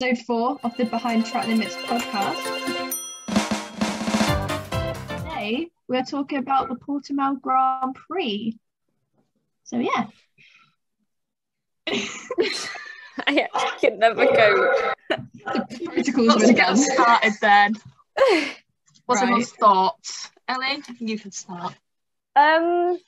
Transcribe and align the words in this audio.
episode 0.00 0.24
four 0.26 0.60
of 0.62 0.76
the 0.76 0.84
Behind 0.84 1.26
Track 1.26 1.48
Limits 1.48 1.74
podcast. 1.74 2.36
Today, 5.08 5.70
we're 5.88 6.04
talking 6.04 6.38
about 6.38 6.68
the 6.68 6.76
Portimao 6.76 7.40
Grand 7.40 7.96
Prix. 7.96 8.56
So, 9.64 9.78
yeah. 9.78 10.06
I 13.26 13.48
can 13.80 13.98
never 13.98 14.24
go. 14.24 14.72
the 15.08 15.80
protocols 15.84 16.28
Let's 16.28 16.52
get 16.52 16.68
us 16.68 16.92
started 16.92 17.32
then. 17.40 17.74
What's 19.06 19.20
Right. 19.20 19.22
everyone's 19.22 19.50
thoughts? 19.50 20.30
Ellie, 20.46 20.80
you 21.00 21.18
can 21.18 21.32
start. 21.32 21.74
Um, 22.36 23.00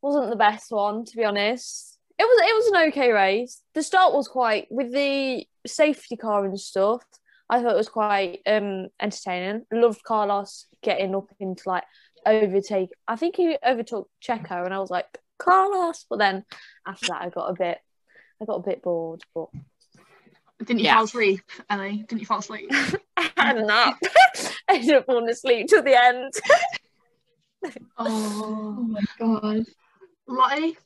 wasn't 0.00 0.30
the 0.30 0.36
best 0.36 0.72
one 0.72 1.04
to 1.04 1.16
be 1.16 1.24
honest. 1.24 1.98
It 2.18 2.24
was 2.24 2.40
it 2.42 2.54
was 2.54 2.66
an 2.68 2.88
okay 2.88 3.12
race. 3.12 3.60
The 3.74 3.82
start 3.82 4.14
was 4.14 4.28
quite 4.28 4.66
with 4.70 4.90
the 4.94 5.46
safety 5.68 6.16
car 6.16 6.44
and 6.44 6.58
stuff. 6.58 7.02
I 7.48 7.62
thought 7.62 7.72
it 7.74 7.76
was 7.76 7.88
quite 7.88 8.40
um 8.46 8.88
entertaining. 9.00 9.66
Loved 9.72 10.02
Carlos 10.02 10.66
getting 10.82 11.14
up 11.14 11.28
into 11.38 11.62
like 11.68 11.84
overtake. 12.24 12.90
I 13.06 13.16
think 13.16 13.36
he 13.36 13.56
overtook 13.64 14.08
Checo, 14.26 14.64
and 14.64 14.74
I 14.74 14.78
was 14.80 14.90
like 14.90 15.06
Carlos. 15.38 16.04
But 16.10 16.18
then 16.18 16.44
after 16.86 17.06
that, 17.06 17.22
I 17.22 17.28
got 17.28 17.50
a 17.50 17.54
bit 17.54 17.78
I 18.42 18.44
got 18.44 18.56
a 18.56 18.62
bit 18.62 18.82
bored. 18.82 19.22
But 19.34 19.48
Didn't 20.58 20.80
you 20.80 20.86
Yeah. 20.86 20.94
fall 20.96 21.04
asleep, 21.04 21.40
Ellie? 21.70 22.04
Didn't 22.08 22.20
you 22.20 22.26
fall 22.26 22.38
asleep? 22.40 22.70
I 23.16 23.30
had 23.36 23.58
a 23.58 23.64
nap. 23.66 23.96
I 24.68 24.74
ended 24.76 24.96
up 24.96 25.06
falling 25.06 25.28
asleep 25.28 25.68
till 25.68 25.82
the 25.82 25.98
end. 26.00 26.32
Oh 27.98 28.06
Oh, 28.78 28.82
my 28.82 29.00
god. 29.18 29.64
Lottie? 30.28 30.76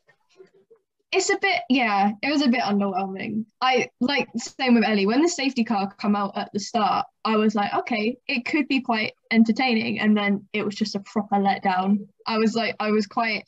It's 1.12 1.28
a 1.28 1.38
bit, 1.38 1.62
yeah, 1.68 2.12
it 2.22 2.30
was 2.30 2.42
a 2.42 2.48
bit 2.48 2.60
underwhelming. 2.60 3.44
I 3.60 3.90
like 4.00 4.28
same 4.36 4.74
with 4.74 4.84
Ellie. 4.84 5.06
When 5.06 5.22
the 5.22 5.28
safety 5.28 5.64
car 5.64 5.92
come 5.98 6.14
out 6.14 6.36
at 6.36 6.52
the 6.52 6.60
start, 6.60 7.06
I 7.24 7.36
was 7.36 7.56
like, 7.56 7.74
okay, 7.74 8.16
it 8.28 8.44
could 8.44 8.68
be 8.68 8.80
quite 8.80 9.14
entertaining, 9.32 9.98
and 9.98 10.16
then 10.16 10.46
it 10.52 10.64
was 10.64 10.76
just 10.76 10.94
a 10.94 11.00
proper 11.00 11.36
letdown. 11.36 12.06
I 12.26 12.38
was 12.38 12.54
like, 12.54 12.76
I 12.78 12.92
was 12.92 13.08
quite 13.08 13.44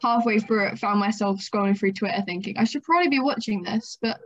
halfway 0.00 0.38
through 0.38 0.68
it, 0.68 0.78
found 0.78 1.00
myself 1.00 1.40
scrolling 1.40 1.76
through 1.76 1.92
Twitter 1.92 2.22
thinking 2.24 2.56
I 2.56 2.64
should 2.64 2.84
probably 2.84 3.08
be 3.08 3.20
watching 3.20 3.62
this, 3.62 3.98
but 4.00 4.20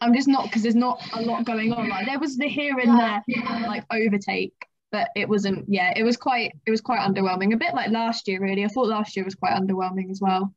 I'm 0.00 0.14
just 0.14 0.28
not 0.28 0.44
because 0.44 0.62
there's 0.62 0.76
not 0.76 1.02
a 1.14 1.22
lot 1.22 1.44
going 1.44 1.72
on. 1.72 1.88
Like 1.88 2.06
there 2.06 2.20
was 2.20 2.36
the 2.36 2.46
here 2.46 2.78
and 2.78 2.98
there 2.98 3.22
like 3.66 3.84
overtake, 3.92 4.54
but 4.92 5.08
it 5.16 5.28
wasn't. 5.28 5.64
Yeah, 5.68 5.92
it 5.96 6.04
was 6.04 6.16
quite, 6.16 6.52
it 6.66 6.70
was 6.70 6.80
quite 6.80 7.00
underwhelming. 7.00 7.52
A 7.52 7.56
bit 7.56 7.74
like 7.74 7.90
last 7.90 8.28
year, 8.28 8.40
really. 8.40 8.64
I 8.64 8.68
thought 8.68 8.86
last 8.86 9.16
year 9.16 9.24
was 9.24 9.34
quite 9.34 9.60
underwhelming 9.60 10.10
as 10.12 10.20
well. 10.20 10.54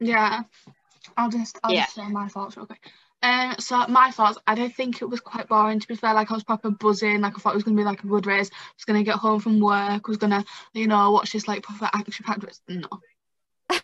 Yeah. 0.00 0.42
I'll 1.16 1.30
just 1.30 1.58
I'll 1.62 1.74
Yeah. 1.74 1.82
just 1.84 1.94
share 1.94 2.08
my 2.08 2.28
thoughts 2.28 2.56
real 2.56 2.66
quick. 2.66 2.90
Um, 3.20 3.56
so 3.58 3.84
my 3.88 4.12
thoughts, 4.12 4.38
I 4.46 4.54
don't 4.54 4.74
think 4.74 5.02
it 5.02 5.06
was 5.06 5.20
quite 5.20 5.48
boring 5.48 5.80
to 5.80 5.88
be 5.88 5.96
fair. 5.96 6.14
Like 6.14 6.30
I 6.30 6.34
was 6.34 6.44
proper 6.44 6.70
buzzing. 6.70 7.20
Like 7.20 7.34
I 7.36 7.40
thought 7.40 7.54
it 7.54 7.56
was 7.56 7.64
gonna 7.64 7.76
be 7.76 7.82
like 7.84 8.04
a 8.04 8.06
good 8.06 8.26
race. 8.26 8.50
I 8.52 8.72
was 8.76 8.84
gonna 8.84 9.02
get 9.02 9.16
home 9.16 9.40
from 9.40 9.60
work. 9.60 10.06
Was 10.06 10.18
gonna, 10.18 10.44
you 10.72 10.86
know, 10.86 11.10
watch 11.10 11.32
this 11.32 11.48
like 11.48 11.62
proper 11.64 11.90
action 11.92 12.24
packed 12.24 12.44
race. 12.44 12.60
No, 12.68 12.88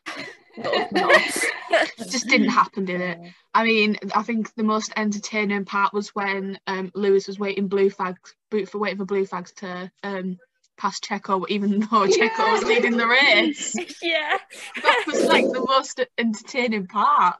No, 0.56 0.88
no, 0.92 1.10
it 1.10 1.92
just 1.98 2.28
didn't 2.28 2.50
happen, 2.50 2.84
did 2.84 3.00
it? 3.00 3.18
I 3.52 3.64
mean, 3.64 3.96
I 4.14 4.22
think 4.22 4.54
the 4.54 4.62
most 4.62 4.92
entertaining 4.96 5.64
part 5.64 5.92
was 5.92 6.14
when 6.14 6.58
um 6.68 6.92
Lewis 6.94 7.26
was 7.26 7.38
waiting 7.38 7.66
blue 7.68 7.90
flags, 7.90 8.34
boot 8.50 8.68
for 8.68 8.78
waiting 8.78 8.98
for 8.98 9.04
blue 9.04 9.26
flags 9.26 9.52
to 9.54 9.90
um 10.04 10.38
pass 10.76 11.00
Checo, 11.00 11.44
even 11.48 11.80
though 11.80 12.06
Checo 12.06 12.52
was 12.52 12.62
leading 12.64 12.96
the 12.96 13.06
race. 13.06 13.74
yeah. 14.02 14.38
That 14.82 15.04
was 15.06 15.24
like 15.24 15.44
the 15.44 15.64
most 15.66 16.00
entertaining 16.18 16.86
part. 16.86 17.36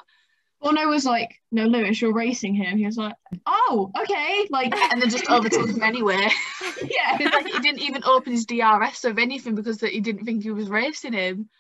Bono 0.61 0.87
was 0.89 1.05
like, 1.05 1.29
"No, 1.53 1.65
Lewis, 1.65 2.01
you're 2.01 2.15
racing 2.15 2.55
him." 2.55 2.79
He 2.79 2.87
was 2.87 2.97
like, 2.97 3.15
"Oh, 3.45 3.91
okay." 4.01 4.47
Like, 4.51 4.75
and 4.75 5.03
then 5.03 5.11
just 5.11 5.29
overtook 5.29 5.69
him 5.69 5.83
anyway. 5.83 6.17
yeah, 6.83 7.19
like 7.33 7.47
he 7.47 7.59
didn't 7.59 7.81
even 7.83 8.03
open 8.05 8.33
his 8.33 8.47
DRS 8.47 9.05
of 9.05 9.19
anything 9.19 9.55
because 9.57 9.81
he 9.83 10.01
didn't 10.01 10.25
think 10.25 10.43
he 10.43 10.51
was 10.53 10.71
racing 10.71 11.13
him. 11.13 11.51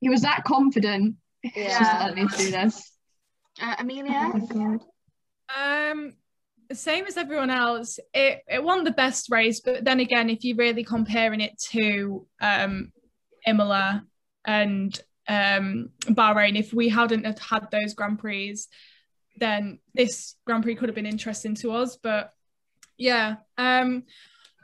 he 0.00 0.10
was 0.10 0.22
that 0.22 0.44
confident. 0.44 1.16
It's 1.42 1.78
just 1.78 1.90
Yeah. 1.92 2.04
let 2.04 2.14
me 2.16 2.26
do 2.36 2.50
this. 2.50 2.92
Uh, 3.62 3.76
Amelia, 3.78 4.30
Oh 4.34 4.38
my 4.38 4.76
god. 4.76 4.80
Um, 5.90 6.12
same 6.74 7.06
as 7.06 7.16
everyone 7.16 7.50
else. 7.50 7.98
It 8.14 8.42
it 8.48 8.62
won 8.62 8.84
the 8.84 8.90
best 8.90 9.30
race, 9.30 9.60
but 9.60 9.84
then 9.84 10.00
again, 10.00 10.30
if 10.30 10.44
you're 10.44 10.56
really 10.56 10.84
comparing 10.84 11.40
it 11.40 11.58
to 11.70 12.26
um, 12.40 12.92
Imola 13.46 14.04
and 14.46 14.98
um, 15.28 15.90
Bahrain, 16.06 16.58
if 16.58 16.72
we 16.72 16.88
hadn't 16.88 17.26
have 17.26 17.38
had 17.38 17.70
those 17.70 17.94
Grand 17.94 18.18
Prix, 18.18 18.56
then 19.36 19.78
this 19.94 20.36
Grand 20.46 20.62
Prix 20.62 20.76
could 20.76 20.88
have 20.88 20.96
been 20.96 21.06
interesting 21.06 21.54
to 21.56 21.72
us. 21.72 21.96
But 21.96 22.32
yeah, 22.98 23.36
um, 23.58 24.04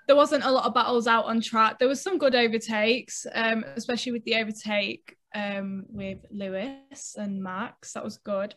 there 0.06 0.16
wasn't 0.16 0.44
a 0.44 0.50
lot 0.50 0.66
of 0.66 0.74
battles 0.74 1.06
out 1.06 1.24
on 1.24 1.40
track. 1.40 1.78
There 1.78 1.88
was 1.88 2.02
some 2.02 2.18
good 2.18 2.34
overtakes, 2.34 3.26
um, 3.34 3.64
especially 3.74 4.12
with 4.12 4.24
the 4.24 4.36
overtake 4.36 5.16
um, 5.34 5.84
with 5.88 6.18
Lewis 6.30 7.16
and 7.16 7.42
Max. 7.42 7.92
That 7.92 8.04
was 8.04 8.18
good. 8.18 8.54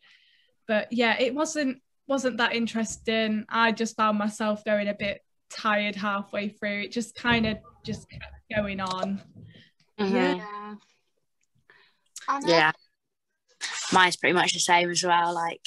But 0.67 0.91
yeah, 0.91 1.19
it 1.19 1.33
wasn't 1.33 1.81
wasn't 2.09 2.37
that 2.37 2.55
interesting. 2.55 3.45
I 3.47 3.71
just 3.71 3.95
found 3.95 4.17
myself 4.17 4.65
going 4.65 4.87
a 4.89 4.95
bit 4.95 5.21
tired 5.49 5.95
halfway 5.95 6.49
through. 6.49 6.81
It 6.81 6.91
just 6.91 7.15
kind 7.15 7.45
of 7.45 7.57
just 7.85 8.09
kept 8.09 8.25
going 8.53 8.79
on. 8.81 9.21
Mm-hmm. 9.99 10.15
Yeah. 10.15 10.35
yeah. 10.35 10.75
Anna? 12.27 12.47
Yeah. 12.47 12.71
Mine's 13.93 14.17
pretty 14.17 14.33
much 14.33 14.53
the 14.53 14.59
same 14.59 14.89
as 14.89 15.03
well. 15.03 15.33
Like 15.33 15.61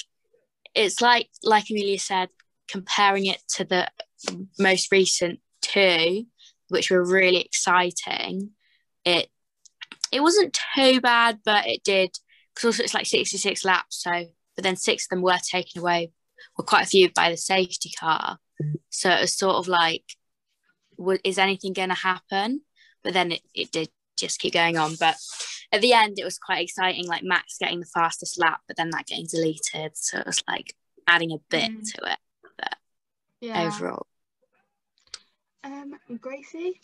it's 0.75 1.01
like 1.01 1.29
like 1.43 1.65
Amelia 1.69 1.99
said, 1.99 2.29
comparing 2.67 3.25
it 3.25 3.41
to 3.55 3.63
the 3.63 3.87
most 4.59 4.91
recent 4.91 5.39
two, 5.61 6.25
which 6.69 6.91
were 6.91 7.05
really 7.05 7.41
exciting, 7.41 8.51
it 9.05 9.29
it 10.11 10.21
wasn't 10.21 10.57
too 10.75 11.01
bad, 11.01 11.39
but 11.45 11.67
it 11.67 11.83
did 11.83 12.11
because 12.53 12.67
also 12.67 12.83
it's 12.83 12.93
like 12.93 13.05
66 13.05 13.65
laps, 13.65 14.01
so 14.03 14.25
but 14.55 14.63
then 14.63 14.75
six 14.75 15.05
of 15.05 15.09
them 15.09 15.21
were 15.21 15.37
taken 15.49 15.81
away, 15.81 16.11
well 16.57 16.65
quite 16.65 16.83
a 16.85 16.89
few 16.89 17.09
by 17.11 17.29
the 17.29 17.37
safety 17.37 17.91
car. 17.99 18.37
So 18.89 19.09
it 19.09 19.21
was 19.21 19.33
sort 19.37 19.55
of 19.57 19.67
like, 19.67 20.03
wa- 20.97 21.17
is 21.23 21.37
anything 21.37 21.73
going 21.73 21.89
to 21.89 21.95
happen? 21.95 22.61
But 23.03 23.13
then 23.13 23.31
it, 23.33 23.41
it 23.53 23.71
did 23.71 23.89
just 24.17 24.39
keep 24.39 24.53
going 24.53 24.77
on. 24.77 24.95
But 24.99 25.15
at 25.71 25.81
the 25.81 25.93
end, 25.93 26.19
it 26.19 26.23
was 26.23 26.37
quite 26.37 26.63
exciting, 26.63 27.07
like 27.07 27.23
Max 27.23 27.57
getting 27.59 27.79
the 27.79 27.85
fastest 27.87 28.39
lap, 28.39 28.61
but 28.67 28.77
then 28.77 28.91
that 28.91 29.07
getting 29.07 29.25
deleted. 29.25 29.91
So 29.97 30.19
it 30.19 30.25
was 30.25 30.43
like 30.47 30.73
adding 31.07 31.31
a 31.31 31.37
bit 31.49 31.71
Mm. 31.71 31.91
to 31.93 32.11
it 32.11 32.19
Yeah. 33.41 33.63
overall. 33.65 34.05
Um, 35.63 35.95
Gracie. 36.21 36.79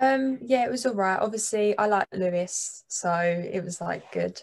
Um, 0.00 0.38
yeah, 0.42 0.64
it 0.66 0.70
was 0.70 0.84
all 0.86 0.94
right. 0.94 1.18
Obviously, 1.20 1.76
I 1.78 1.86
like 1.86 2.08
Lewis, 2.12 2.84
so 2.88 3.12
it 3.14 3.62
was 3.62 3.80
like 3.80 4.10
good. 4.12 4.40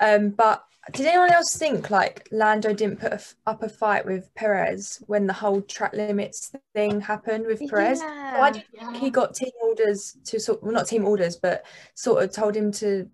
Um, 0.00 0.30
but 0.30 0.64
did 0.92 1.06
anyone 1.06 1.30
else 1.30 1.56
think 1.56 1.90
like 1.90 2.26
Lando 2.32 2.72
didn't 2.72 3.00
put 3.00 3.12
a 3.12 3.16
f- 3.16 3.34
up 3.46 3.62
a 3.62 3.68
fight 3.68 4.06
with 4.06 4.34
Perez 4.34 5.02
when 5.06 5.26
the 5.26 5.32
whole 5.34 5.60
track 5.60 5.92
limits 5.92 6.52
thing 6.74 7.00
happened 7.00 7.46
with 7.46 7.60
Perez? 7.68 8.00
Why 8.00 8.50
do 8.50 8.58
you 8.60 8.64
Yeah. 8.72 8.86
think 8.86 8.96
he 8.96 9.10
got 9.10 9.34
team 9.34 9.50
orders 9.62 10.16
to 10.24 10.40
sort 10.40 10.62
well 10.62 10.72
not 10.72 10.86
team 10.88 11.04
orders, 11.06 11.36
but 11.36 11.64
sort 11.94 12.24
of 12.24 12.32
told 12.32 12.56
him 12.56 12.72
to 12.72 13.08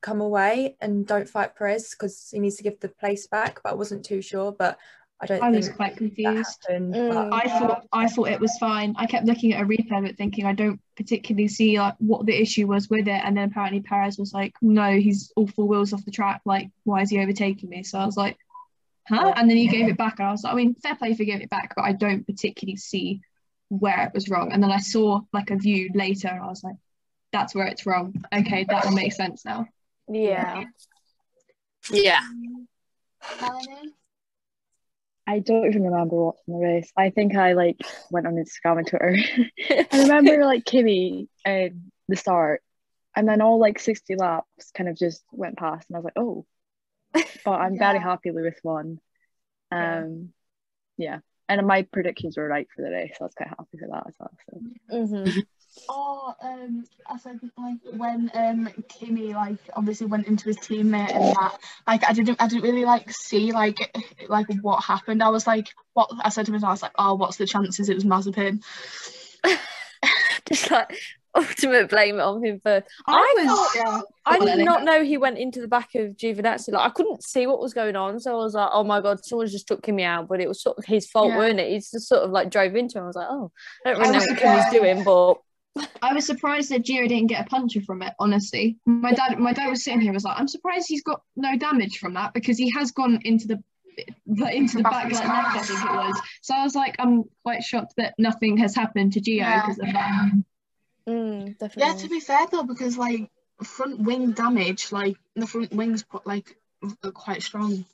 come 0.00 0.22
away 0.22 0.76
and 0.80 1.06
don't 1.06 1.28
fight 1.28 1.54
Perez 1.54 1.90
because 1.90 2.30
he 2.32 2.38
needs 2.40 2.56
to 2.56 2.62
give 2.62 2.80
the 2.80 2.88
place 2.88 3.26
back? 3.26 3.60
But 3.62 3.72
I 3.72 3.74
wasn't 3.74 4.04
too 4.04 4.22
sure. 4.22 4.50
But 4.50 4.78
I 5.22 5.26
don't 5.26 5.42
I 5.42 5.50
was 5.50 5.68
quite 5.68 5.96
confused. 5.96 6.58
happened. 6.68 6.94
Mm. 6.94 7.12
but- 7.12 7.34
I 7.34 7.58
thought 7.58 7.86
I 7.92 8.08
thought 8.08 8.28
it 8.28 8.40
was 8.40 8.56
fine. 8.58 8.94
I 8.96 9.06
kept 9.06 9.26
looking 9.26 9.52
at 9.52 9.62
a 9.62 9.66
replay 9.66 9.98
of 9.98 10.04
it, 10.04 10.16
thinking 10.16 10.46
I 10.46 10.54
don't 10.54 10.80
particularly 10.96 11.48
see 11.48 11.78
like 11.78 11.94
what 11.98 12.24
the 12.26 12.40
issue 12.40 12.66
was 12.66 12.88
with 12.88 13.06
it. 13.06 13.20
And 13.24 13.36
then 13.36 13.48
apparently 13.50 13.80
Perez 13.80 14.18
was 14.18 14.32
like, 14.32 14.54
"No, 14.62 14.90
he's 14.98 15.32
all 15.36 15.46
four 15.46 15.68
wheels 15.68 15.92
off 15.92 16.04
the 16.04 16.10
track. 16.10 16.40
Like, 16.44 16.70
why 16.84 17.02
is 17.02 17.10
he 17.10 17.20
overtaking 17.20 17.68
me?" 17.68 17.82
So 17.82 17.98
I 17.98 18.06
was 18.06 18.16
like, 18.16 18.38
"Huh?" 19.08 19.34
And 19.36 19.48
then 19.50 19.56
he 19.58 19.66
gave 19.68 19.88
it 19.88 19.98
back, 19.98 20.18
and 20.18 20.28
I 20.28 20.30
was 20.32 20.42
like, 20.44 20.52
"I 20.54 20.56
mean, 20.56 20.74
fair 20.74 20.94
play 20.96 21.14
for 21.14 21.24
giving 21.24 21.42
it 21.42 21.50
back, 21.50 21.74
but 21.76 21.82
I 21.84 21.92
don't 21.92 22.26
particularly 22.26 22.76
see 22.76 23.20
where 23.68 24.04
it 24.06 24.14
was 24.14 24.28
wrong." 24.30 24.52
And 24.52 24.62
then 24.62 24.72
I 24.72 24.78
saw 24.78 25.20
like 25.32 25.50
a 25.50 25.56
view 25.56 25.90
later, 25.94 26.28
and 26.28 26.40
I 26.42 26.46
was 26.46 26.64
like, 26.64 26.76
"That's 27.32 27.54
where 27.54 27.66
it's 27.66 27.84
wrong. 27.84 28.14
Okay, 28.32 28.64
that 28.70 28.84
will 28.86 28.92
make 28.92 29.12
sense 29.12 29.44
now." 29.44 29.66
Yeah. 30.08 30.64
Yeah. 31.90 32.20
Melanie. 33.40 33.92
I 35.30 35.38
don't 35.40 35.66
even 35.66 35.84
remember 35.84 36.16
watching 36.16 36.54
the 36.54 36.66
race. 36.66 36.92
I 36.96 37.10
think 37.10 37.36
I 37.36 37.52
like 37.52 37.80
went 38.10 38.26
on 38.26 38.34
Instagram 38.34 38.78
and 38.78 38.86
Twitter. 38.86 39.16
I 39.92 39.98
remember 40.02 40.44
like 40.44 40.64
Kimi 40.64 41.28
at 41.44 41.72
the 42.08 42.16
start, 42.16 42.62
and 43.14 43.28
then 43.28 43.40
all 43.40 43.58
like 43.60 43.78
60 43.78 44.16
laps 44.16 44.70
kind 44.76 44.88
of 44.88 44.96
just 44.96 45.22
went 45.32 45.56
past, 45.58 45.88
and 45.88 45.96
I 45.96 46.00
was 46.00 46.04
like, 46.04 46.18
oh. 46.18 46.46
But 47.44 47.60
I'm 47.60 47.78
very 47.78 47.98
Yeah. 47.98 48.02
happy 48.02 48.30
Lewis 48.30 48.58
won. 48.64 49.00
Yeah. 49.72 50.00
Um, 50.00 50.32
yeah. 50.96 51.20
And 51.50 51.66
my 51.66 51.82
predictions 51.82 52.36
were 52.36 52.46
right 52.46 52.68
for 52.74 52.82
the 52.82 52.92
race. 52.92 53.10
So 53.18 53.24
I 53.24 53.26
was 53.26 53.34
quite 53.34 53.48
happy 53.48 53.78
for 53.78 53.88
that 53.88 54.04
as 54.06 54.14
well. 54.20 54.30
So 54.48 54.60
Mm-hmm. 54.92 55.40
Oh, 55.88 56.34
um, 56.42 56.84
I 57.06 57.16
said 57.18 57.40
like 57.58 57.78
when 57.96 58.30
um 58.34 58.68
Kimi 58.88 59.34
like 59.34 59.58
obviously 59.74 60.06
went 60.06 60.26
into 60.26 60.44
his 60.44 60.58
teammate 60.58 61.14
and 61.14 61.34
that 61.36 61.58
like 61.86 62.08
I 62.08 62.12
didn't 62.12 62.40
I 62.40 62.48
didn't 62.48 62.62
really 62.62 62.84
like 62.84 63.10
see 63.10 63.52
like 63.52 63.96
like 64.28 64.46
what 64.62 64.84
happened. 64.84 65.22
I 65.22 65.30
was 65.30 65.46
like 65.46 65.68
what 65.94 66.10
I 66.22 66.28
said 66.28 66.46
to 66.46 66.52
myself 66.52 66.68
I 66.68 66.72
was 66.72 66.82
like 66.82 66.92
oh 66.98 67.14
what's 67.14 67.36
the 67.36 67.46
chances 67.46 67.88
it 67.88 67.94
was 67.94 68.04
Mazepin. 68.04 68.62
Just 70.48 70.70
like 70.70 70.96
ultimate 71.34 71.90
blame 71.90 72.16
it 72.16 72.22
on 72.22 72.44
him 72.44 72.60
for. 72.60 72.82
I 73.06 73.12
I 73.12 73.34
was. 73.44 73.72
Yeah. 73.76 74.00
I 74.26 74.38
did 74.38 74.64
not 74.64 74.84
know 74.84 75.02
he 75.04 75.16
went 75.16 75.38
into 75.38 75.60
the 75.60 75.68
back 75.68 75.94
of 75.94 76.16
Giovinazzi. 76.16 76.72
Like 76.72 76.86
I 76.90 76.90
couldn't 76.90 77.22
see 77.22 77.46
what 77.46 77.60
was 77.60 77.74
going 77.74 77.96
on, 77.96 78.20
so 78.20 78.32
I 78.32 78.42
was 78.42 78.54
like, 78.54 78.70
"Oh 78.72 78.84
my 78.84 79.00
god, 79.00 79.24
someone's 79.24 79.52
just 79.52 79.66
took 79.68 79.86
him 79.86 79.98
out." 80.00 80.28
But 80.28 80.40
it 80.40 80.48
was 80.48 80.62
sort 80.62 80.78
of 80.78 80.84
his 80.84 81.08
fault, 81.08 81.28
Yeah. 81.28 81.38
weren't 81.38 81.60
it? 81.60 81.70
He's 81.72 81.90
just 81.90 82.08
sort 82.08 82.22
of 82.22 82.30
like 82.30 82.50
drove 82.50 82.74
into 82.76 82.98
him. 82.98 83.04
I 83.04 83.06
was 83.06 83.16
like, 83.16 83.28
"Oh, 83.30 83.50
I 83.84 83.90
don't 83.92 84.00
really 84.00 84.12
know 84.12 84.34
what 84.34 84.64
he's 84.64 84.80
doing," 84.80 85.04
but 85.04 85.34
I 86.02 86.12
was 86.12 86.26
surprised 86.26 86.70
that 86.70 86.82
Gio 86.84 87.08
didn't 87.08 87.28
get 87.28 87.46
a 87.46 87.48
puncher 87.48 87.80
from 87.82 88.02
it. 88.02 88.12
Honestly, 88.18 88.76
my 88.86 89.12
dad, 89.12 89.38
my 89.38 89.52
dad 89.52 89.68
was 89.68 89.84
sitting 89.84 90.00
here 90.00 90.12
was 90.12 90.24
like, 90.24 90.38
I'm 90.38 90.48
surprised 90.48 90.86
he's 90.88 91.04
got 91.04 91.22
no 91.36 91.56
damage 91.56 91.98
from 91.98 92.14
that 92.14 92.34
because 92.34 92.58
he 92.58 92.70
has 92.76 92.90
gone 92.90 93.20
into 93.22 93.46
the 93.46 93.62
into 94.26 94.78
the 94.78 94.82
Back 94.82 94.92
back 94.92 95.04
of 95.04 95.10
his 95.10 95.18
like 95.20 95.28
left, 95.28 95.56
I 95.56 95.62
think 95.62 95.80
it 95.84 95.92
was. 95.92 96.20
So 96.42 96.54
I 96.54 96.62
was 96.64 96.74
like, 96.74 96.96
I'm 96.98 97.24
quite 97.44 97.62
shocked 97.62 97.94
that 97.98 98.14
nothing 98.18 98.56
has 98.56 98.74
happened 98.74 99.12
to 99.12 99.20
Gio 99.20 99.36
Yeah. 99.38 99.60
because 99.60 99.78
of 99.78 99.92
that. 99.92 100.30
Mm, 101.08 101.54
Yeah, 101.76 101.94
to 101.94 102.08
be 102.08 102.20
fair 102.20 102.46
though, 102.50 102.62
because 102.64 102.96
like 102.98 103.30
front 103.62 104.00
wing 104.00 104.32
damage, 104.32 104.90
like 104.92 105.16
the 105.36 105.46
front 105.46 105.72
wings 105.72 106.02
put 106.02 106.26
like 106.26 106.56
are 107.04 107.10
quite 107.12 107.42
strong. 107.42 107.84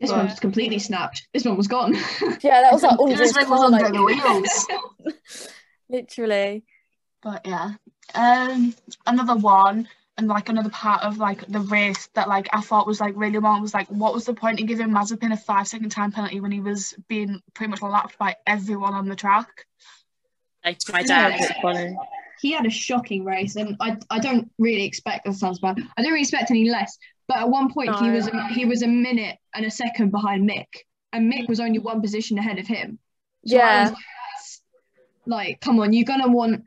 This 0.00 0.10
Yeah. 0.10 0.16
one 0.18 0.28
just 0.28 0.40
completely 0.40 0.78
snapped. 0.80 1.28
This 1.32 1.44
one 1.44 1.56
was 1.56 1.68
gone. 1.68 1.94
yeah, 2.42 2.62
that 2.62 2.72
was 2.72 2.82
like 2.82 2.98
under 3.00 3.16
This 3.16 3.36
his 3.36 3.48
was 3.48 3.60
under 3.60 3.84
like- 3.84 3.92
the 3.92 4.02
wheels. 4.02 5.48
literally. 5.88 6.64
But 7.22 7.46
yeah, 7.46 7.72
um, 8.14 8.74
another 9.06 9.36
one 9.36 9.88
and 10.18 10.28
like 10.28 10.48
another 10.48 10.68
part 10.70 11.02
of 11.02 11.16
like 11.18 11.46
the 11.48 11.60
race 11.60 12.08
that 12.14 12.28
like 12.28 12.48
I 12.52 12.60
thought 12.60 12.86
was 12.86 13.00
like 13.00 13.14
really 13.16 13.38
long 13.38 13.62
was 13.62 13.72
like 13.74 13.88
what 13.88 14.12
was 14.12 14.26
the 14.26 14.34
point 14.34 14.60
in 14.60 14.66
giving 14.66 14.88
Mazepin 14.88 15.32
a 15.32 15.36
five 15.36 15.66
second 15.66 15.88
time 15.90 16.12
penalty 16.12 16.40
when 16.40 16.52
he 16.52 16.60
was 16.60 16.94
being 17.08 17.40
pretty 17.54 17.70
much 17.70 17.80
lapped 17.82 18.18
by 18.18 18.36
everyone 18.46 18.92
on 18.94 19.08
the 19.08 19.16
track? 19.16 19.66
Like 20.64 20.78
to 20.78 20.92
my 20.92 21.02
dad. 21.02 21.38
he 22.40 22.52
had 22.52 22.66
a 22.66 22.70
shocking 22.70 23.24
race, 23.24 23.56
and 23.56 23.76
I 23.80 23.96
I 24.10 24.18
don't 24.18 24.50
really 24.58 24.84
expect. 24.84 25.24
That 25.24 25.34
sounds 25.34 25.58
bad. 25.58 25.78
I 25.96 26.02
don't 26.02 26.10
really 26.12 26.22
expect 26.22 26.50
any 26.50 26.70
less. 26.70 26.96
But 27.28 27.38
at 27.38 27.48
one 27.48 27.72
point, 27.72 27.96
he 27.98 28.08
No. 28.08 28.14
was 28.14 28.30
he 28.50 28.64
was 28.64 28.82
a 28.82 28.86
minute 28.86 29.38
and 29.54 29.64
a 29.64 29.70
second 29.70 30.10
behind 30.10 30.48
Mick, 30.48 30.66
and 31.12 31.32
Mick 31.32 31.48
was 31.48 31.60
only 31.60 31.78
one 31.78 32.00
position 32.00 32.38
ahead 32.38 32.58
of 32.58 32.66
him. 32.66 32.98
So 33.46 33.56
Yeah. 33.56 33.82
was 33.82 33.92
like, 33.92 33.98
like, 35.26 35.60
come 35.60 35.80
on, 35.80 35.92
you're 35.92 36.04
gonna 36.04 36.28
want 36.28 36.64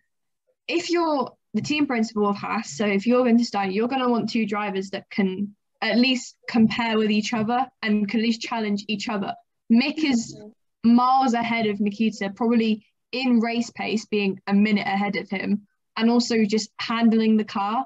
if 0.67 0.89
you're 0.89 1.31
the 1.53 1.61
team 1.61 1.87
principal 1.87 2.27
of 2.27 2.35
Haas. 2.37 2.71
So 2.77 2.85
if 2.85 3.07
you're 3.07 3.23
going 3.23 3.37
to 3.37 3.45
start, 3.45 3.71
you're 3.71 3.87
gonna 3.87 4.09
want 4.09 4.29
two 4.29 4.45
drivers 4.45 4.89
that 4.91 5.09
can 5.09 5.55
at 5.81 5.97
least 5.97 6.35
compare 6.49 6.97
with 6.97 7.11
each 7.11 7.33
other 7.33 7.67
and 7.83 8.09
can 8.09 8.19
at 8.19 8.23
least 8.23 8.41
challenge 8.41 8.83
each 8.87 9.09
other. 9.09 9.33
Mick 9.71 10.03
is 10.03 10.35
miles 10.83 11.33
ahead 11.33 11.67
of 11.67 11.79
Nikita, 11.79 12.31
probably 12.35 12.85
in 13.11 13.39
race 13.39 13.69
pace, 13.69 14.05
being 14.05 14.39
a 14.47 14.53
minute 14.53 14.87
ahead 14.87 15.15
of 15.15 15.29
him, 15.29 15.67
and 15.95 16.09
also 16.09 16.45
just 16.45 16.69
handling 16.79 17.37
the 17.37 17.43
car. 17.43 17.85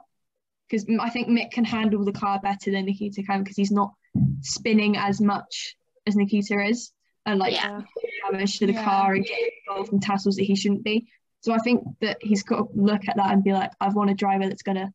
Because 0.70 0.86
I 1.00 1.10
think 1.10 1.28
Mick 1.28 1.52
can 1.52 1.66
handle 1.66 2.06
the 2.06 2.14
car 2.14 2.40
better 2.42 2.72
than 2.72 2.86
Nikita 2.86 3.24
can 3.24 3.44
because 3.44 3.58
he's 3.58 3.72
not 3.72 3.94
spinning 4.42 4.96
as 4.98 5.20
much 5.20 5.76
as 6.08 6.16
Nikita 6.16 6.66
is, 6.66 6.92
and 7.26 7.40
like 7.40 7.54
Yeah. 7.54 7.82
damage 8.30 8.60
to 8.60 8.68
the 8.68 8.74
Yeah. 8.74 8.84
car 8.84 9.14
and 9.14 9.26
getting 9.26 9.50
involved 9.68 9.94
in 9.94 10.00
tassels 10.00 10.38
that 10.38 10.44
he 10.44 10.56
shouldn't 10.56 10.84
be. 10.84 11.08
So 11.42 11.54
I 11.54 11.58
think 11.60 11.84
that 12.00 12.18
he's 12.22 12.44
got 12.44 12.58
to 12.58 12.68
look 12.80 13.08
at 13.08 13.18
that 13.18 13.32
and 13.32 13.44
be 13.44 13.54
like, 13.54 13.72
I 13.82 13.90
want 13.90 14.10
a 14.12 14.14
driver 14.14 14.48
that's 14.48 14.64
going 14.64 14.78
to 14.78 14.94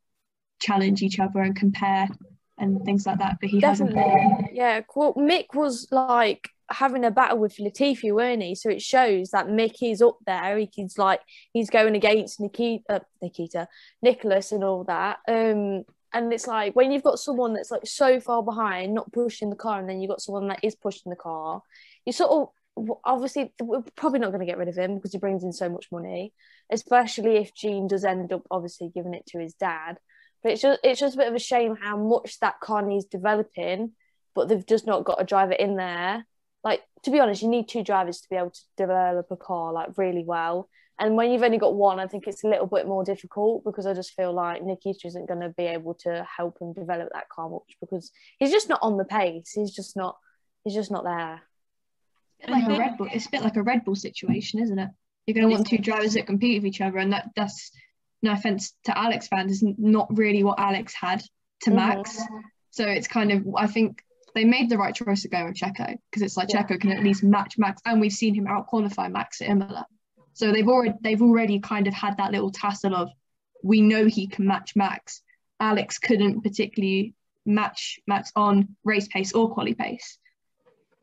challenge 0.60 1.02
each 1.02 1.18
other 1.18 1.40
and 1.40 1.54
compare 1.54 2.08
and 2.58 2.82
things 2.84 3.04
like 3.04 3.18
that. 3.18 3.38
But 3.40 3.50
he 3.50 3.60
hasn't. 3.60 3.94
Definitely. 3.94 4.50
Yeah. 4.56 4.80
Well, 4.94 5.14
Mick 5.14 5.54
was 5.54 5.88
like 5.90 6.48
having 6.70 7.04
a 7.04 7.10
battle 7.10 7.38
with 7.38 7.56
Latifi, 7.56 8.12
weren't 8.12 8.42
he? 8.42 8.54
So 8.54 8.70
it 8.70 8.82
shows 8.82 9.30
that 9.30 9.46
Mick 9.46 9.76
is 9.82 10.02
up 10.02 10.18
there. 10.26 10.58
He's 10.72 10.98
like 10.98 11.20
he's 11.52 11.70
going 11.70 11.94
against 11.94 12.40
Nikita, 12.40 12.84
uh, 12.88 12.98
Nikita, 13.22 13.68
Nicholas, 14.02 14.52
and 14.52 14.64
all 14.64 14.84
that. 14.84 15.18
Um, 15.28 15.84
and 16.12 16.32
it's 16.32 16.46
like 16.46 16.74
when 16.74 16.92
you've 16.92 17.02
got 17.02 17.18
someone 17.18 17.54
that's 17.54 17.70
like 17.70 17.86
so 17.86 18.20
far 18.20 18.42
behind, 18.42 18.94
not 18.94 19.12
pushing 19.12 19.50
the 19.50 19.56
car, 19.56 19.78
and 19.78 19.88
then 19.88 20.00
you've 20.00 20.10
got 20.10 20.22
someone 20.22 20.48
that 20.48 20.60
is 20.62 20.74
pushing 20.74 21.10
the 21.10 21.16
car, 21.16 21.62
you 22.04 22.12
sort 22.12 22.30
of 22.30 22.48
obviously 23.04 23.52
we're 23.60 23.82
probably 23.96 24.18
not 24.18 24.28
going 24.28 24.40
to 24.40 24.46
get 24.46 24.58
rid 24.58 24.68
of 24.68 24.76
him 24.76 24.96
because 24.96 25.12
he 25.12 25.18
brings 25.18 25.44
in 25.44 25.52
so 25.52 25.68
much 25.68 25.86
money, 25.90 26.32
especially 26.70 27.36
if 27.36 27.54
Gene 27.54 27.86
does 27.86 28.04
end 28.04 28.32
up 28.32 28.42
obviously 28.50 28.90
giving 28.94 29.14
it 29.14 29.26
to 29.28 29.38
his 29.38 29.54
dad. 29.54 29.98
But 30.42 30.52
it's 30.52 30.62
just 30.62 30.80
it's 30.84 31.00
just 31.00 31.14
a 31.14 31.18
bit 31.18 31.28
of 31.28 31.34
a 31.34 31.40
shame 31.40 31.76
how 31.76 31.96
much 31.96 32.38
that 32.40 32.60
car 32.60 32.82
needs 32.82 33.06
developing, 33.06 33.92
but 34.34 34.48
they've 34.48 34.66
just 34.66 34.86
not 34.86 35.04
got 35.04 35.20
a 35.20 35.24
driver 35.24 35.52
in 35.52 35.76
there. 35.76 36.26
Like 36.66 36.82
to 37.04 37.12
be 37.12 37.20
honest, 37.20 37.42
you 37.42 37.48
need 37.48 37.68
two 37.68 37.84
drivers 37.84 38.20
to 38.22 38.28
be 38.28 38.34
able 38.34 38.50
to 38.50 38.60
develop 38.76 39.28
a 39.30 39.36
car 39.36 39.72
like 39.72 39.90
really 39.96 40.24
well. 40.26 40.68
And 40.98 41.14
when 41.14 41.30
you've 41.30 41.44
only 41.44 41.58
got 41.58 41.74
one, 41.74 42.00
I 42.00 42.08
think 42.08 42.26
it's 42.26 42.42
a 42.42 42.48
little 42.48 42.66
bit 42.66 42.88
more 42.88 43.04
difficult 43.04 43.62
because 43.64 43.86
I 43.86 43.94
just 43.94 44.14
feel 44.14 44.32
like 44.32 44.64
Nikita 44.64 45.06
isn't 45.06 45.28
going 45.28 45.42
to 45.42 45.50
be 45.50 45.66
able 45.66 45.94
to 46.00 46.26
help 46.36 46.60
him 46.60 46.72
develop 46.72 47.10
that 47.12 47.28
car 47.28 47.48
much 47.48 47.76
because 47.80 48.10
he's 48.40 48.50
just 48.50 48.68
not 48.68 48.80
on 48.82 48.96
the 48.96 49.04
pace. 49.04 49.52
He's 49.54 49.70
just 49.70 49.96
not. 49.96 50.16
He's 50.64 50.74
just 50.74 50.90
not 50.90 51.04
there. 51.04 51.42
It's 52.40 52.48
a 52.48 52.50
bit 52.50 52.50
like 52.50 52.76
a 52.76 52.80
Red 52.80 52.98
Bull. 52.98 53.08
It's 53.12 53.26
a 53.26 53.30
bit 53.30 53.42
like 53.42 53.56
a 53.56 53.62
Red 53.62 53.84
Bull 53.84 53.94
situation, 53.94 54.58
isn't 54.60 54.78
it? 54.78 54.88
You're 55.26 55.34
going 55.34 55.48
to 55.48 55.54
want 55.54 55.68
two 55.68 55.78
drivers 55.78 56.14
that 56.14 56.26
compete 56.26 56.60
with 56.60 56.66
each 56.66 56.80
other, 56.80 56.98
and 56.98 57.12
that 57.12 57.30
that's 57.36 57.70
no 58.22 58.32
offense 58.32 58.72
to 58.86 58.98
Alex 58.98 59.28
fans, 59.28 59.52
is 59.52 59.64
not 59.78 60.08
really 60.18 60.42
what 60.42 60.58
Alex 60.58 60.94
had 61.00 61.22
to 61.60 61.70
Mhm. 61.70 61.76
Max. 61.76 62.20
So 62.70 62.84
it's 62.84 63.06
kind 63.06 63.30
of 63.30 63.46
I 63.54 63.68
think 63.68 64.02
they 64.36 64.44
made 64.44 64.68
the 64.68 64.76
right 64.76 64.94
choice 64.94 65.22
to 65.22 65.28
go 65.28 65.46
with 65.46 65.54
Checo 65.54 65.96
because 66.10 66.22
it's 66.22 66.36
like 66.36 66.52
Yeah. 66.52 66.62
Checo 66.62 66.78
can 66.78 66.92
at 66.92 67.02
least 67.02 67.24
match 67.24 67.56
Max, 67.56 67.80
and 67.86 68.00
we've 68.00 68.12
seen 68.12 68.34
him 68.34 68.46
out 68.46 68.66
qualify 68.66 69.08
Max 69.08 69.40
at 69.40 69.48
Imola. 69.48 69.86
So 70.34 70.52
they've 70.52 70.68
already 70.68 70.94
they've 71.00 71.22
already 71.22 71.58
kind 71.58 71.86
of 71.86 71.94
had 71.94 72.18
that 72.18 72.32
little 72.32 72.50
tassel 72.50 72.94
of 72.94 73.08
we 73.64 73.80
know 73.80 74.04
he 74.04 74.26
can 74.26 74.46
match 74.46 74.76
Max. 74.76 75.22
Alex 75.58 75.98
couldn't 75.98 76.42
particularly 76.42 77.14
match 77.46 77.98
Max 78.06 78.30
on 78.36 78.76
race 78.84 79.08
pace 79.08 79.32
or 79.32 79.50
quali 79.54 79.72
pace. 79.74 80.18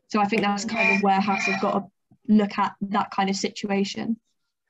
So 0.09 0.21
I 0.21 0.25
think 0.25 0.43
that's 0.43 0.63
kind 0.63 0.95
of 0.95 1.01
where 1.01 1.19
Haas 1.19 1.45
have 1.45 1.59
got 1.59 1.79
to 1.79 1.85
look 2.27 2.59
at 2.59 2.75
that 2.81 3.09
kind 3.09 3.31
of 3.31 3.35
situation. 3.35 4.19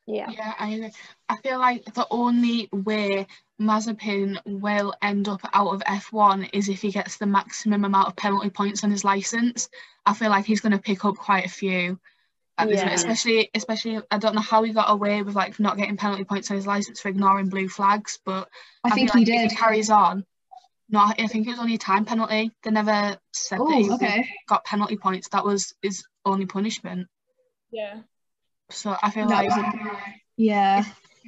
Yeah. 0.05 0.29
Yeah, 0.29 0.53
I 0.59 0.69
agree. 0.71 0.91
I 1.29 1.37
feel 1.37 1.59
like 1.59 1.85
the 1.93 2.05
only 2.11 2.69
way 2.71 3.27
Mazepin 3.59 4.37
will 4.45 4.93
end 5.01 5.27
up 5.29 5.41
out 5.53 5.73
of 5.73 5.81
F1 5.81 6.49
is 6.53 6.67
if 6.69 6.81
he 6.81 6.91
gets 6.91 7.17
the 7.17 7.25
maximum 7.25 7.85
amount 7.85 8.09
of 8.09 8.15
penalty 8.15 8.49
points 8.49 8.83
on 8.83 8.91
his 8.91 9.03
license. 9.05 9.69
I 10.05 10.13
feel 10.13 10.29
like 10.29 10.45
he's 10.45 10.61
going 10.61 10.73
to 10.73 10.79
pick 10.79 11.05
up 11.05 11.15
quite 11.15 11.45
a 11.45 11.49
few. 11.49 11.99
at 12.57 12.67
this 12.67 12.81
Yeah. 12.81 12.93
Especially, 12.93 13.49
especially, 13.53 14.01
I 14.11 14.17
don't 14.17 14.35
know 14.35 14.41
how 14.41 14.63
he 14.63 14.73
got 14.73 14.91
away 14.91 15.23
with 15.23 15.35
like 15.35 15.59
not 15.59 15.77
getting 15.77 15.97
penalty 15.97 16.25
points 16.25 16.51
on 16.51 16.57
his 16.57 16.67
license 16.67 16.99
for 16.99 17.09
ignoring 17.09 17.49
blue 17.49 17.69
flags, 17.69 18.19
but 18.25 18.49
I 18.83 18.89
feel 18.89 18.95
think 18.95 19.15
like 19.15 19.25
he 19.27 19.33
if 19.33 19.41
did. 19.41 19.51
he 19.51 19.57
carries 19.57 19.89
on. 19.89 20.25
No, 20.89 20.99
I 20.99 21.27
think 21.27 21.47
it 21.47 21.51
was 21.51 21.59
only 21.59 21.75
a 21.75 21.79
time 21.79 22.05
penalty. 22.05 22.51
They 22.61 22.71
never 22.71 23.17
said 23.31 23.59
that 23.59 23.63
oh, 23.63 23.77
he 23.83 23.89
Oh, 23.89 23.95
okay. 23.95 24.29
got 24.47 24.65
penalty 24.65 24.97
points. 24.97 25.29
That 25.29 25.45
was 25.45 25.73
his 25.81 26.03
only 26.25 26.45
punishment. 26.45 27.07
Yeah. 27.71 28.01
So 28.73 28.97
I 29.01 29.09
feel 29.11 29.27
That 29.27 29.45
like 29.45 29.75
yeah. 30.37 30.83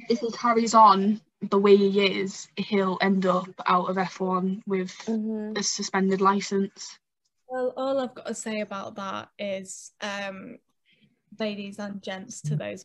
if 0.08 0.20
he 0.20 0.30
carries 0.32 0.74
on 0.74 1.20
the 1.42 1.58
way 1.58 1.76
he 1.76 2.20
is, 2.20 2.48
he'll 2.56 2.98
end 3.00 3.26
up 3.26 3.48
out 3.66 3.88
of 3.88 3.96
F1 3.96 4.62
with 4.66 4.90
Mhm. 5.06 5.56
a 5.58 5.62
suspended 5.62 6.20
license. 6.20 6.98
Well, 7.48 7.72
all 7.76 8.00
I've 8.00 8.14
got 8.14 8.26
to 8.26 8.34
say 8.34 8.60
about 8.60 8.96
that 8.96 9.28
is, 9.38 9.92
um, 10.00 10.58
ladies 11.38 11.78
and 11.78 12.02
gents, 12.02 12.40
to 12.42 12.56
those, 12.56 12.84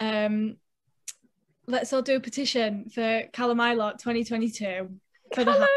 um, 0.00 0.56
let's 1.66 1.92
all 1.92 2.00
do 2.02 2.16
a 2.16 2.20
petition 2.20 2.88
for 2.88 3.24
Callum 3.32 3.58
Ilott 3.58 3.98
2022 3.98 4.98
for 5.34 5.44
the 5.44 5.68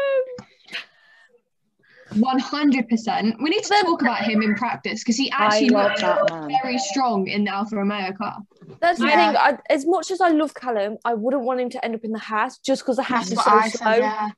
One 2.16 2.38
hundred 2.38 2.88
percent. 2.88 3.36
We 3.42 3.50
need 3.50 3.62
to 3.62 3.68
Then- 3.68 3.84
talk 3.84 4.02
about 4.02 4.22
him 4.22 4.42
in 4.42 4.54
practice 4.54 5.00
because 5.02 5.16
he 5.16 5.30
actually 5.30 5.70
love 5.70 5.90
looked 5.90 6.00
that 6.00 6.30
man. 6.30 6.50
very 6.62 6.78
strong 6.78 7.26
in 7.28 7.44
the 7.44 7.50
Alfa 7.52 7.76
Romeo 7.76 8.12
car. 8.12 8.38
That's 8.80 8.98
the 8.98 9.06
Yeah. 9.06 9.28
thing. 9.32 9.36
I, 9.36 9.58
as 9.70 9.86
much 9.86 10.10
as 10.10 10.20
I 10.20 10.28
love 10.28 10.54
Callum, 10.54 10.98
I 11.04 11.14
wouldn't 11.14 11.44
want 11.44 11.60
him 11.60 11.70
to 11.70 11.84
end 11.84 11.94
up 11.94 12.04
in 12.04 12.12
the 12.12 12.18
Haas 12.18 12.58
just 12.58 12.82
because 12.82 12.96
the 12.96 13.02
Haas 13.02 13.28
That's 13.30 13.40
is 13.40 13.44
so 13.44 13.50
I 13.50 13.68
slow. 13.68 13.92
said, 13.92 13.98
yeah. 14.00 14.28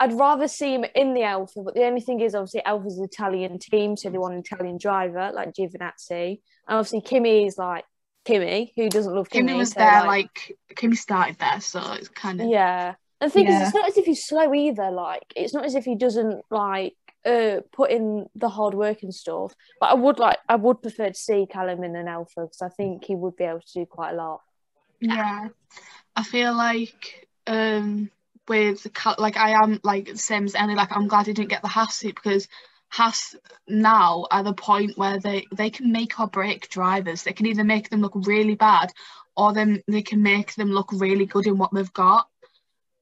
I'd 0.00 0.12
rather 0.14 0.48
see 0.48 0.74
him 0.74 0.84
in 0.94 1.14
the 1.14 1.22
Alfa, 1.22 1.62
but 1.62 1.74
the 1.74 1.84
only 1.84 2.00
thing 2.00 2.20
is, 2.20 2.34
obviously, 2.34 2.64
Alfa's 2.64 2.98
an 2.98 3.04
Italian 3.04 3.58
team, 3.58 3.96
so 3.96 4.10
they 4.10 4.18
want 4.18 4.34
an 4.34 4.40
Italian 4.40 4.76
driver 4.78 5.30
like 5.32 5.52
Giovinazzi. 5.54 6.40
And 6.66 6.78
obviously, 6.78 7.02
Kimi 7.02 7.46
is 7.46 7.56
like 7.58 7.84
Kimi, 8.24 8.72
who 8.74 8.88
doesn't 8.88 9.14
love 9.14 9.30
Kimi. 9.30 9.52
Kimmy 9.52 9.58
was 9.58 9.70
so, 9.70 9.80
there, 9.80 10.04
like, 10.04 10.56
Kimi 10.76 10.96
started 10.96 11.36
there, 11.38 11.60
so 11.60 11.80
it's 11.92 12.08
kind 12.08 12.40
of. 12.40 12.48
yeah. 12.48 12.94
And 13.20 13.30
the 13.30 13.32
thing 13.32 13.46
Yeah. 13.46 13.60
is, 13.62 13.68
it's 13.68 13.74
not 13.76 13.88
as 13.88 13.96
if 13.96 14.04
he's 14.04 14.24
slow 14.26 14.52
either. 14.52 14.90
Like, 14.90 15.22
it's 15.36 15.54
not 15.54 15.64
as 15.64 15.76
if 15.76 15.84
he 15.84 15.94
doesn't 15.94 16.42
like 16.50 16.94
uh, 17.24 17.60
put 17.72 17.90
in 17.90 18.26
the 18.34 18.48
hard 18.48 18.74
work 18.74 19.02
and 19.02 19.14
stuff. 19.14 19.54
But 19.80 19.90
I 19.90 19.94
would 19.94 20.18
like, 20.18 20.38
I 20.48 20.56
would 20.56 20.82
prefer 20.82 21.08
to 21.08 21.14
see 21.14 21.46
Callum 21.46 21.84
in 21.84 21.96
an 21.96 22.08
Alfa 22.08 22.42
because 22.42 22.62
I 22.62 22.68
think 22.68 23.04
he 23.04 23.14
would 23.14 23.36
be 23.36 23.44
able 23.44 23.60
to 23.60 23.72
do 23.74 23.86
quite 23.86 24.12
a 24.12 24.16
lot. 24.16 24.40
Yeah, 25.00 25.48
I 26.14 26.22
feel 26.22 26.54
like 26.54 27.28
um 27.46 28.10
with 28.48 28.86
like 29.18 29.36
I 29.36 29.50
am 29.62 29.80
like 29.82 30.16
same 30.16 30.44
as 30.44 30.54
Ellie. 30.54 30.74
Like 30.74 30.94
I'm 30.94 31.08
glad 31.08 31.26
he 31.26 31.32
didn't 31.32 31.50
get 31.50 31.62
the 31.62 31.68
Haas 31.68 31.94
seat 31.94 32.14
because 32.14 32.48
Haas 32.88 33.34
now 33.66 34.26
at 34.30 34.44
the 34.44 34.52
point 34.52 34.98
where 34.98 35.18
they 35.18 35.46
they 35.52 35.70
can 35.70 35.92
make 35.92 36.20
or 36.20 36.26
break 36.26 36.68
drivers. 36.68 37.22
They 37.22 37.32
can 37.32 37.46
either 37.46 37.64
make 37.64 37.88
them 37.88 38.00
look 38.00 38.12
really 38.14 38.54
bad 38.54 38.92
or 39.36 39.52
then 39.52 39.82
they 39.88 40.02
can 40.02 40.22
make 40.22 40.54
them 40.54 40.70
look 40.70 40.92
really 40.92 41.26
good 41.26 41.46
in 41.46 41.58
what 41.58 41.72
they've 41.72 41.92
got. 41.92 42.28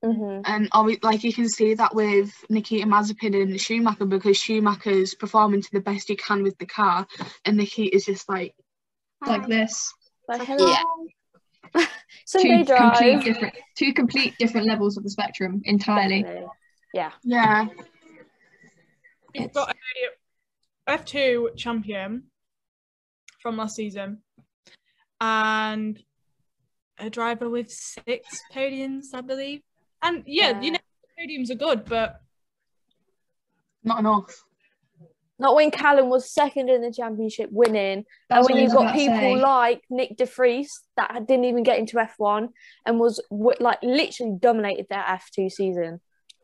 Hmm 0.02 0.40
And 0.44 0.68
are 0.72 0.84
we, 0.84 0.98
like 1.02 1.24
you 1.24 1.32
can 1.32 1.48
see 1.48 1.74
that 1.74 1.94
with 1.94 2.32
Nikita 2.48 2.86
Mazepin 2.86 3.40
and 3.40 3.60
Schumacher 3.60 4.06
because 4.06 4.36
Schumacher's 4.36 5.14
performing 5.14 5.62
to 5.62 5.68
the 5.72 5.80
best 5.80 6.08
he 6.08 6.16
can 6.16 6.42
with 6.42 6.58
the 6.58 6.66
car, 6.66 7.06
and 7.44 7.56
Nikita's 7.56 8.06
just 8.06 8.28
like 8.28 8.54
like 9.26 9.42
"Hi." 9.42 9.48
this. 9.48 9.92
Like, 10.28 10.42
hello. 10.42 10.66
Yeah. 10.66 10.82
Sunday 12.24 12.64
two 12.64 12.74
complete 12.74 13.12
drive. 13.12 13.24
different, 13.24 13.54
two 13.76 13.92
complete 13.92 14.36
different 14.38 14.66
levels 14.66 14.96
of 14.96 15.02
the 15.02 15.10
spectrum 15.10 15.60
entirely. 15.64 16.22
Definitely. 16.22 16.48
Yeah. 16.92 17.12
Yeah, 17.22 17.66
We've 19.38 19.52
got 19.52 19.70
a 19.70 20.90
F2 20.90 21.50
champion 21.56 22.24
from 23.40 23.56
last 23.56 23.76
season 23.76 24.22
and 25.20 26.02
a 26.98 27.10
driver 27.10 27.48
with 27.48 27.70
six 27.70 28.42
podiums, 28.52 29.14
I 29.14 29.20
believe. 29.20 29.62
And 30.02 30.22
yeah, 30.26 30.60
you 30.60 30.72
know, 30.72 30.78
podiums 31.18 31.50
are 31.50 31.54
good, 31.56 31.84
but 31.84 32.20
not 33.84 34.00
enough. 34.00 34.44
Not 35.38 35.54
when 35.54 35.70
Callum 35.70 36.10
was 36.10 36.30
second 36.30 36.68
in 36.68 36.82
the 36.82 36.92
championship 36.92 37.48
winning, 37.50 38.04
That's 38.28 38.46
and 38.46 38.54
when 38.54 38.62
you've 38.62 38.74
got 38.74 38.94
people 38.94 39.16
say. 39.16 39.36
like 39.36 39.82
Nyck 39.90 40.16
De 40.16 40.26
Vries 40.26 40.80
that 40.96 41.26
didn't 41.26 41.46
even 41.46 41.62
get 41.62 41.78
into 41.78 41.96
F1 41.96 42.48
and 42.84 43.00
was 43.00 43.22
like 43.30 43.78
literally 43.82 44.36
dominated 44.38 44.86
that 44.90 45.20
F2 45.22 45.50
season, 45.50 46.00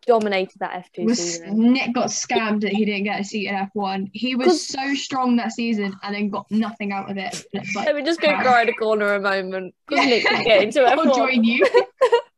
dominated 0.07 0.61
that 0.61 0.87
F2 0.95 1.05
was 1.05 1.19
season. 1.19 1.75
Nyck 1.75 1.93
got 1.93 2.07
scammed 2.07 2.63
that 2.63 2.73
he 2.73 2.87
didn't 2.87 3.05
get 3.05 3.21
a 3.21 3.25
seat 3.25 3.49
in 3.49 3.55
F1. 3.55 4.09
He 4.15 4.35
was 4.35 4.67
so 4.67 4.95
strong 4.95 5.37
that 5.37 5.53
season 5.53 5.95
and 6.03 6.15
then 6.15 6.31
got 6.31 6.51
nothing 6.51 6.91
out 6.93 7.11
of 7.11 7.19
it. 7.19 7.45
Like, 7.53 7.85
Let 7.87 7.97
me 7.97 8.03
just 8.03 8.23
go 8.23 8.29
wow. 8.33 8.41
cry 8.43 8.63
in 8.63 8.71
a 8.71 8.73
corner 8.73 9.13
a 9.13 9.21
moment 9.21 9.75
because 9.87 10.07
Nyck 10.07 10.25
could 10.25 10.45
get 10.47 10.63
into 10.63 10.81
I'll 10.87 10.97
F1. 11.05 11.15
join 11.15 11.45
you. 11.45 11.67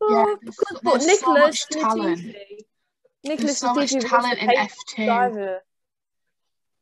Oh, 0.00 0.38
there's 0.42 0.56
because- 0.56 0.80
but 0.82 1.00
so 1.02 1.06
Nicholas 1.06 1.40
much 1.40 1.68
talent. 1.68 2.36
Nicholas 3.24 3.58
so 3.58 3.74
much 3.74 3.90
Latifi 3.90 3.94
was 3.96 4.02
the 4.04 4.08
talent 4.08 4.38
in 4.38 4.48
F2. 4.48 5.04
driver. 5.04 5.60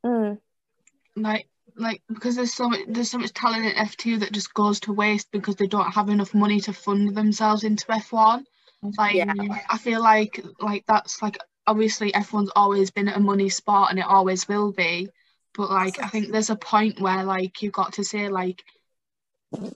Mm. 0.05 0.37
Like 1.15 1.47
like 1.75 2.01
because 2.07 2.35
there's 2.35 2.53
so 2.53 2.69
much 2.69 2.79
there's 2.87 3.09
so 3.11 3.17
much 3.17 3.33
talent 3.33 3.65
in 3.65 3.73
F2 3.73 4.19
that 4.19 4.31
just 4.31 4.53
goes 4.53 4.79
to 4.81 4.93
waste 4.93 5.29
because 5.31 5.55
they 5.55 5.67
don't 5.67 5.91
have 5.91 6.09
enough 6.09 6.33
money 6.33 6.59
to 6.61 6.73
fund 6.73 7.15
themselves 7.15 7.63
into 7.63 7.85
F1. 7.91 8.43
Like 8.97 9.15
Yeah. 9.15 9.33
I 9.69 9.77
feel 9.77 10.01
like 10.01 10.43
like 10.59 10.85
that's 10.87 11.21
like 11.21 11.37
obviously 11.67 12.11
F1's 12.13 12.51
always 12.55 12.89
been 12.91 13.09
a 13.09 13.19
money 13.19 13.49
sport 13.49 13.89
and 13.89 13.99
it 13.99 14.05
always 14.05 14.47
will 14.47 14.71
be. 14.71 15.09
But 15.55 15.69
like 15.71 16.01
I 16.01 16.07
think 16.07 16.31
there's 16.31 16.49
a 16.49 16.55
point 16.55 17.01
where 17.01 17.23
like 17.23 17.61
you've 17.61 17.73
got 17.73 17.93
to 17.93 18.03
say 18.05 18.29
like 18.29 18.63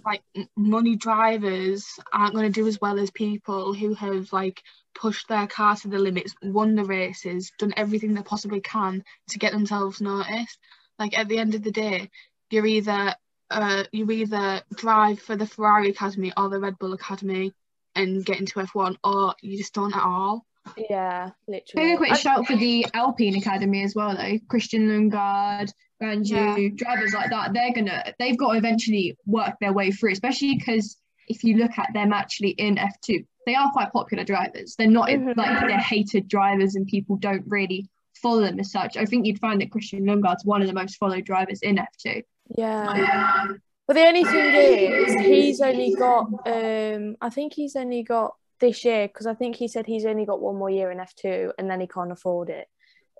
like 0.05 0.21
money 0.55 0.95
drivers 0.95 1.85
aren't 2.11 2.33
going 2.33 2.51
to 2.51 2.61
do 2.61 2.67
as 2.67 2.79
well 2.79 2.99
as 2.99 3.09
people 3.11 3.73
who 3.73 3.93
have 3.95 4.31
like 4.31 4.61
pushed 4.93 5.27
their 5.27 5.47
car 5.47 5.75
to 5.75 5.87
the 5.87 5.97
limits, 5.97 6.35
won 6.43 6.75
the 6.75 6.83
races, 6.83 7.51
done 7.57 7.73
everything 7.75 8.13
they 8.13 8.21
possibly 8.21 8.61
can 8.61 9.03
to 9.29 9.39
get 9.39 9.51
themselves 9.51 10.01
noticed. 10.01 10.59
Like 10.99 11.17
at 11.17 11.27
the 11.27 11.39
end 11.39 11.55
of 11.55 11.63
the 11.63 11.71
day, 11.71 12.09
you're 12.49 12.65
either 12.65 13.15
uh 13.49 13.83
you 13.91 14.09
either 14.11 14.61
drive 14.75 15.19
for 15.19 15.35
the 15.35 15.47
Ferrari 15.47 15.89
Academy 15.89 16.31
or 16.37 16.49
the 16.49 16.59
Red 16.59 16.77
Bull 16.77 16.93
Academy 16.93 17.53
and 17.95 18.25
get 18.25 18.39
into 18.39 18.59
F1 18.59 18.97
or 19.03 19.35
you 19.41 19.57
just 19.57 19.73
don't 19.73 19.95
at 19.95 20.03
all. 20.03 20.45
Yeah, 20.89 21.29
literally. 21.47 21.85
Maybe 21.87 21.93
a 21.93 21.97
quick 21.97 22.15
shout 22.15 22.47
for 22.47 22.55
the 22.55 22.85
Alpine 22.93 23.35
Academy 23.35 23.83
as 23.83 23.95
well, 23.95 24.15
though. 24.15 24.37
Christian 24.49 24.87
Lundgaard, 24.87 25.71
Guanyu, 26.01 26.29
Yeah. 26.63 26.69
drivers 26.75 27.13
like 27.13 27.29
that. 27.29 27.53
They're 27.53 27.73
gonna, 27.73 28.13
they've 28.19 28.37
got 28.37 28.53
to 28.53 28.57
eventually 28.57 29.17
work 29.25 29.55
their 29.59 29.73
way 29.73 29.91
through, 29.91 30.11
especially 30.13 30.55
because 30.57 30.97
if 31.27 31.43
you 31.43 31.57
look 31.57 31.77
at 31.77 31.89
them 31.93 32.13
actually 32.13 32.49
in 32.51 32.75
F2, 32.77 33.25
they 33.45 33.55
are 33.55 33.71
quite 33.71 33.91
popular 33.91 34.23
drivers. 34.23 34.75
They're 34.77 34.87
not 34.89 35.09
Mhm. 35.09 35.35
like 35.35 35.59
they're 35.67 35.77
hated 35.79 36.27
drivers 36.27 36.75
and 36.75 36.87
people 36.87 37.17
don't 37.17 37.43
really 37.47 37.87
follow 38.21 38.41
them 38.41 38.59
as 38.59 38.71
such. 38.71 38.95
I 38.95 39.05
think 39.05 39.25
you'd 39.25 39.39
find 39.39 39.59
that 39.61 39.71
Christian 39.71 40.05
Lundgaard's 40.05 40.45
one 40.45 40.61
of 40.61 40.67
the 40.67 40.73
most 40.73 40.95
followed 40.95 41.25
drivers 41.25 41.61
in 41.61 41.77
F2. 41.77 42.23
Yeah. 42.57 43.47
But 43.85 43.95
the 43.95 44.05
only 44.05 44.23
thing 44.23 44.53
is, 44.55 45.13
he's 45.25 45.59
only 45.59 45.93
got. 45.93 46.27
Um, 46.47 47.17
I 47.19 47.29
think 47.29 47.53
he's 47.53 47.75
only 47.75 48.01
got 48.03 48.33
this 48.63 48.85
year 48.85 49.07
because 49.07 49.27
I 49.27 49.33
think 49.33 49.57
he 49.57 49.67
said 49.67 49.85
he's 49.85 50.05
only 50.05 50.25
got 50.25 50.41
one 50.41 50.55
more 50.55 50.69
year 50.69 50.89
in 50.91 50.99
F 50.99 51.13
two, 51.15 51.51
and 51.57 51.69
then 51.69 51.81
he 51.81 51.87
can't 51.87 52.11
afford 52.11 52.49
it. 52.49 52.67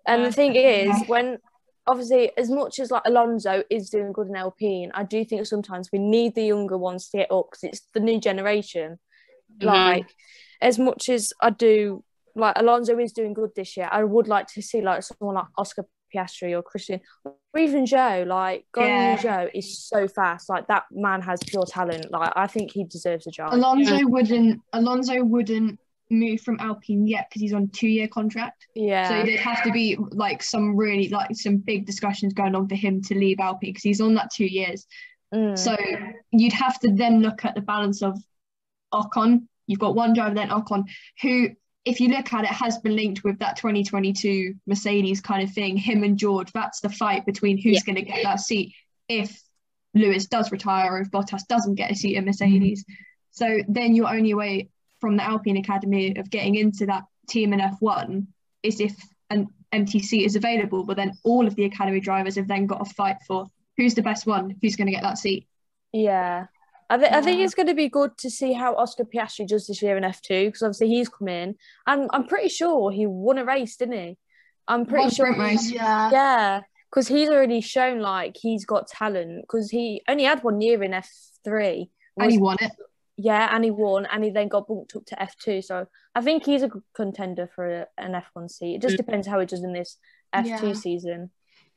And 0.08 0.26
the 0.26 0.32
thing 0.32 0.56
is, 0.56 0.96
when 1.08 1.38
obviously, 1.86 2.32
as 2.38 2.50
much 2.50 2.80
as 2.80 2.92
like 2.92 3.04
Alonso 3.06 3.64
is 3.70 3.90
doing 3.90 4.14
good 4.14 4.28
in 4.28 4.36
Alpine, 4.36 4.92
I 4.94 5.04
do 5.04 5.24
think 5.26 5.46
sometimes 5.46 5.90
we 5.92 6.00
need 6.00 6.36
the 6.36 6.46
younger 6.46 6.78
ones 6.78 7.10
to 7.10 7.18
get 7.18 7.32
up 7.32 7.48
because 7.52 7.64
it's 7.64 7.88
the 7.94 8.00
new 8.00 8.20
generation. 8.20 9.00
Mhm. 9.60 9.66
Like, 9.66 10.10
as 10.62 10.80
much 10.80 11.10
as 11.10 11.34
I 11.42 11.50
do, 11.50 12.04
like 12.36 12.56
Alonso 12.58 12.98
is 12.98 13.14
doing 13.14 13.34
good 13.34 13.52
this 13.56 13.76
year, 13.78 13.90
I 13.92 14.04
would 14.04 14.28
like 14.28 14.48
to 14.56 14.62
see 14.62 14.82
like 14.82 15.04
someone 15.04 15.36
like 15.36 15.52
Oscar 15.58 15.86
Piastri 16.14 16.58
or 16.58 16.62
Christian 16.62 17.02
or 17.24 17.36
even 17.58 17.86
Zhou. 17.86 18.26
Like, 18.26 18.66
Yeah. 18.78 19.18
Guanyu 19.18 19.20
Zhou 19.20 19.50
is 19.54 19.80
so 19.80 20.08
fast. 20.08 20.50
Like 20.50 20.68
that 20.68 20.84
man 20.92 21.22
has 21.22 21.40
pure 21.46 21.66
talent. 21.66 22.12
Like 22.12 22.32
I 22.36 22.48
think 22.48 22.72
he 22.72 22.84
deserves 22.84 23.28
a 23.28 23.32
job. 23.32 23.54
Alonso 23.54 24.00
wouldn't 24.06 24.62
Alonso 24.74 25.24
wouldn't 25.24 25.80
move 26.10 26.42
from 26.42 26.60
Alpine 26.60 27.08
yet 27.08 27.28
because 27.30 27.42
he's 27.42 27.54
on 27.54 27.70
two-year 27.70 28.08
contract. 28.08 28.68
Yeah. 28.76 29.08
So 29.08 29.26
there'd 29.26 29.40
have 29.40 29.64
to 29.64 29.72
be 29.72 29.98
like 30.12 30.44
some 30.44 30.76
really 30.76 31.10
like 31.10 31.36
some 31.36 31.58
big 31.58 31.86
discussions 31.86 32.34
going 32.34 32.56
on 32.56 32.68
for 32.68 32.76
him 32.76 33.02
to 33.04 33.16
leave 33.16 33.40
Alpine 33.40 33.70
because 33.72 33.84
he's 33.84 34.02
on 34.02 34.14
that 34.16 34.32
two 34.32 34.46
years. 34.46 34.86
Mm. 35.34 35.58
So 35.58 35.76
you'd 36.32 36.54
have 36.54 36.80
to 36.82 36.92
then 36.94 37.22
look 37.22 37.44
at 37.46 37.56
the 37.56 37.62
balance 37.62 38.04
of 38.04 38.20
Ocon. 38.94 39.48
You've 39.66 39.80
got 39.80 39.96
one 39.96 40.14
driver 40.14 40.36
then 40.36 40.50
Ocon, 40.50 40.84
who, 41.22 41.50
if 41.86 42.00
you 42.00 42.10
look 42.10 42.32
at 42.34 42.44
it, 42.46 42.50
has 42.50 42.78
been 42.80 42.96
linked 42.96 43.24
with 43.24 43.40
that 43.40 43.58
2022 43.58 44.56
Mercedes 44.66 45.22
kind 45.22 45.44
of 45.44 45.54
thing. 45.54 45.76
Him 45.78 46.04
and 46.04 46.18
George, 46.18 46.52
that's 46.54 46.80
the 46.80 46.90
fight 46.90 47.26
between 47.26 47.58
who's 47.58 47.76
Yeah. 47.76 47.94
going 47.94 47.96
to 47.96 48.02
get 48.12 48.24
that 48.24 48.40
seat 48.40 48.74
if 49.10 49.42
Lewis 49.94 50.28
does 50.28 50.52
retire 50.52 50.94
or 50.94 51.00
if 51.02 51.12
Bottas 51.12 51.46
doesn't 51.48 51.76
get 51.76 51.92
a 51.92 51.96
seat 51.96 52.16
in 52.16 52.26
Mercedes. 52.26 52.84
Mm-hmm. 52.84 52.94
So 53.32 53.60
then 53.68 53.96
your 53.96 54.10
only 54.10 54.34
way 54.34 54.70
from 55.02 55.18
the 55.18 55.24
Alpine 55.24 55.58
Academy 55.58 56.16
of 56.18 56.30
getting 56.30 56.56
into 56.56 56.86
that 56.86 57.04
team 57.28 57.52
in 57.52 57.60
F1 57.60 58.28
is 58.64 58.80
if 58.80 58.96
an 59.30 59.50
empty 59.72 60.00
seat 60.00 60.24
is 60.26 60.36
available. 60.36 60.86
But 60.86 60.96
then 60.98 61.14
all 61.24 61.46
of 61.46 61.56
the 61.56 61.66
academy 61.66 62.00
drivers 62.00 62.36
have 62.36 62.48
then 62.48 62.66
got 62.66 62.86
to 62.86 62.94
fight 62.94 63.18
for 63.28 63.48
who's 63.76 63.96
the 63.96 64.02
best 64.02 64.26
one, 64.26 64.56
who's 64.62 64.76
going 64.76 64.88
to 64.88 64.94
get 64.94 65.04
that 65.04 65.18
seat. 65.18 65.48
Yeah. 65.92 66.46
I, 66.94 66.98
th- 66.98 67.12
I 67.12 67.22
think 67.22 67.42
it's 67.42 67.56
going 67.56 67.68
to 67.70 67.74
be 67.74 67.90
good 67.90 68.16
to 68.20 68.30
see 68.30 68.54
how 68.54 68.76
Oscar 68.76 69.04
Piastri 69.04 69.48
does 69.48 69.66
this 69.66 69.82
year 69.82 69.98
in 69.98 70.04
F2 70.04 70.46
because 70.46 70.62
obviously 70.62 70.90
he's 70.90 71.10
come 71.10 71.28
in 71.28 71.56
and 71.88 72.08
I'm 72.14 72.28
pretty 72.28 72.50
sure 72.50 72.92
he 72.92 73.08
won 73.08 73.40
a 73.40 73.46
race, 73.46 73.78
didn't 73.78 73.98
he? 73.98 74.18
I'm 74.68 74.86
pretty 74.86 75.06
One 75.06 75.10
sure. 75.12 75.34
sprint 75.34 75.40
race. 75.40 75.72
Yeah. 75.72 76.12
Yeah, 76.12 76.62
because 76.92 77.08
he's 77.08 77.30
already 77.30 77.62
shown 77.62 78.00
like 78.00 78.38
he's 78.40 78.64
got 78.66 78.88
talent 78.88 79.42
because 79.42 79.72
he 79.72 80.04
only 80.08 80.26
had 80.26 80.44
one 80.44 80.62
year 80.62 80.84
in 80.84 80.92
F3. 80.92 81.90
And 82.18 82.32
he 82.32 82.38
won 82.38 82.58
it. 82.62 82.72
yeah, 83.18 83.50
and 83.52 83.64
he 83.64 83.72
won 83.72 84.06
and 84.06 84.24
he 84.24 84.30
then 84.30 84.48
got 84.48 84.68
bumped 84.68 84.96
up 84.96 85.06
to 85.08 85.16
F2. 85.16 85.64
So 85.64 85.88
I 86.14 86.22
think 86.22 86.46
he's 86.46 86.62
a 86.62 86.68
good 86.68 86.84
contender 86.96 87.50
for 87.56 87.66
a, 87.66 87.88
an 87.98 88.12
F1 88.36 88.52
seat. 88.52 88.76
It 88.76 88.82
just 88.84 88.94
mm. 88.94 88.98
depends 88.98 89.26
how 89.26 89.40
he 89.40 89.48
does 89.48 89.64
in 89.64 89.74
this 89.74 89.98
F2 90.36 90.46
Yeah. 90.46 90.74
season. 90.74 91.32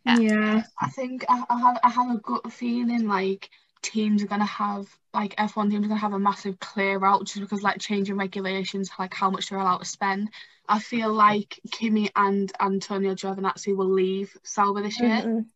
Yeah. 0.04 0.18
Yeah. 0.18 0.62
I 0.78 0.90
think 0.90 1.24
I, 1.28 1.42
I 1.48 1.58
have 1.58 1.78
I 1.82 1.88
have 1.88 2.10
a 2.14 2.18
gut 2.18 2.52
feeling 2.52 3.08
like 3.08 3.48
teams 3.86 4.22
are 4.22 4.26
gonna 4.26 4.44
have 4.44 4.86
like 5.14 5.36
F1 5.36 5.70
teams 5.70 5.84
are 5.84 5.88
gonna 5.88 6.00
have 6.00 6.12
a 6.12 6.18
massive 6.18 6.58
clear 6.58 7.04
out 7.04 7.24
just 7.24 7.40
because 7.40 7.62
like 7.62 7.78
changing 7.78 8.16
regulations 8.16 8.90
like 8.98 9.14
how 9.14 9.30
much 9.30 9.48
they're 9.48 9.58
allowed 9.58 9.78
to 9.78 9.84
spend. 9.84 10.30
I 10.68 10.80
feel 10.80 11.12
like 11.12 11.60
Kimi 11.70 12.10
and 12.16 12.52
Antonio 12.60 13.14
Giovinazzi 13.14 13.76
will 13.76 13.88
leave 13.88 14.36
Sauber 14.42 14.82
this 14.82 14.98
year. 15.00 15.22
Mhm. 15.22 15.46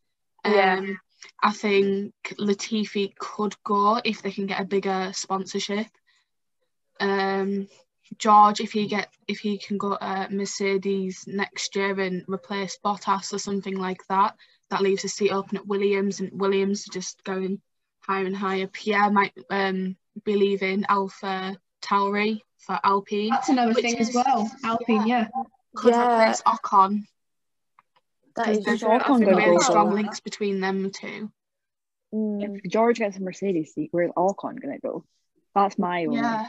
Yeah. 0.44 0.76
Um, 0.78 1.00
I 1.42 1.52
think 1.52 2.14
Latifi 2.38 3.14
could 3.16 3.56
go 3.64 4.00
if 4.04 4.22
they 4.22 4.30
can 4.30 4.46
get 4.46 4.60
a 4.60 4.64
bigger 4.64 5.10
sponsorship. 5.12 5.88
Um, 7.00 7.66
George, 8.18 8.60
if 8.60 8.72
he 8.72 8.86
get 8.86 9.12
if 9.26 9.40
he 9.40 9.58
can 9.58 9.78
go 9.78 9.96
to 9.96 10.28
Mercedes 10.30 11.24
next 11.26 11.74
year 11.76 11.98
and 12.00 12.24
replace 12.28 12.78
Bottas 12.84 13.32
or 13.32 13.38
something 13.38 13.76
like 13.76 14.06
that, 14.08 14.36
that 14.70 14.82
leaves 14.82 15.04
a 15.04 15.08
seat 15.08 15.30
open 15.30 15.58
at 15.58 15.66
Williams, 15.66 16.20
and 16.20 16.40
Williams 16.40 16.84
just 16.86 17.22
going 17.24 17.60
higher 18.10 18.26
and 18.26 18.36
higher. 18.36 18.66
Pierre 18.66 19.10
might 19.10 19.32
um 19.50 19.96
be 20.24 20.34
leaving 20.36 20.84
Alpha 20.88 21.56
Tauri 21.82 22.40
for 22.58 22.78
Alpine. 22.82 23.30
That's 23.30 23.48
another 23.48 23.72
Which 23.72 23.82
thing 23.84 23.98
as 24.00 24.12
well. 24.14 24.50
Alpine, 24.64 25.06
yeah. 25.06 25.28
Could 25.76 25.92
Yeah. 25.94 26.22
replace 26.22 26.42
Ocon. 26.42 27.06
That 28.36 28.46
Because 28.46 28.64
there's 28.64 28.82
Ocon 28.82 29.00
I 29.00 29.18
think 29.18 29.26
really 29.30 29.56
for 29.56 29.62
strong 29.62 29.88
that. 29.90 29.94
links 29.94 30.20
between 30.20 30.60
them 30.60 30.90
two. 30.90 31.30
Mm, 32.12 32.42
If 32.64 32.70
George 32.70 32.98
gets 32.98 33.16
a 33.16 33.20
Mercedes 33.22 33.72
seat, 33.74 33.90
where's 33.92 34.10
Ocon 34.16 34.60
gonna 34.60 34.78
go? 34.80 35.04
That's 35.54 35.78
my 35.78 36.04
only. 36.06 36.16
Yeah. 36.16 36.48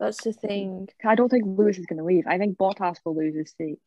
that's 0.00 0.24
the 0.24 0.32
thing. 0.32 0.88
I 1.04 1.14
don't 1.14 1.28
think 1.28 1.44
Lewis 1.46 1.78
is 1.78 1.86
gonna 1.86 2.04
leave. 2.04 2.26
I 2.26 2.38
think 2.38 2.58
Bottas 2.58 2.96
will 3.04 3.14
lose 3.14 3.34
his 3.36 3.52
seat. 3.56 3.78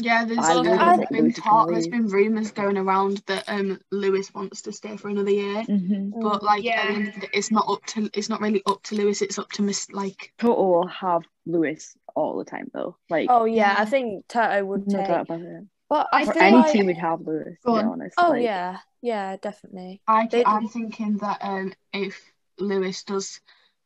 Yeah, 0.00 0.24
there's 0.24 0.38
I 0.38 0.54
really 0.54 0.68
um, 0.70 1.00
been 1.10 1.24
Lewis 1.24 1.36
is 1.38 1.42
gonna 1.42 1.66
talk, 1.66 1.68
there's 1.68 1.84
leave. 1.84 1.92
been 1.92 2.06
rumours 2.08 2.50
going 2.52 2.78
around 2.78 3.22
that 3.26 3.44
um 3.48 3.80
Lewis 3.90 4.32
wants 4.32 4.62
to 4.62 4.72
stay 4.72 4.96
for 4.96 5.08
another 5.08 5.30
year. 5.30 5.64
Mm-hmm. 5.64 6.20
But 6.20 6.42
like 6.42 6.64
Yeah. 6.64 6.86
the 6.86 6.94
end 6.94 7.08
of 7.08 7.14
the 7.14 7.20
day, 7.22 7.28
it's 7.32 7.50
not 7.50 7.68
up 7.68 7.84
to 7.86 8.08
it's 8.14 8.28
not 8.28 8.40
really 8.40 8.62
up 8.66 8.82
to 8.84 8.94
Lewis, 8.94 9.22
it's 9.22 9.38
up 9.38 9.50
to 9.52 9.62
Miss 9.62 9.90
like 9.90 10.32
Toto 10.38 10.62
will 10.62 10.86
have 10.86 11.22
Lewis 11.46 11.96
all 12.14 12.38
the 12.38 12.44
time 12.44 12.70
though. 12.72 12.96
Like 13.10 13.26
Oh 13.28 13.44
yeah, 13.44 13.74
I 13.76 13.84
think 13.86 14.26
Toto 14.28 14.64
would 14.64 14.86
no 14.86 14.98
take. 14.98 15.08
doubt 15.08 15.22
about 15.22 15.40
it. 15.40 15.64
But 15.88 16.06
I 16.12 16.26
For 16.26 16.32
For 16.34 16.38
any 16.42 16.56
like, 16.58 16.72
team 16.72 16.86
would 16.86 16.98
have 16.98 17.20
Lewis, 17.20 17.58
to 17.64 17.72
be 17.72 17.78
honest. 17.78 18.14
oh 18.18 18.30
like, 18.30 18.42
yeah, 18.44 18.78
yeah, 19.02 19.36
definitely. 19.36 20.00
I 20.06 20.26
They- 20.26 20.44
I'm 20.44 20.68
thinking 20.68 21.16
that 21.18 21.38
um 21.42 21.72
if 21.92 22.20
Lewis 22.58 23.02
does 23.04 23.40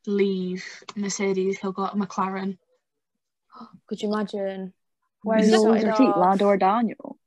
leave 0.05 0.83
Mercedes, 0.95 1.57
he'll 1.59 1.71
go 1.71 1.87
to 1.87 1.95
McLaren. 1.95 2.57
Could 3.87 4.01
you 4.01 4.13
imagine? 4.13 4.73
Where 5.23 5.37
Who's 5.37 5.47
he 5.47 5.51
gonna 5.51 5.63
lose 5.63 5.81
started 5.81 5.87
their 5.87 5.95
seat, 5.95 6.03
off? 6.09 6.17
Lando 6.17 6.45
or 6.45 6.57
Daniel? 6.57 7.17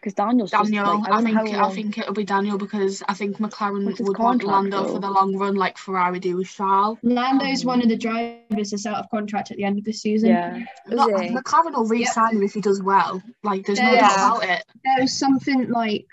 Because 0.00 0.14
Daniel's 0.14 0.50
just 0.50 0.64
Daniel, 0.64 0.98
like, 0.98 1.08
I, 1.08 1.10
don't 1.10 1.24
know 1.24 1.44
think 1.44 1.56
how 1.56 1.68
I 1.68 1.74
think 1.74 1.98
it'll 1.98 2.14
be 2.14 2.24
Daniel 2.24 2.56
because 2.56 3.02
I 3.06 3.12
think 3.12 3.36
McLaren 3.36 3.84
would 3.84 4.18
want 4.18 4.42
Lando 4.42 4.82
though? 4.82 4.94
for 4.94 4.98
the 4.98 5.10
long 5.10 5.36
run 5.36 5.56
like 5.56 5.76
Ferrari 5.76 6.18
do 6.18 6.38
with 6.38 6.48
Charles. 6.48 6.96
Lando's 7.02 7.64
um, 7.64 7.66
one 7.66 7.82
of 7.82 7.90
the 7.90 7.98
drivers 7.98 8.70
that's 8.70 8.86
out 8.86 8.96
of 8.96 9.10
contract 9.10 9.50
at 9.50 9.58
the 9.58 9.64
end 9.64 9.78
of 9.78 9.84
the 9.84 9.92
season. 9.92 10.30
Yeah, 10.30 10.60
Not. 10.86 11.10
McLaren 11.10 11.76
will 11.76 11.84
re-sign 11.84 12.36
him 12.36 12.42
if 12.42 12.54
he 12.54 12.62
does 12.62 12.82
well. 12.82 13.22
Like 13.42 13.66
there's 13.66 13.78
no 13.78 13.94
doubt 13.94 14.38
about 14.38 14.44
it. 14.44 14.64
There's 14.82 15.12
something 15.12 15.68
like 15.68 16.06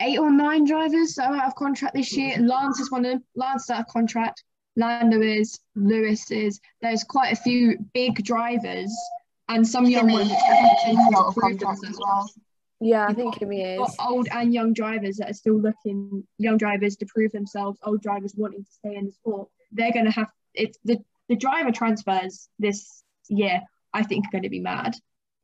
eight 0.00 0.18
or 0.18 0.30
nine 0.30 0.64
drivers 0.64 1.14
that 1.16 1.30
are 1.30 1.36
out 1.36 1.48
of 1.48 1.54
contract 1.56 1.94
this 1.94 2.16
year. 2.16 2.36
Mm-hmm. 2.36 2.46
Lance 2.46 2.80
is 2.80 2.90
one 2.90 3.04
of 3.04 3.12
them. 3.12 3.24
Lance 3.34 3.64
is 3.64 3.70
out 3.70 3.80
of 3.80 3.88
contract. 3.88 4.44
Lando 4.76 5.20
is. 5.20 5.60
Lewis 5.74 6.30
is. 6.30 6.58
There's 6.80 7.04
quite 7.04 7.34
a 7.34 7.36
few 7.36 7.76
big 7.92 8.24
drivers 8.24 8.96
and 9.48 9.66
some 9.66 9.86
young 9.86 10.10
ones. 10.10 10.28
that 10.28 10.38
are 10.86 10.92
looking 10.92 11.12
to 11.12 11.32
prove 11.40 11.58
themselves. 11.80 12.38
Yeah, 12.80 13.06
I 13.08 13.12
think 13.14 13.34
Kimi 13.38 13.76
got 13.76 13.88
is. 13.90 13.96
old 13.98 14.28
and 14.30 14.54
young 14.54 14.72
drivers 14.72 15.16
that 15.16 15.30
are 15.30 15.34
still 15.34 15.58
looking 15.60 16.22
young 16.38 16.56
drivers 16.58 16.96
to 16.96 17.06
prove 17.06 17.32
themselves 17.32 17.78
old 17.84 18.00
drivers 18.02 18.34
wanting 18.36 18.64
to 18.64 18.70
stay 18.70 18.94
in 18.94 19.06
the 19.06 19.10
sport 19.12 19.48
they're 19.72 19.90
going 19.92 20.04
to 20.04 20.12
have 20.12 20.28
it's 20.54 20.78
the 20.84 20.96
the 21.28 21.34
driver 21.34 21.72
transfers 21.72 22.48
this 22.60 23.02
year 23.28 23.60
i 23.92 24.02
think 24.04 24.24
are 24.26 24.30
going 24.30 24.44
to 24.44 24.48
be 24.48 24.60
mad 24.60 24.94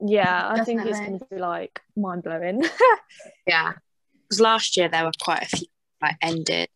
Yeah, 0.01 0.49
I 0.49 0.63
think 0.65 0.83
it's 0.87 0.99
going 1.01 1.19
to 1.19 1.27
be 1.31 1.39
like 1.39 1.81
mind 1.97 2.23
blowing. 2.23 2.63
Yeah. 3.47 3.73
Because 4.29 4.41
last 4.41 4.77
year 4.77 4.89
there 4.89 5.05
were 5.05 5.13
quite 5.21 5.43
a 5.43 5.47
few 5.57 5.67
like 6.01 6.17
ended 6.23 6.69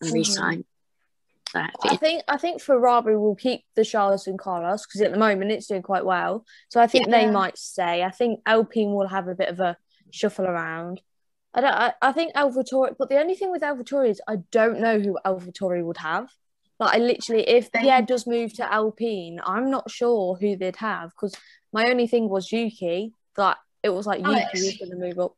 and 0.00 0.10
Mhm. 0.10 0.14
re-signed. 0.14 0.64
So 1.52 1.60
I 1.84 1.96
think 1.96 2.22
I 2.28 2.36
think 2.36 2.60
Ferrari 2.60 3.16
will 3.16 3.34
keep 3.34 3.64
the 3.74 3.84
Charles 3.84 4.26
and 4.26 4.38
Carlos 4.38 4.86
because 4.86 5.00
at 5.00 5.12
the 5.12 5.18
moment 5.18 5.50
it's 5.50 5.66
doing 5.66 5.82
quite 5.82 6.04
well. 6.04 6.44
So 6.68 6.80
I 6.80 6.86
think 6.86 7.10
they 7.10 7.30
might 7.30 7.58
stay. 7.58 8.02
I 8.04 8.10
think 8.10 8.40
Alpine 8.46 8.92
will 8.92 9.08
have 9.08 9.26
a 9.26 9.34
bit 9.34 9.48
of 9.48 9.60
a 9.60 9.76
shuffle 10.10 10.46
around. 10.46 11.00
I 11.52 11.60
don't. 11.60 11.74
I, 11.74 11.92
I 12.00 12.12
think 12.12 12.34
AlphaTauri, 12.34 12.94
but 12.98 13.08
the 13.08 13.18
only 13.18 13.34
thing 13.34 13.50
with 13.50 13.62
AlphaTauri 13.62 14.10
is 14.10 14.20
I 14.28 14.36
don't 14.52 14.80
know 14.80 15.00
who 15.00 15.18
AlphaTauri 15.26 15.84
would 15.84 15.96
have. 15.96 16.28
Like 16.78 16.94
I 16.94 16.98
literally, 16.98 17.48
if 17.48 17.72
Pierre 17.72 18.02
does 18.02 18.26
move 18.26 18.54
to 18.54 18.72
Alpine, 18.72 19.40
I'm 19.44 19.70
not 19.70 19.90
sure 19.90 20.36
who 20.36 20.56
they'd 20.56 20.76
have 20.76 21.10
because 21.10 21.34
my 21.72 21.90
only 21.90 22.06
thing 22.06 22.28
was 22.28 22.50
Yuki. 22.52 23.12
That 23.36 23.58
it 23.82 23.90
was 23.90 24.06
like 24.06 24.22
Alex. 24.22 24.54
Yuki 24.54 24.66
was 24.66 24.76
going 24.76 25.00
to 25.00 25.06
move 25.06 25.18
up. 25.18 25.34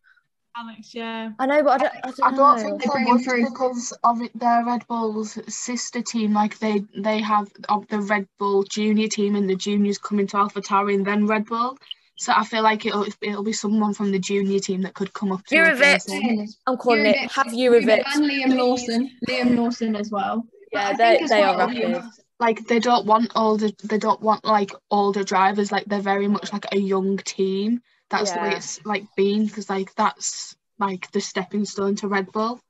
Alex, 0.56 0.94
yeah. 0.94 1.30
I 1.38 1.46
know, 1.46 1.62
but 1.62 1.80
I 1.80 1.84
don't. 1.84 1.94
I 2.04 2.10
don't, 2.10 2.22
I 2.22 2.36
don't 2.36 2.56
know. 2.56 2.62
think 2.62 2.80
They 2.80 2.86
they 2.86 2.92
bring 2.92 3.06
him 3.08 3.18
through. 3.18 3.44
because 3.50 3.92
of 4.04 4.22
it, 4.22 4.38
their 4.38 4.64
Red 4.64 4.86
Bull's 4.86 5.38
sister 5.52 6.02
team. 6.02 6.34
Like 6.34 6.58
they 6.58 6.84
they 6.96 7.20
have 7.20 7.50
of 7.68 7.86
the 7.88 8.00
Red 8.00 8.28
Bull 8.38 8.62
junior 8.64 9.08
team, 9.08 9.34
and 9.34 9.48
the 9.48 9.56
juniors 9.56 9.98
coming 9.98 10.26
to 10.28 10.36
AlphaTauri 10.36 10.94
and 10.94 11.06
then 11.06 11.26
Red 11.26 11.46
Bull. 11.46 11.78
So 12.16 12.32
I 12.36 12.44
feel 12.44 12.62
like 12.62 12.84
it'll 12.86 13.06
it'll 13.22 13.42
be 13.42 13.52
someone 13.52 13.94
from 13.94 14.12
the 14.12 14.18
junior 14.18 14.58
team 14.58 14.82
that 14.82 14.94
could 14.94 15.12
come 15.12 15.32
up 15.32 15.44
to 15.46 15.56
You're 15.56 15.70
a 15.70 15.74
replace 15.74 16.06
vet. 16.06 16.48
I'm 16.66 16.76
calling 16.76 17.06
it. 17.06 17.16
Eurovic- 17.16 17.32
Have 17.32 17.54
you 17.54 17.74
a 17.74 17.80
Eurovic 17.80 17.86
bit? 17.86 18.06
and 18.14 18.24
liam 18.24 18.56
lawson 18.58 19.10
liam 19.28 19.56
lawson 19.56 19.96
as 19.96 20.10
well 20.10 20.46
Yeah, 20.72 20.88
think 20.88 20.98
they 20.98 21.18
as 21.20 21.30
they 21.30 21.42
are 21.42 21.58
rapid. 21.58 22.02
Like 22.38 22.66
they 22.66 22.78
don't 22.78 23.06
want 23.06 23.32
older 23.34 23.70
they 23.84 23.98
don't 23.98 24.20
want 24.20 24.44
like 24.44 24.70
older 24.90 25.24
drivers. 25.24 25.72
Like 25.72 25.86
they're 25.86 26.00
very 26.00 26.28
much 26.28 26.52
like 26.52 26.66
a 26.72 26.78
young 26.78 27.16
team. 27.18 27.80
That's 28.12 28.32
the 28.32 28.40
way 28.40 28.52
it's 28.56 28.84
like 28.84 29.04
been 29.16 29.46
because 29.46 29.68
like 29.68 29.94
that's 29.94 30.56
like 30.78 31.10
the 31.12 31.20
stepping 31.20 31.64
stone 31.64 31.96
to 31.96 32.08
Red 32.08 32.30
Bull. 32.32 32.60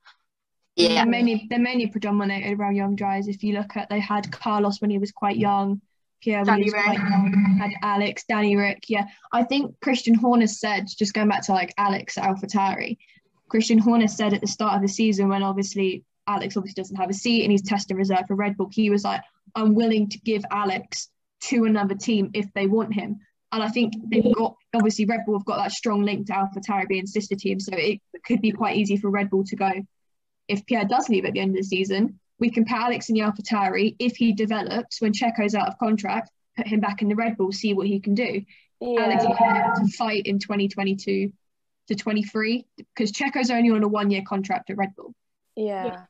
yeah. 0.77 0.95
They're 0.95 1.07
mainly 1.07 1.47
they're 1.51 1.59
mainly 1.59 1.89
predominated 1.89 2.59
around 2.59 2.77
young 2.77 2.97
drivers. 2.97 3.29
If 3.29 3.43
you 3.43 3.55
look 3.55 3.77
at, 3.77 3.91
they 3.91 4.01
had 4.01 4.31
Carlos 4.33 4.81
when 4.81 4.91
he 4.91 4.99
was 4.99 5.13
quite 5.13 5.37
young, 5.37 5.81
Pierre 6.23 6.45
when 6.45 6.47
Danny 6.47 6.63
he 6.65 6.71
was 6.71 6.75
Rick. 6.75 6.85
quite 6.85 6.99
young, 6.99 7.59
had 7.61 7.71
Alex, 7.83 8.25
Danny 8.29 8.57
Ric. 8.57 8.85
Yeah, 8.89 9.07
I 9.33 9.43
think 9.45 9.79
Christian 9.81 10.15
Horner 10.15 10.47
said, 10.47 10.87
just 10.89 11.15
going 11.15 11.29
back 11.29 11.43
to 11.47 11.53
like 11.53 11.75
Alex 11.77 12.17
at 12.17 12.25
AlphaTauri, 12.25 12.97
Christian 13.49 13.79
Horner 13.79 14.09
said 14.09 14.33
at 14.33 14.41
the 14.41 14.47
start 14.47 14.77
of 14.77 14.83
the 14.83 14.89
season 14.89 15.29
when 15.29 15.43
obviously 15.43 16.05
Alex 16.27 16.57
obviously 16.57 16.81
doesn't 16.81 16.97
have 16.97 17.11
a 17.11 17.15
seat 17.15 17.43
and 17.43 17.53
he's 17.53 17.63
testing 17.63 17.97
reserve 17.97 18.27
for 18.27 18.37
Red 18.37 18.57
Bull, 18.57 18.71
he 18.73 18.91
was 18.91 19.05
like, 19.05 19.21
I'm 19.55 19.75
willing 19.75 20.09
to 20.11 20.19
give 20.21 20.45
Alex 20.51 21.09
to 21.43 21.65
another 21.65 21.95
team 21.95 22.31
if 22.35 22.47
they 22.55 22.67
want 22.67 22.95
him. 22.95 23.21
And 23.53 23.63
I 23.63 23.69
think 23.69 23.95
they've 24.11 24.35
got 24.35 24.57
obviously 24.75 25.05
Red 25.05 25.21
Bull 25.27 25.39
have 25.39 25.45
got 25.45 25.59
that 25.59 25.73
strong 25.73 26.03
link 26.03 26.27
to 26.27 26.37
Alpha 26.37 26.59
AlphaTauri 26.59 26.89
being 26.89 27.07
sister 27.07 27.37
team, 27.37 27.61
so 27.61 27.73
it 27.75 28.01
could 28.25 28.41
be 28.41 28.51
quite 28.51 28.77
easy 28.77 28.97
for 28.97 29.11
Red 29.11 29.31
Bull 29.31 29.45
to 29.45 29.57
go 29.57 29.71
if 30.49 30.67
Pierre 30.67 30.85
does 30.85 31.09
leave 31.09 31.25
at 31.25 31.33
the 31.33 31.41
end 31.41 31.51
of 31.51 31.57
the 31.57 31.63
season, 31.63 32.19
we 32.39 32.51
can 32.51 32.65
put 32.65 32.77
Alex 32.77 33.09
in 33.09 33.15
the 33.15 33.21
AlphaTauri. 33.21 33.97
If 33.99 34.17
he 34.17 34.33
develops 34.33 35.01
when 35.01 35.13
Checo's 35.13 35.55
out 35.55 35.69
of 35.69 35.79
contract, 35.79 36.31
put 36.57 36.67
him 36.67 36.81
back 36.81 37.03
in 37.03 37.09
the 37.09 37.15
Red 37.15 37.37
Bull, 37.37 37.53
see 37.53 37.75
what 37.75 37.87
he 37.87 38.01
can 38.01 38.15
do. 38.15 38.43
Alex 38.83 39.23
Yeah, 39.23 39.29
will 39.29 39.37
be 39.37 39.59
able 39.59 39.87
to 39.87 39.97
fight 39.97 40.27
in 40.27 40.39
2022 40.39 41.33
to 41.89 41.95
23 41.95 42.67
because 42.77 43.13
Checo's 43.13 43.51
only 43.51 43.71
on 43.71 43.83
a 43.83 43.89
one 43.89 44.11
year 44.11 44.23
contract 44.27 44.71
at 44.71 44.77
Red 44.77 44.95
Bull. 44.97 45.15
yeah. 45.57 46.05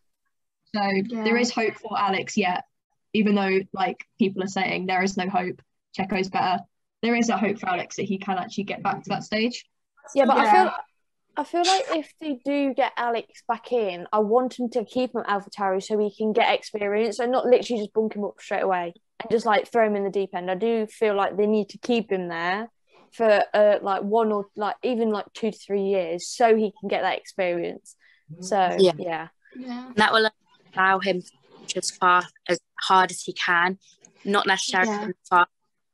So 0.74 0.80
there 1.10 1.36
is 1.36 1.50
hope 1.50 1.74
for 1.74 1.98
Alex 1.98 2.36
yet, 2.38 2.64
even 3.12 3.34
though 3.34 3.60
like 3.74 3.98
people 4.18 4.42
are 4.42 4.48
saying 4.48 4.86
there 4.86 5.02
is 5.02 5.18
no 5.18 5.28
hope. 5.28 5.60
Checo's 5.94 6.30
better. 6.30 6.60
There 7.02 7.14
is 7.16 7.28
a 7.28 7.36
hope 7.36 7.58
for 7.58 7.68
Alex 7.68 7.96
that 7.96 8.04
he 8.04 8.18
can 8.18 8.38
actually 8.38 8.64
get 8.64 8.82
back 8.82 9.02
to 9.02 9.08
that 9.10 9.24
stage. 9.24 9.64
Yeah, 10.14 10.26
but 10.26 10.38
I 10.38 10.50
feel 10.50 10.72
I 11.36 11.44
feel 11.44 11.64
like 11.66 11.84
if 11.94 12.12
they 12.20 12.38
do 12.44 12.74
get 12.74 12.92
Alex 12.96 13.42
back 13.48 13.72
in, 13.72 14.06
I 14.12 14.18
want 14.18 14.58
him 14.58 14.68
to 14.70 14.84
keep 14.84 15.14
him 15.14 15.22
at 15.26 15.42
AlphaTauri 15.42 15.82
so 15.82 15.98
he 15.98 16.14
can 16.14 16.32
get 16.32 16.54
experience 16.54 17.18
and 17.18 17.32
not 17.32 17.46
literally 17.46 17.82
just 17.82 17.92
bunk 17.94 18.14
him 18.14 18.24
up 18.24 18.34
straight 18.38 18.62
away 18.62 18.92
and 19.20 19.30
just 19.30 19.46
like 19.46 19.70
throw 19.70 19.86
him 19.86 19.96
in 19.96 20.04
the 20.04 20.10
deep 20.10 20.30
end. 20.34 20.50
I 20.50 20.54
do 20.54 20.86
feel 20.86 21.14
like 21.14 21.36
they 21.36 21.46
need 21.46 21.70
to 21.70 21.78
keep 21.78 22.12
him 22.12 22.28
there 22.28 22.70
for 23.12 23.42
uh, 23.54 23.78
like 23.82 24.02
one 24.02 24.30
or 24.30 24.46
like 24.56 24.76
even 24.82 25.10
like 25.10 25.26
two 25.34 25.50
to 25.50 25.58
three 25.58 25.82
years 25.84 26.28
so 26.28 26.54
he 26.54 26.72
can 26.78 26.88
get 26.88 27.02
that 27.02 27.18
experience. 27.18 27.96
So 28.40 28.76
Yeah. 28.78 28.92
yeah, 28.98 29.28
Yeah. 29.56 29.90
That 29.96 30.12
will 30.12 30.28
allow 30.76 30.98
him 30.98 31.22
to 31.22 31.30
push 31.60 31.76
as 31.76 31.90
far 31.90 32.24
as 32.48 32.60
hard 32.80 33.10
as 33.10 33.22
he 33.22 33.32
can, 33.32 33.78
not 34.24 34.46
necessarily 34.46 34.90
Yeah. 34.90 35.08
far, 35.28 35.46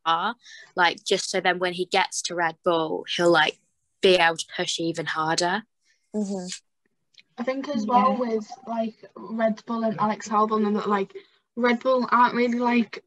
far, 0.09 0.35
like 0.75 1.05
just 1.05 1.31
so 1.31 1.40
then 1.40 1.59
when 1.59 1.73
he 1.73 1.85
gets 1.87 2.23
to 2.23 2.35
Red 2.35 2.57
Bull, 2.64 3.05
he'll 3.14 3.31
like 3.31 3.59
be 4.01 4.14
able 4.16 4.37
to 4.37 4.47
push 4.57 4.81
even 4.81 5.07
harder. 5.07 5.62
hmm 6.14 6.47
I 7.40 7.44
think 7.44 7.68
as 7.68 7.87
well 7.87 8.16
with 8.18 8.51
like 8.66 8.97
Red 9.14 9.62
Bull 9.64 9.85
and 9.85 10.01
Alex 10.01 10.29
Albon 10.29 10.66
and 10.66 10.75
that 10.75 10.88
like 10.88 11.14
Red 11.55 11.79
Bull 11.81 12.09
aren't 12.11 12.35
really 12.35 12.59
like 12.59 13.05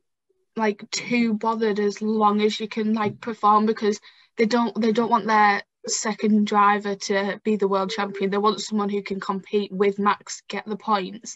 like 0.56 0.90
too 0.92 1.34
bothered 1.34 1.80
as 1.80 2.02
long 2.02 2.42
as 2.42 2.58
you 2.60 2.68
can 2.68 2.94
like 2.94 3.20
perform 3.20 3.66
because 3.66 4.00
they 4.38 4.46
don't 4.46 4.80
they 4.80 4.94
don't 4.94 5.10
want 5.10 5.28
their 5.28 5.62
second 5.86 6.48
driver 6.48 6.96
to 6.96 7.42
be 7.44 7.58
the 7.58 7.68
world 7.68 7.90
champion. 7.90 8.30
They 8.30 8.38
want 8.38 8.62
someone 8.62 8.90
who 8.90 9.04
can 9.04 9.20
compete 9.20 9.72
with 9.72 10.00
Max, 10.00 10.44
get 10.48 10.66
the 10.66 10.78
points 10.78 11.36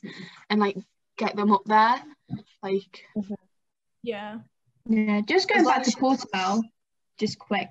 and 0.50 0.62
like 0.62 0.78
get 1.18 1.36
them 1.36 1.52
up 1.52 1.66
there. 1.66 2.02
Like 2.64 3.06
Yeah. 4.04 4.40
Yeah, 4.88 5.22
just 5.28 5.50
going 5.50 5.66
back 5.66 5.84
to 5.84 5.88
as- 5.90 5.96
Portimao, 5.96 6.62
just 7.20 7.40
quick. 7.40 7.70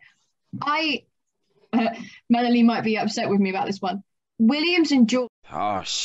I, 0.60 1.04
uh, 1.72 1.88
Melanie 2.30 2.62
might 2.62 2.84
be 2.84 2.98
upset 2.98 3.28
with 3.28 3.40
me 3.40 3.50
about 3.50 3.66
this 3.66 3.80
one. 3.80 4.02
Williams 4.38 4.90
and 4.92 5.08
George 5.08 5.28
Oh, 5.52 5.82
sh- 5.84 6.04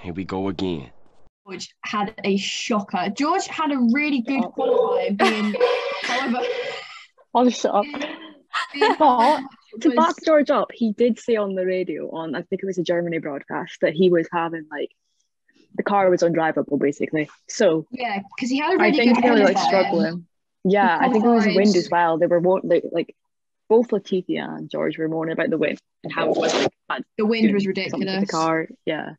here 0.00 0.12
we 0.14 0.24
go 0.24 0.48
again. 0.48 0.90
George 1.46 1.68
had 1.84 2.14
a 2.24 2.36
shocker. 2.36 3.08
George 3.16 3.46
had 3.46 3.70
a 3.70 3.78
really 3.92 4.20
good 4.22 4.44
Oh. 4.44 4.48
qualifying, 4.50 5.16
being, 5.16 5.54
however, 6.02 6.44
I'll 7.34 7.50
shut 7.50 7.74
up. 7.74 7.84
But 8.98 9.42
to 9.82 9.90
back 9.90 10.14
George 10.24 10.50
up, 10.50 10.70
he 10.72 10.92
did 10.92 11.18
say 11.20 11.36
on 11.36 11.54
the 11.54 11.64
radio 11.66 12.10
on 12.10 12.34
I 12.34 12.42
think 12.42 12.62
it 12.62 12.66
was 12.66 12.78
a 12.78 12.82
Germany 12.82 13.18
broadcast 13.18 13.78
that 13.82 13.92
he 13.92 14.08
was 14.10 14.26
having 14.32 14.66
like 14.70 14.90
the 15.76 15.82
car 15.82 16.10
was 16.10 16.22
undrivable 16.22 16.78
basically. 16.78 17.28
So 17.48 17.86
yeah, 17.90 18.20
because 18.36 18.50
he 18.50 18.58
had 18.58 18.74
a 18.74 18.78
really 18.78 18.96
think 18.96 19.14
good 19.16 19.24
they 19.24 19.30
were 19.30 19.38
like 19.38 19.58
struggling. 19.58 20.26
Yeah, 20.64 20.98
I 21.00 21.10
think 21.10 21.24
it 21.24 21.28
was 21.28 21.46
wind 21.46 21.76
as 21.76 21.88
well. 21.90 22.18
They 22.18 22.26
were 22.26 22.40
won't 22.40 22.64
like 22.92 23.14
both 23.68 23.88
Latifi 23.88 24.38
and 24.40 24.70
George 24.70 24.98
were 24.98 25.08
moaning 25.08 25.32
about 25.32 25.50
the 25.50 25.58
wind 25.58 25.78
and 26.04 26.12
how 26.12 26.30
it 26.30 26.36
was 26.36 26.54
like 26.54 26.72
bad 26.88 27.02
The 27.18 27.26
wind 27.26 27.52
was 27.52 27.64
doing 27.64 27.90
something 27.90 28.06
to 28.08 28.14
ridiculous. 28.14 28.28
the 28.28 28.32
car. 28.32 28.68
Yeah. 28.84 29.10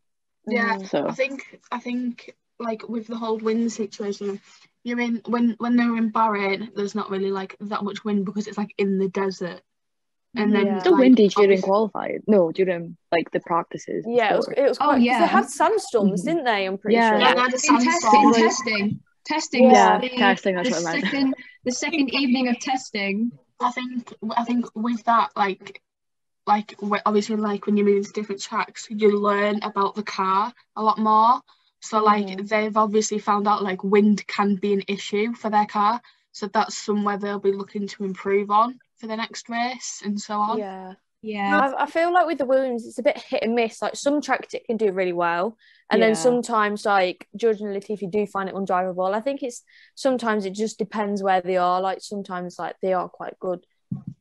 Yeah. 0.48 0.78
So 0.80 1.08
I 1.08 1.13
think 1.13 1.60
I 1.72 1.80
think 1.80 2.34
like 2.60 2.88
with 2.89 3.08
the 3.08 3.17
whole 3.17 3.38
wind 3.38 3.72
situation, 3.72 4.41
you're 4.84 5.00
in 5.00 5.22
when 5.26 5.56
when 5.60 5.76
they 5.76 5.86
were 5.86 5.98
in 5.98 6.12
Bahrain, 6.12 6.74
there's 6.76 6.96
not 6.96 7.10
really 7.10 7.32
like 7.32 7.56
that 7.62 7.84
much 7.84 8.04
wind 8.04 8.26
because 8.26 8.48
it's 8.48 8.58
like 8.58 8.74
in 8.78 9.00
the 9.00 9.10
desert. 9.10 9.62
And 10.38 10.54
then 10.54 10.65
Yeah. 10.67 10.80
still 10.80 10.93
like, 10.93 11.00
windy 11.02 11.28
during 11.30 11.50
obviously- 11.50 11.67
qualifying. 11.67 12.23
No, 12.28 12.52
during 12.52 12.97
like 13.12 13.32
the 13.32 13.39
practices. 13.39 14.06
Yeah, 14.08 14.34
it 14.34 14.38
was, 14.38 14.47
before. 14.47 14.63
it 14.65 14.69
was 14.69 14.78
Oh, 14.82 14.95
yeah. 14.95 15.19
They 15.21 15.28
had 15.28 15.50
sandstorms, 15.50 16.21
Mhm. 16.21 16.26
didn't 16.26 16.43
they? 16.45 16.65
I'm 16.65 16.78
pretty 16.78 16.95
Yeah. 16.95 17.10
sure. 17.12 17.19
Yeah, 17.19 17.34
they 17.34 17.41
had 17.41 17.54
a 17.54 17.56
In 17.56 17.60
testing, 17.60 17.82
sandstorm. 17.82 18.34
testing, 18.34 19.00
testing. 19.26 19.71
Yeah, 19.71 20.00
the, 20.00 20.10
testing, 20.10 20.56
that's 20.56 20.69
the 20.69 20.76
what 20.76 20.86
I 20.88 20.93
meant. 20.93 21.06
second, 21.06 21.36
the 21.65 21.71
second 21.71 22.13
evening 22.13 22.47
of 22.50 22.60
testing. 22.60 23.32
I 23.60 23.71
think 23.71 24.13
I 24.36 24.43
think 24.43 24.65
with 24.76 25.04
that 25.06 25.32
like 25.36 25.82
like 26.45 26.76
obviously 27.06 27.36
like 27.36 27.65
when 27.65 27.76
you 27.76 27.84
move 27.84 27.97
into 27.97 28.13
different 28.13 28.41
tracks, 28.41 28.88
you 28.89 29.19
learn 29.19 29.60
about 29.63 29.95
the 29.95 30.04
car 30.04 30.54
a 30.76 30.84
lot 30.84 30.97
more. 30.97 31.41
So 31.82 32.04
like 32.04 32.47
they've 32.47 32.78
obviously 32.78 33.19
found 33.19 33.47
out 33.47 33.63
like 33.63 33.84
wind 33.84 34.26
can 34.28 34.56
be 34.56 34.73
an 34.73 34.84
issue 34.88 35.34
for 35.34 35.50
their 35.50 35.65
car. 35.65 36.00
So 36.32 36.47
that's 36.47 36.78
somewhere 36.78 37.17
they'll 37.17 37.39
be 37.39 37.52
looking 37.52 37.88
to 37.88 38.04
improve 38.06 38.50
on 38.52 38.80
for 38.99 39.07
the 39.07 39.15
next 39.15 39.49
race 39.49 40.01
and 40.03 40.19
so 40.19 40.36
on. 40.36 40.57
Yeah. 40.60 40.93
Yeah. 41.23 41.71
I, 41.77 41.83
I 41.83 41.86
feel 41.88 42.13
like 42.13 42.27
with 42.27 42.38
the 42.38 42.45
Williams, 42.45 42.86
it's 42.86 42.99
a 42.99 43.03
bit 43.03 43.17
hit 43.17 43.43
and 43.43 43.55
miss. 43.55 43.81
Like 43.81 43.95
some 43.95 44.21
tracks 44.21 44.53
it 44.53 44.65
can 44.65 44.77
do 44.77 44.91
really 44.91 45.13
well, 45.13 45.57
and 45.89 45.99
Yeah. 45.99 46.07
then 46.07 46.15
sometimes 46.15 46.86
like 46.86 47.27
George 47.36 47.60
if 47.62 48.01
you 48.01 48.10
do 48.10 48.25
find 48.27 48.47
it 48.49 48.55
undrivable. 48.55 49.13
I 49.13 49.19
think 49.21 49.41
it's 49.43 49.63
sometimes 49.95 50.45
it 50.45 50.51
just 50.53 50.77
depends 50.77 51.23
where 51.23 51.41
they 51.41 51.57
are. 51.57 51.81
Like 51.81 51.99
sometimes 52.01 52.60
like 52.60 52.75
they 52.81 52.93
are 52.93 53.10
quite 53.10 53.38
good. 53.39 53.65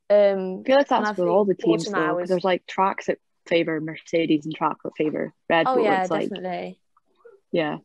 Um, 0.09 0.61
I 0.61 0.63
feel 0.65 0.77
like 0.77 0.89
that's 0.89 1.09
with 1.11 1.17
think 1.17 1.29
all 1.29 1.45
the 1.45 1.55
teams 1.55 1.87
autumn 1.87 1.93
though, 2.01 2.07
hours- 2.07 2.17
because 2.17 2.29
there's 2.31 2.45
like 2.45 2.67
tracks 2.67 3.07
that 3.07 3.19
favor 3.47 3.81
Mercedes 3.81 4.47
and 4.47 4.55
tracks 4.55 4.81
that 4.85 4.93
favor 4.97 5.33
Red 5.51 5.67
Bull. 5.67 5.75
oh 5.79 5.83
yeah, 5.83 6.01
it's 6.03 6.11
like 6.11 6.29
definitely. 6.31 6.81
yeah, 7.53 7.79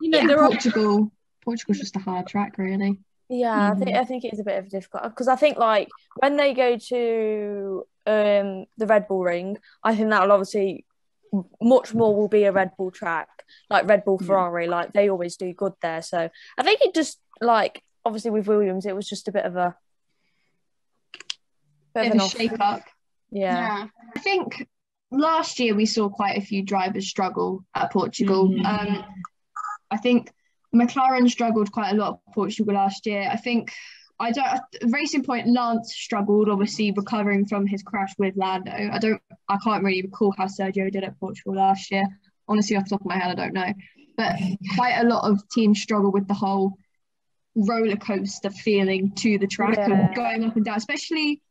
You 0.00 0.10
know, 0.10 0.18
Yeah, 0.18 0.26
there 0.26 0.40
are 0.40 0.48
Portugal. 0.48 1.12
Portugal's 1.44 1.78
just 1.78 1.96
a 1.96 2.00
hard 2.00 2.26
track, 2.26 2.56
really. 2.58 2.98
Yeah, 3.28 3.72
I 3.72 3.74
think 3.74 3.96
I 3.96 4.04
think 4.04 4.24
it 4.24 4.32
is 4.32 4.40
a 4.40 4.44
bit 4.44 4.58
of 4.58 4.66
a 4.66 4.70
difficult 4.70 5.02
because 5.04 5.28
I 5.28 5.36
think 5.36 5.58
like 5.58 5.88
when 6.16 6.36
they 6.36 6.54
go 6.54 6.78
to 6.78 7.84
um 8.06 8.64
the 8.78 8.86
Red 8.86 9.06
Bull 9.06 9.22
Ring, 9.22 9.58
I 9.82 9.94
think 9.94 10.08
that'll 10.10 10.32
obviously 10.32 10.86
much 11.60 11.92
more 11.94 12.16
will 12.16 12.28
be 12.28 12.44
a 12.44 12.52
Red 12.52 12.70
Bull 12.78 12.90
track, 12.90 13.28
like 13.68 13.86
Red 13.86 14.04
Bull 14.04 14.18
Yeah. 14.20 14.26
Ferrari, 14.26 14.66
like 14.66 14.94
they 14.94 15.10
always 15.10 15.36
do 15.36 15.52
good 15.52 15.74
there. 15.82 16.00
So 16.00 16.30
I 16.56 16.62
think 16.62 16.80
it 16.80 16.94
just 16.94 17.20
like 17.40 17.82
obviously 18.04 18.30
with 18.30 18.46
Williams, 18.48 18.86
it 18.86 18.96
was 18.96 19.06
just 19.08 19.28
a 19.28 19.32
bit 19.32 19.44
of 19.44 19.56
a 19.56 19.76
bit 21.94 22.12
Bit 22.12 22.16
of 22.20 22.26
a 22.26 22.28
shake 22.28 22.60
up. 22.60 22.82
Yeah, 23.30 23.88
I 24.16 24.18
think 24.20 24.66
last 25.10 25.58
year 25.60 25.74
we 25.74 25.84
saw 25.84 26.08
quite 26.08 26.38
a 26.38 26.40
few 26.40 26.62
drivers 26.62 27.08
struggle 27.08 27.64
at 27.74 27.92
Portugal. 27.92 28.48
Mhm. 28.48 28.64
Um, 28.64 29.04
I 29.90 29.96
think 29.98 30.32
McLaren 30.74 31.28
struggled 31.30 31.72
quite 31.72 31.92
a 31.92 31.96
lot 31.96 32.20
at 32.28 32.34
Portugal 32.34 32.74
last 32.74 33.06
year. 33.06 33.28
I 33.30 33.36
think 33.36 33.72
I 34.20 34.32
don't 34.32 34.60
Racing 34.92 35.22
Point 35.24 35.46
Lance 35.48 35.94
struggled, 35.94 36.48
obviously 36.48 36.92
recovering 36.92 37.46
from 37.46 37.66
his 37.66 37.82
crash 37.82 38.12
with 38.18 38.36
Lando. 38.36 38.72
I 38.72 38.98
don't 38.98 39.20
I 39.48 39.56
can't 39.64 39.84
really 39.84 40.02
recall 40.02 40.34
how 40.36 40.46
Sergio 40.46 40.90
did 40.90 41.04
at 41.04 41.18
Portugal 41.20 41.54
last 41.54 41.90
year. 41.90 42.04
Honestly, 42.48 42.76
off 42.76 42.84
the 42.84 42.90
top 42.90 43.00
of 43.02 43.06
my 43.06 43.16
head, 43.18 43.30
I 43.30 43.34
don't 43.34 43.54
know. 43.54 43.72
But 44.16 44.36
quite 44.74 44.98
a 44.98 45.04
lot 45.04 45.30
of 45.30 45.40
teams 45.50 45.80
struggle 45.80 46.10
with 46.10 46.26
the 46.26 46.34
whole 46.34 46.74
roller 47.54 47.96
coaster 47.96 48.50
feeling 48.50 49.12
to 49.16 49.38
the 49.38 49.46
track 49.46 49.76
Yeah. 49.76 50.08
of 50.08 50.14
going 50.14 50.44
up 50.44 50.56
and 50.56 50.64
down, 50.64 50.76
especially 50.76 51.42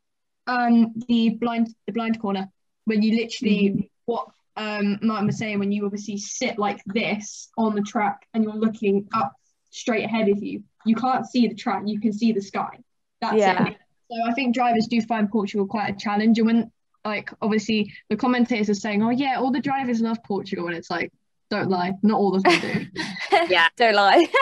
um 0.48 0.94
the 1.08 1.30
blind 1.30 1.74
the 1.86 1.94
blind 1.94 2.22
corner 2.22 2.48
when 2.86 3.02
you 3.02 3.16
literally 3.18 3.90
what 4.06 4.28
um 4.58 5.00
Martin 5.02 5.28
was 5.28 5.38
saying 5.38 5.60
when 5.60 5.72
you 5.72 5.86
obviously 5.86 6.18
sit 6.18 6.58
like 6.60 6.82
this 6.88 7.50
on 7.58 7.76
the 7.76 7.82
track 7.82 8.28
and 8.34 8.44
you're 8.44 8.56
looking 8.56 9.08
up 9.14 9.34
straight 9.70 10.04
ahead 10.06 10.28
of 10.30 10.42
you 10.44 10.64
you 10.86 10.96
can't 10.96 11.26
see 11.26 11.48
the 11.48 11.56
track 11.56 11.84
you 11.86 12.00
can 12.00 12.12
see 12.12 12.32
the 12.32 12.42
sky 12.42 12.78
that's 13.22 13.36
Yeah. 13.38 13.68
it 13.68 13.78
so 14.10 14.16
I 14.30 14.34
think 14.34 14.56
drivers 14.56 14.88
do 14.88 15.00
find 15.02 15.30
Portugal 15.30 15.68
quite 15.68 15.94
a 15.94 15.98
challenge 15.98 16.38
and 16.40 16.48
when 16.48 16.72
like 17.06 17.30
obviously 17.42 17.94
the 18.10 18.16
commentators 18.18 18.70
are 18.70 18.74
saying 18.74 19.04
oh 19.04 19.12
yeah 19.12 19.36
all 19.38 19.52
the 19.52 19.62
drivers 19.62 20.02
love 20.02 20.18
Portugal 20.26 20.68
and 20.68 20.76
it's 20.76 20.90
like 20.90 21.12
don't 21.50 21.70
lie 21.70 21.94
not 22.04 22.20
all 22.20 22.36
of 22.36 22.44
them 22.44 22.60
do 22.60 22.86
Yeah. 23.50 23.68
don't 23.78 23.96
lie. 23.96 24.28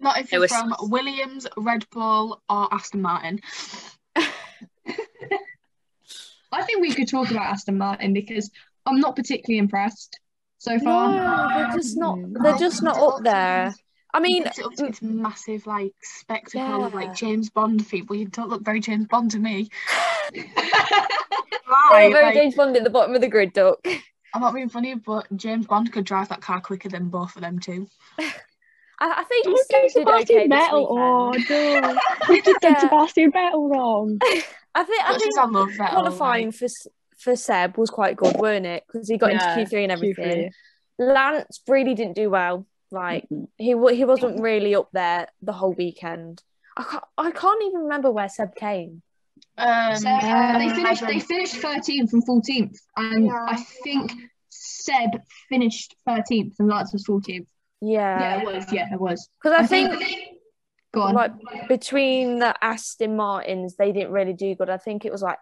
Not 0.00 0.18
if 0.18 0.32
you're 0.32 0.48
from 0.48 0.74
Williams, 0.80 1.46
Red 1.56 1.86
Bull, 1.90 2.42
or 2.48 2.72
Aston 2.74 3.00
Martin. 3.02 3.38
I 4.16 4.24
think 6.64 6.80
we 6.80 6.92
could 6.92 7.08
talk 7.08 7.30
about 7.30 7.46
Aston 7.46 7.78
Martin 7.78 8.12
because 8.12 8.50
I'm 8.86 9.00
not 9.00 9.16
particularly 9.16 9.58
impressed 9.58 10.18
so 10.58 10.78
far 10.78 11.12
no, 11.12 11.58
they're 11.58 11.76
just 11.76 11.96
not. 11.96 12.18
Mm. 12.18 12.42
They're 12.42 12.58
just 12.58 12.82
not 12.82 12.98
up 12.98 13.22
there. 13.24 13.74
I 14.14 14.20
mean, 14.20 14.44
It's 14.46 14.80
its 14.80 15.00
massive 15.02 15.66
like 15.66 15.92
spectacle 16.02 16.84
of 16.84 16.94
like 16.94 17.14
James 17.14 17.48
Bond 17.50 17.88
people. 17.88 18.14
You 18.14 18.28
don't 18.28 18.50
look 18.50 18.62
very 18.62 18.80
James 18.80 19.06
Bond 19.06 19.30
to 19.30 19.38
me. 19.38 19.70
they're 20.34 22.10
very 22.10 22.26
like, 22.26 22.34
James 22.34 22.54
Bond 22.54 22.76
at 22.76 22.84
the 22.84 22.90
bottom 22.90 23.14
of 23.14 23.20
the 23.20 23.28
grid, 23.28 23.52
Duck. 23.54 23.78
I'm 24.34 24.40
not 24.40 24.54
being 24.54 24.68
funny, 24.68 24.94
but 24.94 25.26
James 25.36 25.66
Bond 25.66 25.92
could 25.92 26.04
drive 26.04 26.28
that 26.28 26.40
car 26.40 26.60
quicker 26.60 26.88
than 26.88 27.08
both 27.08 27.36
of 27.36 27.42
them 27.42 27.58
too. 27.58 27.88
I, 28.18 29.20
I 29.20 29.24
think 29.24 29.44
Don't 29.44 29.68
get 29.68 29.94
did 29.94 30.06
okay 30.06 30.24
Sebastian 30.28 30.48
this 30.50 30.68
Vettel. 30.68 30.86
Oh 30.90 31.32
no, 31.32 31.98
we 32.28 32.40
just 32.42 32.60
did 32.60 32.72
Yeah. 32.72 32.78
Sebastian 32.80 33.32
Vettel 33.32 33.70
wrong. 33.70 34.18
I 34.74 34.84
think 34.84 35.04
I 35.04 35.12
Much 35.12 35.20
think 35.20 35.32
as 35.32 35.38
I 35.38 35.44
love 35.46 35.68
Vettel, 35.70 35.90
qualifying 35.90 36.46
like, 36.46 36.54
for 36.54 36.64
S- 36.66 36.86
for 37.22 37.36
Seb 37.36 37.76
was 37.78 37.90
quite 37.90 38.16
good, 38.16 38.36
weren't 38.36 38.66
it? 38.66 38.84
Because 38.86 39.08
he 39.08 39.16
got 39.18 39.32
Yeah, 39.32 39.58
into 39.58 39.70
Q3 39.76 39.82
and 39.84 39.92
everything. 39.92 40.50
Q3. 40.50 40.50
Lance 40.98 41.60
really 41.68 41.94
didn't 41.94 42.14
do 42.16 42.30
well. 42.30 42.66
Like 42.90 43.26
Mhm. 43.30 43.48
he 43.56 43.74
wa- 43.74 43.90
he 43.92 44.04
wasn't 44.04 44.40
really 44.40 44.74
up 44.74 44.90
there 44.92 45.28
the 45.40 45.52
whole 45.52 45.72
weekend. 45.72 46.42
I 46.76 46.82
can't 46.84 47.04
I 47.18 47.30
can't 47.30 47.62
even 47.64 47.82
remember 47.82 48.10
where 48.10 48.28
Seb 48.28 48.54
came. 48.54 49.02
um, 49.58 49.96
So, 49.96 50.08
uh, 50.08 50.58
they 50.58 50.68
finished. 50.70 51.06
They 51.06 51.20
finished 51.20 51.54
13th 51.56 52.10
from 52.10 52.22
14th, 52.22 52.76
and 52.96 53.26
Yeah. 53.26 53.46
I 53.48 53.56
think 53.84 54.12
Seb 54.50 55.20
finished 55.48 55.94
13th, 56.06 56.54
and 56.58 56.68
Lance 56.68 56.92
was 56.92 57.04
14th. 57.06 57.48
Yeah, 57.80 58.20
Yeah, 58.20 58.40
it 58.40 58.46
was. 58.46 58.72
Yeah, 58.72 58.92
it 58.92 59.00
was. 59.00 59.28
because 59.42 59.58
I 59.58 59.66
think 59.66 59.90
Go 60.92 61.02
on. 61.02 61.14
like 61.14 61.32
between 61.68 62.38
the 62.38 62.54
Aston 62.62 63.16
Martins, 63.16 63.76
they 63.76 63.92
didn't 63.92 64.12
really 64.12 64.32
do 64.34 64.54
good. 64.54 64.68
I 64.70 64.76
think 64.78 65.04
it 65.04 65.12
was 65.12 65.22
like 65.22 65.38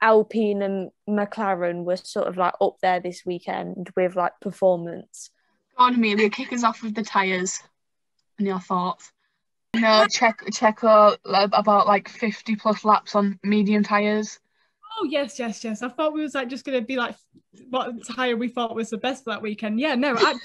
Alpine 0.00 0.62
and 0.62 0.90
McLaren 1.08 1.84
were 1.84 1.96
sort 1.96 2.26
of 2.26 2.36
like 2.36 2.54
up 2.60 2.76
there 2.82 3.00
this 3.00 3.24
weekend 3.24 3.90
with 3.96 4.16
like 4.16 4.38
performance. 4.40 5.30
Go 5.76 5.84
on, 5.84 5.94
Amelia, 5.94 6.30
kick 6.30 6.52
us 6.52 6.64
off 6.64 6.82
with 6.82 6.94
the 6.94 7.02
tyres 7.02 7.60
and 8.38 8.46
your 8.46 8.60
thoughts. 8.60 9.12
No, 9.74 10.06
check 10.06 10.40
Checo 10.46 11.16
uh, 11.24 11.48
about 11.52 11.86
like 11.86 12.08
50 12.08 12.56
plus 12.56 12.84
laps 12.84 13.14
on 13.14 13.38
medium 13.42 13.82
tyres. 13.82 14.38
Oh 14.98 15.04
yes, 15.04 15.38
yes, 15.38 15.62
yes. 15.64 15.82
I 15.82 15.88
thought 15.88 16.14
we 16.14 16.22
was 16.22 16.34
like 16.34 16.48
just 16.48 16.64
gonna 16.64 16.80
be 16.80 16.96
like 16.96 17.14
what 17.68 17.92
tire 18.06 18.36
we 18.36 18.48
thought 18.48 18.74
was 18.74 18.90
the 18.90 18.98
best 18.98 19.24
for 19.24 19.30
that 19.30 19.42
weekend. 19.42 19.78
Yeah, 19.78 19.94
no, 19.94 20.14
actually. 20.14 20.40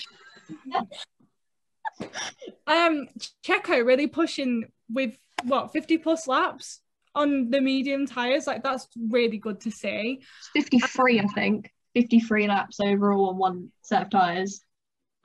um 2.68 3.08
Checo 3.46 3.86
really 3.86 4.08
pushing 4.08 4.66
with 4.92 5.16
what 5.44 5.72
50 5.72 5.98
plus 6.00 6.28
laps 6.28 6.82
on 7.16 7.50
the 7.50 7.62
medium 7.62 8.06
tires. 8.06 8.48
Like 8.48 8.64
that's 8.64 8.88
really 9.10 9.38
good 9.38 9.60
to 9.62 9.72
see. 9.72 10.22
It's 10.56 10.70
53, 10.70 11.20
I 11.20 11.26
think. 11.28 11.72
53 11.94 12.48
laps 12.48 12.80
overall 12.80 13.30
on 13.30 13.38
one 13.38 13.72
set 13.82 14.04
of 14.04 14.10
tyres. 14.10 14.62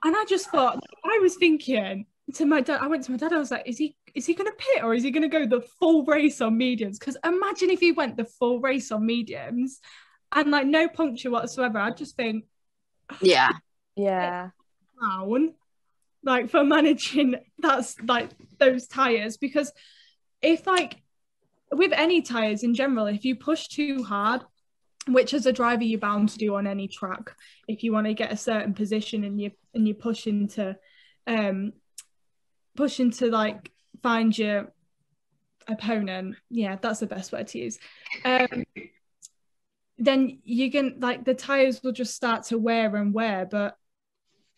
And 0.03 0.15
I 0.15 0.25
just 0.27 0.49
thought 0.49 0.79
I 1.05 1.19
was 1.21 1.35
thinking 1.35 2.05
to 2.35 2.45
my 2.45 2.61
dad, 2.61 2.79
I 2.81 2.87
went 2.87 3.03
to 3.05 3.11
my 3.11 3.17
dad, 3.17 3.31
I 3.31 3.37
was 3.37 3.51
like, 3.51 3.63
is 3.65 3.77
he 3.77 3.95
is 4.13 4.25
he 4.25 4.33
gonna 4.33 4.51
pit 4.57 4.83
or 4.83 4.93
is 4.93 5.03
he 5.03 5.11
gonna 5.11 5.29
go 5.29 5.45
the 5.45 5.61
full 5.79 6.03
race 6.05 6.41
on 6.41 6.57
mediums? 6.57 6.99
Because 6.99 7.17
imagine 7.23 7.69
if 7.69 7.79
he 7.79 7.91
went 7.93 8.17
the 8.17 8.25
full 8.25 8.59
race 8.59 8.91
on 8.91 9.05
mediums 9.05 9.79
and 10.33 10.51
like 10.51 10.67
no 10.67 10.87
puncture 10.87 11.31
whatsoever. 11.31 11.79
I 11.79 11.91
just 11.91 12.15
think 12.15 12.45
Yeah. 13.21 13.51
Yeah. 13.95 14.49
down 15.01 15.53
like 16.23 16.49
for 16.49 16.63
managing 16.63 17.35
that's 17.59 17.99
like 18.01 18.29
those 18.59 18.87
tires 18.87 19.37
because 19.37 19.71
if 20.41 20.67
like 20.67 21.01
with 21.71 21.91
any 21.93 22.21
tires 22.21 22.63
in 22.63 22.73
general 22.73 23.07
if 23.07 23.25
you 23.25 23.35
push 23.35 23.67
too 23.67 24.03
hard 24.03 24.41
which 25.07 25.33
as 25.33 25.45
a 25.45 25.53
driver 25.53 25.83
you're 25.83 25.99
bound 25.99 26.29
to 26.29 26.37
do 26.37 26.55
on 26.55 26.67
any 26.67 26.87
track 26.87 27.31
if 27.67 27.83
you 27.83 27.91
want 27.93 28.07
to 28.07 28.13
get 28.13 28.31
a 28.31 28.37
certain 28.37 28.73
position 28.73 29.23
and 29.23 29.39
you 29.39 29.51
and 29.73 29.87
you 29.87 29.93
push 29.93 30.27
into 30.27 30.75
um 31.27 31.71
push 32.75 32.99
into 32.99 33.27
like 33.27 33.71
find 34.01 34.37
your 34.37 34.71
opponent 35.67 36.35
yeah 36.49 36.77
that's 36.81 36.99
the 36.99 37.07
best 37.07 37.31
word 37.31 37.47
to 37.47 37.59
use 37.59 37.79
um 38.23 38.63
then 39.97 40.39
you 40.43 40.71
can 40.71 40.95
like 40.99 41.25
the 41.25 41.33
tires 41.33 41.81
will 41.83 41.91
just 41.91 42.15
start 42.15 42.43
to 42.43 42.57
wear 42.57 42.95
and 42.95 43.13
wear 43.13 43.45
but 43.45 43.77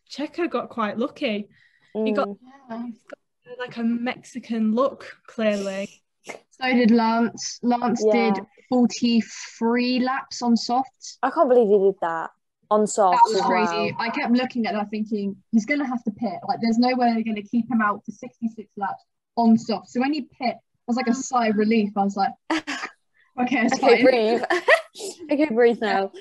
Checo 0.10 0.50
got 0.50 0.70
quite 0.70 0.98
lucky. 0.98 1.50
He 1.94 2.12
got 2.12 2.28
Mm. 2.28 2.38
Yeah. 2.68 3.56
like 3.58 3.78
a 3.78 3.84
Mexican 3.84 4.74
look, 4.74 5.18
clearly. 5.28 6.02
So 6.26 6.74
did 6.74 6.92
Lance. 6.92 7.60
Lance 7.64 8.04
Yeah. 8.06 8.32
did 8.34 8.46
43 8.70 10.00
laps 10.02 10.42
on 10.42 10.56
softs. 10.58 11.18
I 11.24 11.30
can't 11.30 11.50
believe 11.50 11.68
he 11.68 11.78
did 11.88 11.96
that 12.02 12.32
on 12.72 12.86
soft 12.86 13.24
That 13.24 13.32
was 13.34 13.42
crazy. 13.46 13.94
well. 13.98 14.06
I 14.08 14.10
kept 14.10 14.32
looking 14.34 14.66
at 14.66 14.74
that 14.74 14.90
thinking 14.90 15.36
he's 15.52 15.66
going 15.66 15.80
to 15.80 15.86
have 15.86 16.04
to 16.04 16.12
pit. 16.12 16.40
Like, 16.48 16.60
there's 16.62 16.78
no 16.78 16.96
way 16.96 17.14
they're 17.14 17.24
going 17.24 17.36
to 17.36 17.48
keep 17.50 17.70
him 17.72 17.82
out 17.82 18.04
for 18.06 18.12
66 18.12 18.70
laps 18.78 19.04
on 19.38 19.58
soft. 19.58 19.90
So 19.90 20.00
when 20.02 20.14
he 20.14 20.22
pit, 20.22 20.56
it 20.56 20.58
was 20.88 20.98
like 20.98 21.08
a 21.08 21.14
sigh 21.14 21.48
of 21.48 21.56
relief. 21.58 21.92
I 21.96 22.04
was 22.04 22.16
like, 22.18 22.32
okay, 22.52 23.66
it's 23.66 23.74
Okay, 23.76 24.02
fine. 24.02 24.04
breathe. 24.04 24.42
okay, 25.32 25.54
breathe 25.54 25.80
now. 25.82 26.12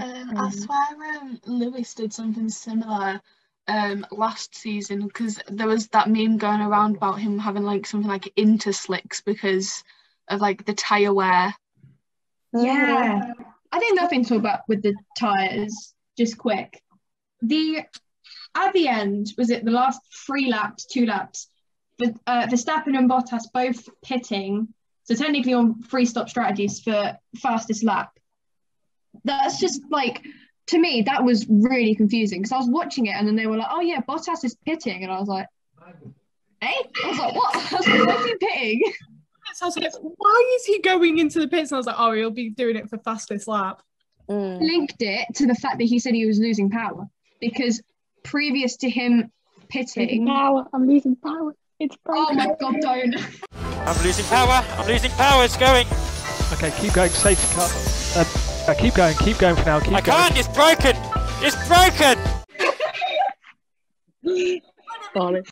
Um, 0.00 0.32
I 0.36 0.50
swear 0.50 1.18
um, 1.20 1.40
Lewis 1.46 1.94
did 1.94 2.12
something 2.12 2.48
similar 2.48 3.20
um, 3.68 4.06
last 4.10 4.56
season 4.56 5.06
because 5.06 5.38
there 5.48 5.68
was 5.68 5.88
that 5.88 6.08
meme 6.08 6.38
going 6.38 6.60
around 6.60 6.96
about 6.96 7.20
him 7.20 7.38
having 7.38 7.62
like 7.62 7.86
something 7.86 8.08
like 8.08 8.32
interslicks 8.36 9.22
because 9.24 9.84
of 10.28 10.40
like 10.40 10.64
the 10.64 10.74
tyre 10.74 11.12
wear. 11.12 11.54
Yeah. 12.52 13.20
I 13.70 13.78
think 13.78 13.96
nothing 13.96 14.22
to 14.24 14.28
talk 14.30 14.38
about 14.38 14.60
with 14.68 14.82
the 14.82 14.94
tyres, 15.18 15.94
just 16.16 16.38
quick. 16.38 16.82
The 17.42 17.84
at 18.54 18.72
the 18.72 18.88
end, 18.88 19.32
was 19.36 19.50
it 19.50 19.64
the 19.64 19.70
last 19.70 20.00
three 20.26 20.48
laps, 20.48 20.86
two 20.86 21.06
laps, 21.06 21.48
the 21.98 22.14
uh, 22.26 22.46
Verstappen 22.46 22.96
and 22.96 23.08
Bottas 23.08 23.44
both 23.52 23.88
pitting, 24.02 24.68
so 25.04 25.14
technically 25.14 25.54
on 25.54 25.82
free 25.82 26.06
stop 26.06 26.28
strategies 26.28 26.80
for 26.80 27.16
fastest 27.36 27.84
lap. 27.84 28.18
That's 29.24 29.60
just 29.60 29.82
like 29.90 30.24
to 30.68 30.78
me, 30.78 31.02
that 31.02 31.24
was 31.24 31.46
really 31.48 31.94
confusing 31.94 32.40
because 32.40 32.52
I 32.52 32.58
was 32.58 32.68
watching 32.68 33.06
it 33.06 33.12
and 33.16 33.26
then 33.26 33.36
they 33.36 33.46
were 33.46 33.56
like, 33.56 33.68
Oh 33.70 33.80
yeah, 33.80 34.00
Bottas 34.00 34.44
is 34.44 34.56
pitting, 34.66 35.02
and 35.02 35.12
I 35.12 35.18
was 35.18 35.28
like, 35.28 35.46
Hey? 36.60 36.74
I 37.04 37.08
was 37.08 37.18
like, 37.18 37.34
What? 37.34 37.56
I 37.72 37.76
was 37.76 37.86
like, 37.88 38.06
What's 38.06 38.24
he 38.24 38.34
pitting? 38.36 38.92
So 39.54 39.64
I 39.64 39.68
was 39.68 39.76
like, 39.78 39.92
why 40.18 40.52
is 40.56 40.66
he 40.66 40.78
going 40.80 41.18
into 41.18 41.40
the 41.40 41.48
pits? 41.48 41.70
And 41.72 41.76
I 41.76 41.78
was 41.78 41.86
like, 41.86 41.96
oh, 41.98 42.12
he'll 42.12 42.30
be 42.30 42.50
doing 42.50 42.76
it 42.76 42.88
for 42.90 42.98
fastest 42.98 43.48
lap. 43.48 43.82
Mm. 44.28 44.60
linked 44.60 45.00
it 45.00 45.26
to 45.36 45.46
the 45.46 45.54
fact 45.54 45.78
that 45.78 45.84
he 45.84 45.98
said 45.98 46.12
he 46.12 46.26
was 46.26 46.38
losing 46.38 46.68
power 46.68 47.08
because 47.40 47.80
previous 48.24 48.76
to 48.76 48.90
him 48.90 49.32
Losing 49.74 49.86
pitting. 50.06 50.26
power. 50.26 50.66
I'm 50.74 50.86
losing 50.86 51.16
power. 51.16 51.54
It's 51.80 51.96
broken. 52.04 52.26
Oh 52.38 52.46
my 52.46 52.54
god, 52.60 52.76
don't. 52.82 53.16
I'm 53.54 54.04
losing 54.04 54.26
power. 54.26 54.62
I'm 54.76 54.86
losing 54.86 55.10
power. 55.12 55.44
It's 55.44 55.56
going. 55.56 55.86
Okay, 56.52 56.70
keep 56.78 56.92
going. 56.92 57.08
Safety 57.10 57.54
car. 57.54 57.70
Um, 58.20 58.47
uh, 58.68 58.74
keep 58.74 58.94
going. 58.94 59.16
Keep 59.16 59.38
going 59.38 59.56
for 59.56 59.64
now. 59.64 59.80
Keep 59.80 59.94
I 59.94 60.00
going. 60.00 60.18
can't. 60.18 60.38
It's 60.38 60.48
broken. 60.48 60.96
It's 61.40 61.56
broken. 61.68 62.18
Sorry. 65.14 65.42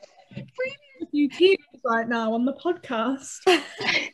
A 1.15 1.29
few 1.29 1.57
right 1.85 2.09
now 2.09 2.35
on 2.35 2.45
the 2.45 2.53
podcast. 2.53 3.39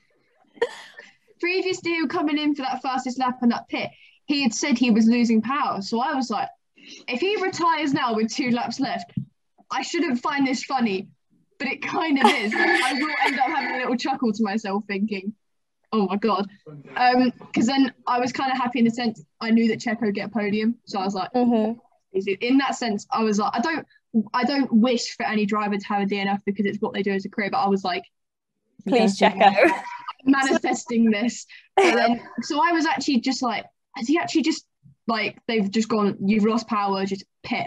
previous 1.42 1.80
to 1.80 1.90
him 1.90 2.08
coming 2.08 2.38
in 2.38 2.54
for 2.54 2.62
that 2.62 2.80
fastest 2.82 3.18
lap 3.18 3.38
in 3.42 3.48
that 3.48 3.68
pit, 3.68 3.90
he 4.26 4.44
had 4.44 4.54
said 4.54 4.78
he 4.78 4.92
was 4.92 5.06
losing 5.06 5.42
power. 5.42 5.82
So 5.82 6.00
I 6.00 6.14
was 6.14 6.30
like, 6.30 6.48
if 7.08 7.20
he 7.20 7.42
retires 7.42 7.92
now 7.92 8.14
with 8.14 8.32
two 8.32 8.50
laps 8.52 8.78
left, 8.78 9.12
I 9.70 9.82
shouldn't 9.82 10.20
find 10.20 10.46
this 10.46 10.62
funny, 10.62 11.08
but 11.58 11.66
it 11.66 11.82
kind 11.82 12.18
of 12.18 12.26
is. 12.26 12.54
I 12.54 12.92
will 12.92 13.14
end 13.26 13.38
up 13.40 13.46
having 13.46 13.74
a 13.74 13.78
little 13.78 13.96
chuckle 13.96 14.32
to 14.32 14.42
myself 14.44 14.84
thinking, 14.86 15.34
oh 15.92 16.06
my 16.06 16.16
god. 16.16 16.48
Um, 16.96 17.32
because 17.38 17.66
then 17.66 17.92
I 18.06 18.18
was 18.18 18.32
kind 18.32 18.50
of 18.50 18.58
happy 18.58 18.78
in 18.80 18.84
the 18.84 18.90
sense 18.90 19.22
I 19.40 19.50
knew 19.50 19.68
that 19.68 19.80
Checo 19.80 20.02
would 20.02 20.14
get 20.14 20.28
a 20.28 20.32
podium. 20.32 20.76
So 20.86 20.98
I 20.98 21.04
was 21.04 21.14
like, 21.14 21.32
Mhm. 21.32 21.78
in 22.40 22.58
that 22.58 22.74
sense, 22.76 23.06
I 23.12 23.22
was 23.22 23.38
like, 23.38 23.52
I 23.54 23.60
don't 23.60 23.86
I 24.34 24.44
don't 24.44 24.70
wish 24.72 25.16
for 25.16 25.24
any 25.24 25.46
driver 25.46 25.76
to 25.78 25.86
have 25.86 26.02
a 26.02 26.06
DNF 26.06 26.40
because 26.44 26.66
it's 26.66 26.78
what 26.82 26.92
they 26.92 27.02
do 27.02 27.12
as 27.12 27.24
a 27.24 27.30
career, 27.30 27.50
but 27.50 27.58
I 27.62 27.68
was 27.68 27.82
like, 27.84 28.04
Please 28.86 29.18
check 29.18 29.38
out. 29.40 29.56
manifesting 30.24 31.10
this. 31.10 31.46
And 31.82 31.96
then, 31.98 32.20
so 32.42 32.60
I 32.62 32.72
was 32.72 32.84
actually 32.86 33.20
just 33.20 33.42
like, 33.42 33.64
has 33.96 34.06
he 34.08 34.18
actually 34.18 34.42
just 34.42 34.66
like 35.06 35.38
they've 35.48 35.70
just 35.70 35.88
gone, 35.88 36.16
you've 36.24 36.44
lost 36.44 36.68
power, 36.68 37.04
just 37.06 37.24
pit. 37.42 37.66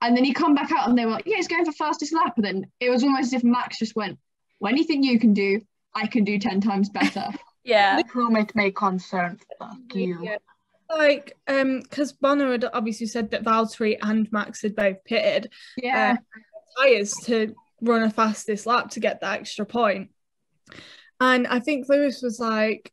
And 0.00 0.16
then 0.16 0.24
he 0.24 0.32
come 0.32 0.54
back 0.54 0.72
out 0.72 0.88
and 0.88 0.98
they 0.98 1.04
were 1.04 1.12
like, 1.12 1.26
yeah, 1.26 1.36
he's 1.36 1.46
going 1.46 1.64
for 1.64 1.72
fastest 1.72 2.12
lap. 2.12 2.32
And 2.36 2.44
then 2.44 2.66
it 2.80 2.90
was 2.90 3.04
almost 3.04 3.26
as 3.26 3.32
if 3.34 3.44
Max 3.44 3.78
just 3.78 3.94
went, 3.94 4.18
well, 4.58 4.72
anything 4.72 5.02
you 5.04 5.18
can 5.20 5.32
do, 5.32 5.60
I 5.94 6.06
can 6.08 6.24
do 6.24 6.38
10 6.38 6.60
times 6.60 6.88
better. 6.88 7.28
Yeah. 7.64 8.00
Plummet 8.10 8.54
may 8.54 8.70
concern. 8.70 9.38
Fuck 9.58 9.94
you. 9.94 10.18
Yeah. 10.22 10.36
Like, 10.88 11.36
um, 11.48 11.80
because 11.80 12.12
Bono 12.12 12.50
had 12.52 12.66
obviously 12.72 13.06
said 13.06 13.30
that 13.30 13.44
Valtteri 13.44 13.96
and 14.02 14.30
Max 14.30 14.62
had 14.62 14.76
both 14.76 15.02
pitted 15.04 15.50
yeah. 15.76 16.16
tyres 16.78 17.14
to 17.24 17.54
run 17.80 18.02
a 18.02 18.10
fastest 18.10 18.66
lap 18.66 18.90
to 18.90 19.00
get 19.00 19.20
that 19.20 19.40
extra 19.40 19.64
point. 19.64 20.10
And 21.20 21.46
I 21.46 21.60
think 21.60 21.88
Lewis 21.88 22.20
was 22.20 22.38
like, 22.38 22.92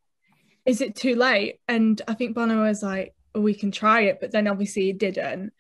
is 0.66 0.82
it 0.82 0.96
too 0.96 1.16
late? 1.16 1.60
And 1.68 2.02
I 2.08 2.14
think 2.14 2.36
Bono 2.36 2.64
was 2.64 2.84
like, 2.84 3.16
oh, 3.36 3.42
we 3.42 3.54
can 3.54 3.72
try 3.72 4.02
it, 4.02 4.20
but 4.22 4.32
then 4.32 4.48
obviously 4.48 4.84
he 4.84 4.94
didn't 4.94 5.52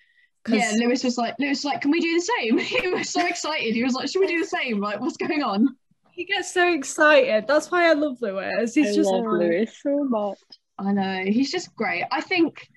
Yeah, 0.47 0.71
Lewis 0.77 1.03
was 1.03 1.17
like, 1.17 1.35
Lewis 1.39 1.63
was 1.63 1.65
like, 1.65 1.81
can 1.81 1.91
we 1.91 1.99
do 1.99 2.13
the 2.13 2.31
same? 2.39 2.57
He 2.81 2.87
was 2.87 3.09
so 3.09 3.25
excited. 3.25 3.73
He 3.73 3.83
was 3.83 3.93
like, 3.93 4.07
should 4.07 4.21
we 4.21 4.27
do 4.27 4.39
the 4.39 4.47
same? 4.47 4.79
Like, 4.79 4.99
what's 4.99 5.17
going 5.17 5.43
on? 5.43 5.75
He 6.19 6.25
gets 6.25 6.53
so 6.53 6.67
excited. 6.73 7.47
That's 7.47 7.71
why 7.71 7.89
I 7.89 7.93
love 7.93 8.21
Lewis. 8.21 8.75
He's 8.75 8.91
I 8.91 8.93
just 8.93 9.09
love 9.09 9.23
Lewis 9.23 9.73
so 9.81 10.03
much. 10.03 10.37
I 10.77 10.91
know 10.91 11.23
he's 11.23 11.49
just 11.49 11.73
great. 11.77 12.03
I 12.11 12.19
think 12.19 12.67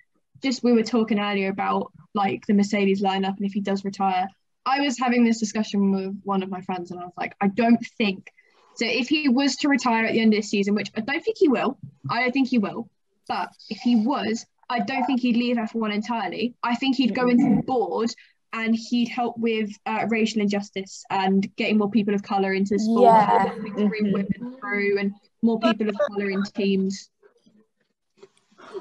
just 0.44 0.62
we 0.62 0.72
were 0.72 0.85
talking 0.85 1.18
earlier 1.18 1.50
about 1.50 1.90
like 2.14 2.46
the 2.46 2.55
Mercedes 2.55 3.02
lineup 3.02 3.37
and 3.38 3.44
if 3.44 3.52
he 3.52 3.61
does 3.61 3.85
retire. 3.85 4.28
I 4.64 4.78
was 4.78 4.96
having 4.96 5.24
this 5.24 5.40
discussion 5.40 5.90
with 5.90 6.20
one 6.22 6.44
of 6.44 6.50
my 6.50 6.61
friends 6.61 6.92
and 6.92 7.00
I 7.00 7.05
was 7.05 7.14
like, 7.16 7.35
I 7.40 7.48
don't 7.48 7.85
think 7.98 8.31
so. 8.76 8.87
If 8.87 9.09
he 9.09 9.28
was 9.28 9.57
to 9.57 9.68
retire 9.68 10.07
at 10.07 10.12
the 10.12 10.20
end 10.20 10.35
of 10.35 10.38
the 10.38 10.46
season, 10.46 10.76
which 10.76 10.92
I 10.96 11.00
don't 11.00 11.24
think 11.24 11.37
he 11.37 11.48
will, 11.48 11.78
I 12.09 12.20
don't 12.20 12.31
think 12.31 12.46
he 12.46 12.59
will. 12.59 12.88
But 13.26 13.48
if 13.68 13.78
he 13.78 13.96
was, 13.96 14.46
I 14.70 14.78
don't 14.78 15.05
think 15.05 15.20
he'd 15.20 15.37
leave 15.37 15.57
F1 15.57 15.92
entirely. 15.92 16.55
I 16.62 16.76
think 16.76 16.94
he'd 16.94 17.16
go 17.16 17.28
into 17.28 17.57
the 17.57 17.62
board 17.62 18.14
and 18.53 18.75
he'd 18.75 19.09
help 19.09 19.38
with 19.38 19.71
uh, 19.87 20.07
racial 20.09 20.43
injustice 20.43 21.05
and 21.11 21.55
getting 21.57 21.79
more 21.79 21.91
people 21.91 22.15
of 22.15 22.23
color 22.23 22.53
into 22.53 22.79
sport, 22.79 23.03
Yeah. 23.15 23.47
helping 23.49 23.88
bring 23.88 24.12
women 24.12 24.57
through 24.61 24.99
and 24.99 25.12
more 25.43 25.59
people 25.61 25.88
of 25.88 25.97
color 26.11 26.31
in 26.31 26.43
teams. 26.55 27.11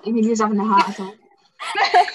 I 0.05 0.09
he's 0.11 0.41
having 0.41 0.59
a 0.59 0.65
heart 0.65 0.89
attack. 0.89 1.13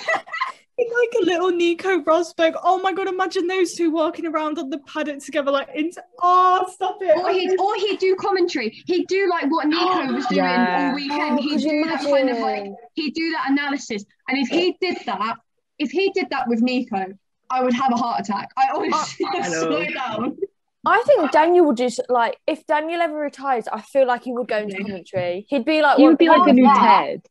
like 0.79 1.23
a 1.23 1.25
little 1.25 1.51
Nico 1.51 2.01
Rosberg. 2.01 2.55
Oh 2.62 2.79
my 2.81 2.92
god, 2.92 3.09
imagine 3.09 3.47
those 3.47 3.75
two 3.75 3.90
walking 3.90 4.27
around 4.27 4.59
on 4.59 4.71
the 4.71 4.79
paddock 4.81 5.21
together, 5.21 5.51
like 5.51 5.69
into 5.75 6.03
oh 6.21 6.66
stop 6.73 6.99
it. 7.01 7.16
Or 7.16 7.31
he'd, 7.31 7.59
or 7.59 7.75
he'd 7.77 7.99
do 7.99 8.14
commentary. 8.16 8.71
He'd 8.87 9.07
do 9.09 9.29
like 9.31 9.51
what 9.51 9.66
Nico 9.66 10.12
was 10.12 10.27
doing 10.27 10.38
Yeah. 10.45 10.88
all 10.90 10.95
weekend. 10.95 11.38
Oh, 11.38 11.42
he'd 11.42 11.61
do 11.61 11.85
that 11.85 12.01
kind 12.03 12.31
of 12.31 12.38
like 12.38 12.73
he'd 12.95 13.14
do 13.14 13.31
that 13.33 13.51
analysis. 13.51 14.05
And 14.29 14.38
if 14.38 14.49
he 14.49 14.77
did 14.81 14.99
that, 15.07 15.37
if 15.79 15.90
he 15.90 16.11
did 16.14 16.27
that 16.31 16.49
with 16.49 16.61
Nico, 16.61 17.07
I 17.50 17.62
would 17.62 17.72
have 17.74 17.92
a 17.92 17.96
heart 17.96 18.20
attack. 18.20 18.50
I 18.56 18.64
honestly 18.74 19.26
I 19.32 19.38
know. 19.48 19.61
slow 19.61 19.85
down. 19.87 20.37
I 20.85 21.02
think 21.06 21.32
Daniel 21.32 21.66
would 21.66 21.76
just 21.76 22.00
like 22.09 22.38
if 22.46 22.64
Daniel 22.66 23.00
ever 23.02 23.14
retires, 23.18 23.66
I 23.72 23.80
feel 23.80 24.06
like 24.06 24.24
he 24.24 24.32
would 24.32 24.48
go 24.48 24.59
into 24.59 24.76
commentary. 24.76 25.46
He'd 25.48 25.64
be 25.64 25.82
like 25.82 25.98
he'd 25.98 26.16
be 26.18 26.28
like 26.28 26.44
the 26.46 26.52
new. 26.52 26.72
Ted. 26.74 27.22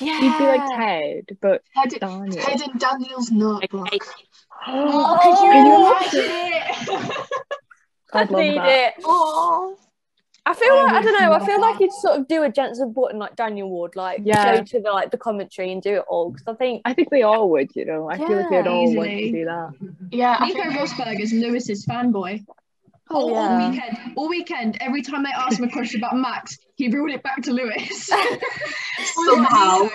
Yeah. 0.00 0.18
He'd 0.20 0.38
be 0.38 0.44
like 0.44 0.68
Ted, 0.78 1.38
but 1.40 1.62
Ted, 1.76 2.00
Daniel. 2.00 2.42
Ted 2.42 2.60
in 2.62 2.78
Daniel's 2.78 3.30
notebook. 3.30 3.88
Oh, 4.66 5.18
could 5.22 5.36
could 5.36 5.44
you 5.44 5.52
you 5.54 5.86
imagine 5.86 7.16
it? 7.16 7.26
I'd 8.12 8.28
I 8.28 8.30
love 8.32 8.40
need 8.42 8.56
that. 8.58 8.94
it. 8.98 9.04
Oh, 9.04 9.76
I 10.46 10.54
feel 10.54 10.72
I 10.72 10.82
like 10.84 10.92
I 10.92 10.96
um, 10.98 11.04
don't 11.04 11.12
know. 11.20 11.26
I 11.26 11.28
love 11.38 11.46
feel 11.46 11.60
like 11.60 11.74
that. 11.78 11.84
he'd 11.84 11.92
sort 11.92 12.18
of 12.18 12.26
do 12.28 12.42
a 12.42 12.50
Jenson 12.50 12.92
Button 12.92 13.18
like 13.18 13.36
Daniel 13.36 13.68
Ward, 13.68 13.94
like 13.94 14.22
Yeah. 14.24 14.56
go 14.56 14.62
to 14.64 14.80
the 14.80 14.90
like 14.90 15.10
the 15.10 15.18
commentary 15.18 15.70
and 15.72 15.80
do 15.82 15.96
it 15.96 16.04
all. 16.08 16.30
Because 16.30 16.46
I 16.48 16.54
think 16.54 16.82
I 16.84 16.94
think 16.94 17.10
they 17.10 17.22
all 17.22 17.50
would, 17.50 17.70
you 17.76 17.84
know. 17.84 18.08
I 18.10 18.16
feel 18.16 18.36
like 18.36 18.50
they'd 18.50 18.64
Yeah. 18.64 18.70
all 18.72 18.94
want 18.94 19.10
to 19.10 19.32
do 19.32 19.44
that. 19.44 19.70
yeah. 20.10 20.36
I 20.38 20.48
Nico 20.48 20.62
think, 20.62 20.74
Rosberg 20.74 21.20
is 21.20 21.32
Lewis's 21.32 21.84
fanboy. 21.86 22.44
Oh, 23.12 23.16
all, 23.16 23.30
yeah. 23.32 23.38
all 23.38 23.70
weekend, 23.70 23.98
all 24.16 24.28
weekend, 24.28 24.78
every 24.80 25.02
time 25.02 25.24
they 25.24 25.30
asked 25.36 25.58
him 25.58 25.64
a 25.64 25.70
question 25.72 26.00
about 26.00 26.16
Max, 26.16 26.56
he 26.76 26.88
ruled 26.88 27.10
it 27.10 27.22
back 27.24 27.42
to 27.42 27.52
Lewis. 27.52 28.06
Somehow. 29.26 29.88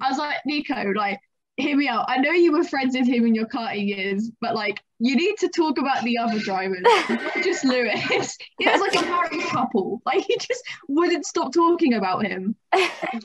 I 0.00 0.08
was 0.08 0.18
like, 0.18 0.36
Nico, 0.46 0.92
like, 0.94 1.20
hear 1.56 1.76
me 1.76 1.88
out. 1.88 2.06
I 2.08 2.18
know 2.18 2.30
you 2.30 2.52
were 2.52 2.64
friends 2.64 2.96
with 2.96 3.06
him 3.06 3.26
in 3.26 3.34
your 3.34 3.46
karting 3.46 3.86
years, 3.86 4.30
but 4.40 4.54
like, 4.54 4.82
you 4.98 5.16
need 5.16 5.36
to 5.38 5.48
talk 5.48 5.78
about 5.78 6.02
the 6.02 6.18
other 6.18 6.38
drivers, 6.38 6.82
not 7.08 7.34
just 7.42 7.64
Lewis. 7.64 8.36
He 8.58 8.66
was 8.68 8.80
like 8.80 8.94
a 8.96 9.06
married 9.06 9.42
couple. 9.48 10.00
Like, 10.06 10.24
he 10.26 10.36
just 10.36 10.62
wouldn't 10.88 11.26
stop 11.26 11.52
talking 11.52 11.94
about 11.94 12.26
him. 12.26 12.56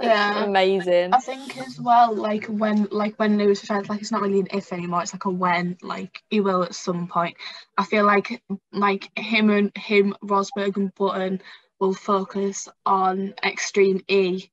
Yeah. 0.02 0.44
amazing. 0.44 1.14
I 1.14 1.20
think 1.20 1.58
as 1.58 1.80
well, 1.80 2.16
like 2.16 2.46
when 2.46 2.88
like 2.92 3.16
when 3.16 3.38
Lewis 3.38 3.62
retires, 3.64 3.90
like 3.90 4.02
it's 4.02 4.12
not 4.12 4.22
really 4.22 4.42
an 4.42 4.48
if 4.54 4.72
anymore. 4.72 5.02
It's 5.02 5.14
like 5.14 5.26
a 5.26 5.30
when. 5.30 5.78
Like 5.82 6.22
he 6.30 6.42
will 6.42 6.64
at 6.64 6.76
some 6.76 7.08
point. 7.08 7.36
I 7.78 7.84
feel 7.84 8.06
like 8.06 8.42
like 8.72 9.10
him 9.18 9.50
and 9.50 9.76
him, 9.76 10.16
Rosberg 10.24 10.78
and 10.78 10.94
Button 10.96 11.42
will 11.80 11.94
focus 11.94 12.68
on 12.86 13.34
Extreme 13.44 14.02
E 14.08 14.50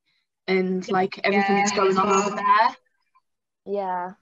and 0.46 0.88
like 0.90 1.20
everything 1.24 1.56
that's 1.56 1.72
going 1.72 1.98
on 1.98 2.08
over 2.08 2.36
there. 2.36 2.76
Yeah, 3.66 4.12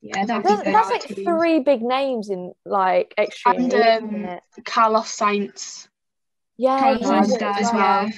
Yeah, 0.00 0.24
that'd 0.24 0.44
that's, 0.44 0.62
that's 0.64 0.90
like 0.90 1.02
teams. 1.06 1.26
three 1.26 1.60
big 1.60 1.82
names 1.82 2.30
in 2.30 2.54
like 2.64 3.14
extreme. 3.18 3.70
And, 3.72 4.26
um. 4.26 4.40
Carlos 4.64 5.16
Sainz 5.16 5.88
Yeah, 6.56 6.78
Carlos 6.80 7.00
he 7.00 7.06
Sainz 7.06 7.42
as 7.42 7.56
as 7.58 7.72
well. 7.72 7.82
well. 8.04 8.10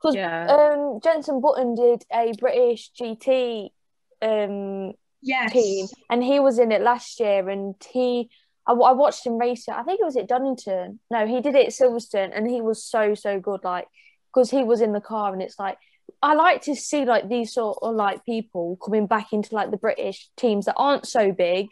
Because 0.00 0.14
Yeah. 0.16 0.46
um, 0.46 1.00
Jenson 1.02 1.40
Button 1.40 1.74
did 1.74 2.04
a 2.12 2.32
British 2.38 2.90
GT 3.00 3.70
um, 4.20 4.92
Yes. 5.22 5.52
team, 5.52 5.86
and 6.10 6.22
he 6.22 6.40
was 6.40 6.58
in 6.58 6.70
it 6.72 6.82
last 6.82 7.18
year. 7.20 7.48
And 7.48 7.74
he, 7.90 8.28
I, 8.66 8.72
I 8.72 8.92
watched 8.92 9.26
him 9.26 9.38
race 9.38 9.66
it. 9.68 9.74
I 9.74 9.82
think 9.82 10.00
it 10.00 10.04
was 10.04 10.16
at 10.16 10.28
Donington. 10.28 11.00
No, 11.10 11.26
he 11.26 11.40
did 11.40 11.54
it 11.54 11.66
at 11.66 11.72
Silverstone, 11.72 12.30
and 12.34 12.48
he 12.48 12.60
was 12.60 12.84
so 12.84 13.14
so 13.14 13.40
good. 13.40 13.64
Like 13.64 13.86
because 14.32 14.50
he 14.50 14.64
was 14.64 14.80
in 14.82 14.92
the 14.92 15.00
car, 15.00 15.32
and 15.32 15.40
it's 15.40 15.58
like 15.58 15.78
I 16.22 16.34
like 16.34 16.62
to 16.62 16.74
see 16.74 17.04
like 17.04 17.28
these 17.28 17.52
sort 17.52 17.78
of 17.82 17.94
like 17.94 18.24
people 18.24 18.76
coming 18.84 19.06
back 19.06 19.32
into 19.32 19.54
like 19.54 19.70
the 19.70 19.76
British 19.76 20.28
teams 20.36 20.66
that 20.66 20.74
aren't 20.76 21.06
so 21.06 21.32
big, 21.32 21.68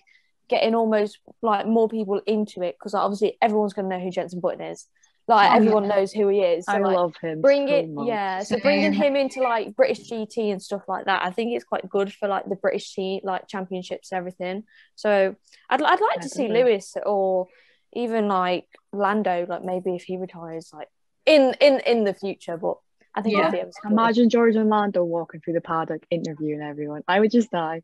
getting 0.49 0.75
almost 0.75 1.18
like 1.40 1.66
more 1.66 1.88
people 1.88 2.21
into 2.27 2.62
it 2.62 2.77
because 2.79 2.95
obviously 2.95 3.37
everyone's 3.40 3.73
going 3.73 3.88
to 3.88 3.97
know 3.97 4.03
who 4.05 4.11
Jenson 4.11 4.40
Button 4.40 4.61
is. 4.61 4.87
Like 5.29 5.53
Oh, 5.53 5.55
everyone 5.57 5.85
yeah. 5.85 5.95
knows 5.95 6.12
who 6.12 6.29
he 6.29 6.40
is. 6.40 6.66
So, 6.66 6.73
I 6.73 6.79
like, 6.79 6.97
love 6.97 7.14
him. 7.23 7.40
bring 7.40 7.68
so 7.68 7.75
it 7.75 7.88
much. 7.88 8.07
yeah 8.09 8.42
so 8.42 8.59
bringing 8.59 8.92
him 8.92 9.14
into 9.14 9.40
like 9.40 9.75
british 9.77 10.11
gt 10.11 10.37
and 10.51 10.61
stuff 10.61 10.83
like 10.88 11.05
that 11.07 11.23
i 11.25 11.31
think 11.31 11.55
it's 11.55 11.64
quite 11.64 11.88
good 11.88 12.12
for 12.12 12.27
like 12.29 12.45
the 12.49 12.57
british 12.57 12.92
team 12.92 13.21
like 13.23 13.47
championships 13.47 14.11
and 14.11 14.18
everything 14.18 14.64
so 14.97 15.35
i'd, 15.71 15.81
I'd 15.81 16.01
like 16.01 16.21
to 16.23 16.29
see 16.29 16.49
lewis 16.49 16.97
or 17.07 17.47
even 17.92 18.27
like 18.27 18.66
lando 18.92 19.47
like 19.49 19.64
maybe 19.64 19.95
if 19.95 20.03
he 20.03 20.16
retires 20.16 20.71
like 20.75 20.88
in 21.25 21.55
in 21.61 21.81
in 21.87 22.03
the 22.03 22.14
future 22.14 22.57
but 22.57 22.79
i 23.14 23.22
think 23.22 23.35
Yeah. 23.37 23.42
it'd 23.42 23.53
be 23.53 23.59
able 23.59 23.70
to. 23.72 23.88
Imagine 23.90 24.29
George 24.31 24.57
and 24.57 24.68
Lando 24.70 25.05
walking 25.05 25.40
through 25.40 25.55
the 25.55 25.61
paddock 25.61 26.03
interviewing 26.11 26.61
everyone. 26.62 27.03
I 27.09 27.20
would 27.20 27.31
just 27.31 27.51
die. 27.51 27.83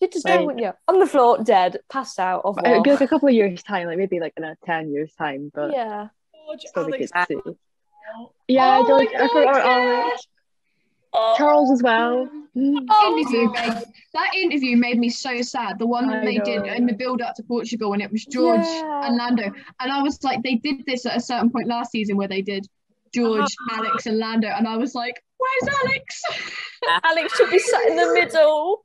you'd 0.00 0.12
just 0.12 0.24
like- 0.24 0.40
go 0.40 0.46
wouldn't 0.46 0.62
you 0.64 0.72
on 0.88 0.98
the 0.98 1.06
floor 1.06 1.38
dead 1.42 1.78
passed 1.88 2.18
out 2.18 2.42
of 2.44 2.58
It 2.64 2.68
would 2.70 2.82
be 2.82 2.90
like 2.90 3.00
a 3.00 3.08
couple 3.08 3.28
of 3.28 3.34
years 3.34 3.62
time, 3.62 3.86
like 3.86 3.98
maybe 3.98 4.18
like 4.20 4.34
in 4.36 4.44
a 4.44 4.56
ten 4.64 4.90
years 4.92 5.14
time, 5.14 5.50
but 5.54 5.72
yeah 5.72 6.08
George, 6.46 6.60
still 6.66 6.86
be 6.86 6.98
good 6.98 7.10
Alex, 7.14 7.28
to. 7.44 7.56
Yeah, 8.48 8.78
Oh 8.82 8.86
George, 8.86 9.08
my 9.14 9.20
I 9.24 9.28
forgot 9.28 9.54
God, 9.54 9.66
Alex. 9.66 10.26
Charles 11.38 11.70
as 11.70 11.82
well. 11.82 12.28
Mm. 12.56 12.86
interview 13.06 13.50
made, 13.50 13.84
that 14.14 14.30
interview 14.34 14.76
made 14.76 14.98
me 14.98 15.08
so 15.08 15.42
sad. 15.42 15.78
The 15.78 15.86
one 15.86 16.08
I 16.10 16.24
they 16.24 16.38
did 16.38 16.66
in 16.66 16.86
the 16.86 16.92
build 16.92 17.20
up 17.22 17.34
to 17.36 17.42
Portugal 17.44 17.90
when 17.90 18.00
it 18.00 18.10
was 18.12 18.24
George 18.26 18.60
Yeah. 18.64 19.06
and 19.06 19.16
Lando. 19.16 19.44
And 19.80 19.92
I 19.92 20.02
was 20.02 20.22
like, 20.22 20.42
they 20.42 20.56
did 20.56 20.84
this 20.86 21.06
at 21.06 21.16
a 21.16 21.20
certain 21.20 21.50
point 21.50 21.66
last 21.68 21.90
season 21.92 22.16
where 22.16 22.28
they 22.28 22.42
did 22.42 22.66
George, 23.14 23.50
Alex, 23.70 24.06
and 24.06 24.18
Lando. 24.18 24.48
And 24.48 24.66
I 24.66 24.76
was 24.76 24.94
like, 24.94 25.22
where's 25.38 25.74
Alex? 25.84 26.22
alex 27.04 27.36
should 27.36 27.50
be 27.50 27.58
sat 27.58 27.86
in 27.88 27.96
the 27.96 28.12
middle 28.12 28.82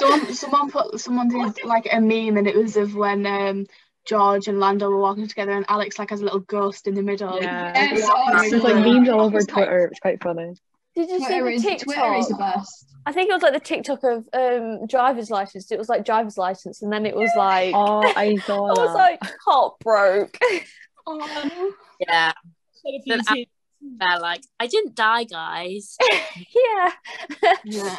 Someone, 0.00 0.34
someone 0.34 0.70
put 0.70 1.00
someone 1.00 1.28
did 1.28 1.64
like 1.64 1.86
a 1.92 2.00
meme 2.00 2.36
and 2.36 2.46
it 2.48 2.56
was 2.56 2.76
of 2.76 2.94
when 2.94 3.24
um 3.26 3.66
George 4.06 4.48
and 4.48 4.58
Lando 4.58 4.88
were 4.88 5.00
walking 5.00 5.28
together 5.28 5.52
and 5.52 5.64
Alex 5.68 5.98
like 5.98 6.10
has 6.10 6.20
a 6.20 6.24
little 6.24 6.40
ghost 6.40 6.86
in 6.88 6.94
the 6.94 7.02
middle. 7.02 7.40
Yeah. 7.40 7.72
Yes, 7.74 8.08
oh, 8.10 8.48
There's 8.48 8.62
like 8.64 8.76
memes 8.76 9.08
all 9.08 9.20
over 9.20 9.38
It's 9.38 9.46
like- 9.48 9.54
Twitter. 9.66 9.84
It's 9.90 10.00
quite 10.00 10.22
funny. 10.22 10.54
did 10.96 11.08
you 11.10 11.18
see 11.20 11.26
Twitter 11.26 11.44
the 11.44 11.50
is, 11.52 11.62
tiktok 11.62 11.94
Twitter 11.94 12.14
is 12.14 12.28
the 12.28 12.34
best. 12.36 12.86
I 13.06 13.12
think 13.12 13.30
it 13.30 13.34
was 13.34 13.42
like 13.42 13.52
the 13.52 13.60
TikTok 13.60 14.02
of 14.04 14.28
um 14.32 14.86
driver's 14.86 15.30
license. 15.30 15.70
It 15.70 15.78
was 15.78 15.88
like 15.88 16.04
driver's 16.04 16.38
license, 16.38 16.82
and 16.82 16.92
then 16.92 17.04
it 17.06 17.14
was 17.14 17.30
like 17.36 17.74
Oh, 17.74 18.02
I 18.16 18.36
saw 18.46 18.66
I 18.66 18.70
was 18.70 18.94
that. 18.94 18.94
like 18.94 19.20
heartbroke. 19.46 20.36
Yeah. 22.00 22.32
Said 22.88 23.20
a 23.20 23.22
few 23.34 23.46
Then 23.80 24.00
I- 24.00 24.10
They're 24.10 24.18
like, 24.20 24.42
I 24.58 24.66
didn't 24.66 24.94
die, 24.96 25.24
guys. 25.24 25.96
yeah. 26.02 26.92
Yeah. 27.64 27.96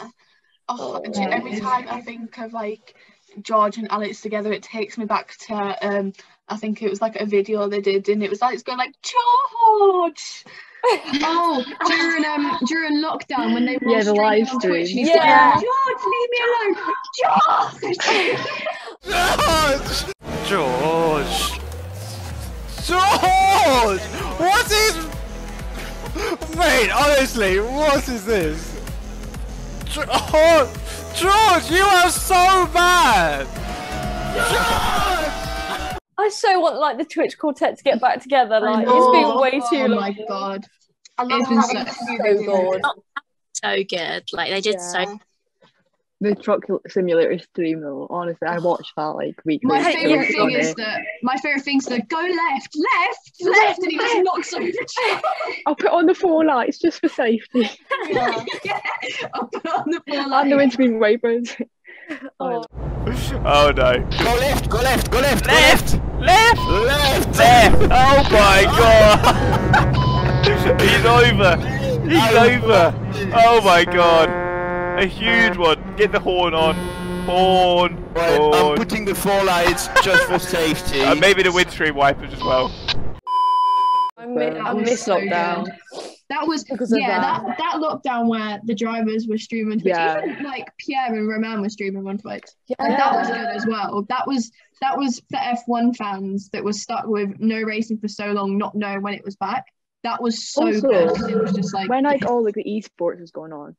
Oh, 0.67 1.01
Oh, 1.03 1.11
every 1.31 1.59
time 1.59 1.87
I 1.89 2.01
think 2.01 2.37
of 2.37 2.53
like 2.53 2.95
George 3.41 3.77
and 3.77 3.91
Alex 3.91 4.21
together, 4.21 4.51
it 4.53 4.61
takes 4.63 4.97
me 4.97 5.05
back 5.05 5.35
to 5.47 5.87
um 5.87 6.13
I 6.47 6.57
think 6.57 6.81
it 6.81 6.89
was 6.89 7.01
like 7.01 7.15
a 7.15 7.25
video 7.25 7.67
they 7.67 7.81
did 7.81 8.09
and 8.09 8.23
it 8.23 8.29
was 8.29 8.41
like 8.41 8.53
it's 8.55 8.63
going 8.63 8.77
like 8.77 8.93
George. 9.01 10.43
Oh, 11.21 11.61
during 11.87 12.23
um 12.25 12.57
during 12.65 13.01
lockdown 13.03 13.53
when 13.53 13.65
they 13.65 13.77
were 13.81 13.91
Yeah, 13.91 14.03
the 14.03 14.13
live 14.13 14.47
streaming 14.47 14.47
on 14.47 14.59
Twitch, 14.61 14.87
stream. 14.87 15.05
he's 15.05 15.09
Yeah. 15.09 15.51
like, 15.55 15.65
George, 15.65 16.03
leave 16.05 16.29
me 16.31 16.37
alone. 16.47 16.75
George. 19.09 20.05
George! 20.47 20.47
George! 20.47 21.59
What 22.97 24.71
is. 24.71 24.95
Mate, 26.57 26.89
honestly, 26.91 27.59
what 27.59 28.07
is 28.09 28.25
this? 28.25 28.75
George! 29.85 30.07
Oh, 30.11 30.71
George, 31.15 31.71
you 31.71 31.83
are 31.83 32.09
so 32.09 32.67
bad! 32.73 33.45
George! 34.35 35.99
I 36.17 36.29
so 36.29 36.59
want 36.59 36.77
like 36.77 36.97
the 36.97 37.05
Twitch 37.05 37.37
quartet 37.37 37.77
to 37.77 37.83
get 37.83 38.01
back 38.01 38.21
together. 38.21 38.59
Like 38.59 38.85
it's 38.87 39.11
been 39.11 39.39
way 39.39 39.51
too 39.51 39.83
Oh 39.83 39.85
long. 39.87 39.99
my 40.01 40.17
god. 40.27 40.65
I 41.17 41.23
love 41.23 41.41
It's 41.41 41.49
been 41.49 41.61
so- 41.61 41.85
So 42.05 42.17
good. 42.17 42.81
So 43.53 43.83
good. 43.97 44.23
Like, 44.33 44.49
they 44.51 44.61
did 44.61 44.79
so 44.81 44.99
Yeah. 44.99 45.15
The 46.21 46.35
truck 46.35 46.63
simulator 46.89 47.39
stream 47.39 47.79
though, 47.79 48.05
honestly, 48.09 48.45
I 48.45 48.59
watched 48.59 48.91
that 48.97 49.15
like 49.15 49.35
weekly. 49.45 49.69
My 49.69 49.81
favorite 49.81 50.27
thing 50.27 50.37
funny. 50.37 50.55
is 50.55 50.75
that 50.75 50.99
my 51.23 51.37
favorite 51.37 51.63
thing 51.63 51.77
is 51.77 51.85
that 51.85 52.09
go 52.09 52.17
left, 52.17 52.75
left, 52.75 53.31
left, 53.41 53.79
and 53.79 53.91
he 53.91 53.97
just 53.97 54.23
knocks 54.23 54.53
over. 54.53 54.65
George. 54.65 55.23
I'll 55.65 55.75
put 55.75 55.91
on 55.91 56.07
the 56.07 56.13
four 56.13 56.43
lights 56.43 56.79
just 56.79 56.99
for 56.99 57.07
safety. 57.07 57.69
yeah, 58.09 58.43
I'll 59.33 59.47
put 59.47 59.65
on 59.65 59.89
the 59.91 60.01
floor 60.05 60.19
and 60.19 60.31
like 60.31 60.49
the 60.49 60.57
windscreen 60.57 60.99
wipers. 60.99 61.55
Oh. 62.39 62.63
Oh 63.45 63.71
no. 63.71 63.93
Go 64.09 64.35
left, 64.35 64.69
go 64.69 64.77
left, 64.79 65.11
go 65.11 65.19
left, 65.19 65.45
left! 65.47 65.99
Left! 66.19 66.59
Left! 66.59 67.37
Left! 67.37 67.81
Oh 67.83 68.23
my 68.29 68.63
god! 70.43 70.81
He's 70.81 71.05
over! 71.05 71.55
He's 72.09 72.33
over! 72.35 72.93
Oh 73.33 73.61
my 73.63 73.85
god! 73.85 74.48
A 74.99 75.05
huge 75.05 75.55
uh. 75.55 75.61
one! 75.61 75.95
Get 75.95 76.11
the 76.11 76.19
horn 76.19 76.53
on! 76.53 76.75
Horn! 77.25 78.03
Right, 78.13 78.37
I'm 78.37 78.75
putting 78.75 79.05
the 79.05 79.15
four 79.15 79.43
lights 79.45 79.87
just 80.03 80.23
for 80.27 80.39
safety. 80.39 80.99
And 81.03 81.21
maybe 81.21 81.41
the 81.41 81.53
windscreen 81.53 81.95
wipers 81.95 82.33
as 82.33 82.43
well. 82.43 82.69
I 84.17 84.23
uh, 84.23 84.27
miss, 84.27 84.57
I 84.65 84.73
miss 84.73 85.03
so 85.05 85.15
lockdown. 85.15 85.67
That 86.29 86.45
was 86.45 86.65
Because 86.65 86.91
of 86.91 86.99
yeah, 86.99 87.21
that. 87.21 87.43
that. 87.45 87.57
that 87.57 87.75
lockdown 87.77 88.27
where 88.27 88.59
the 88.65 88.75
drivers 88.75 89.25
were 89.25 89.37
streaming 89.37 89.79
Twitch. 89.79 89.93
Yeah. 89.95 90.21
Even 90.21 90.43
like 90.43 90.67
Pierre 90.77 91.13
and 91.13 91.29
Roman 91.29 91.61
were 91.61 91.69
streaming 91.69 92.05
on 92.05 92.17
Twitch. 92.17 92.43
Yeah. 92.67 92.75
And 92.79 92.91
that 92.93 93.13
was 93.13 93.27
good 93.29 93.55
as 93.55 93.65
well. 93.65 94.05
That 94.09 94.27
was 94.27 94.51
that 94.81 94.97
was 94.97 95.21
for 95.31 95.37
F1 95.39 95.95
fans 95.95 96.49
that 96.51 96.61
were 96.61 96.73
stuck 96.73 97.05
with 97.07 97.39
no 97.39 97.61
racing 97.61 97.99
for 97.99 98.09
so 98.09 98.33
long, 98.33 98.57
not 98.57 98.75
knowing 98.75 99.01
when 99.01 99.13
it 99.13 99.23
was 99.23 99.37
back. 99.37 99.65
That 100.03 100.21
was 100.21 100.49
so 100.51 100.67
Also, 100.67 100.81
good. 100.81 101.07
'cause 101.15 101.27
It 101.29 101.41
was 101.41 101.53
just 101.53 101.73
like 101.73 101.89
when 101.89 102.03
like 102.03 102.25
all 102.25 102.43
like 102.43 102.55
the 102.55 102.65
esports 102.65 103.21
was 103.21 103.31
going 103.31 103.53
on, 103.53 103.75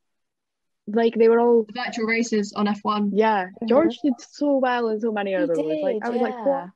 like 0.87 1.15
they 1.15 1.29
were 1.29 1.39
all 1.39 1.63
the 1.63 1.73
virtual 1.73 2.05
races 2.05 2.53
on 2.53 2.67
F1. 2.67 3.11
yeah. 3.13 3.47
George 3.67 3.97
did 4.03 4.13
so 4.19 4.57
well 4.57 4.89
and 4.89 5.01
so 5.01 5.11
many 5.11 5.35
other 5.35 5.53
others. 5.53 5.79
Like 5.81 5.97
I 6.03 6.09
was 6.09 6.21
like, 6.21 6.45
what? 6.45 6.69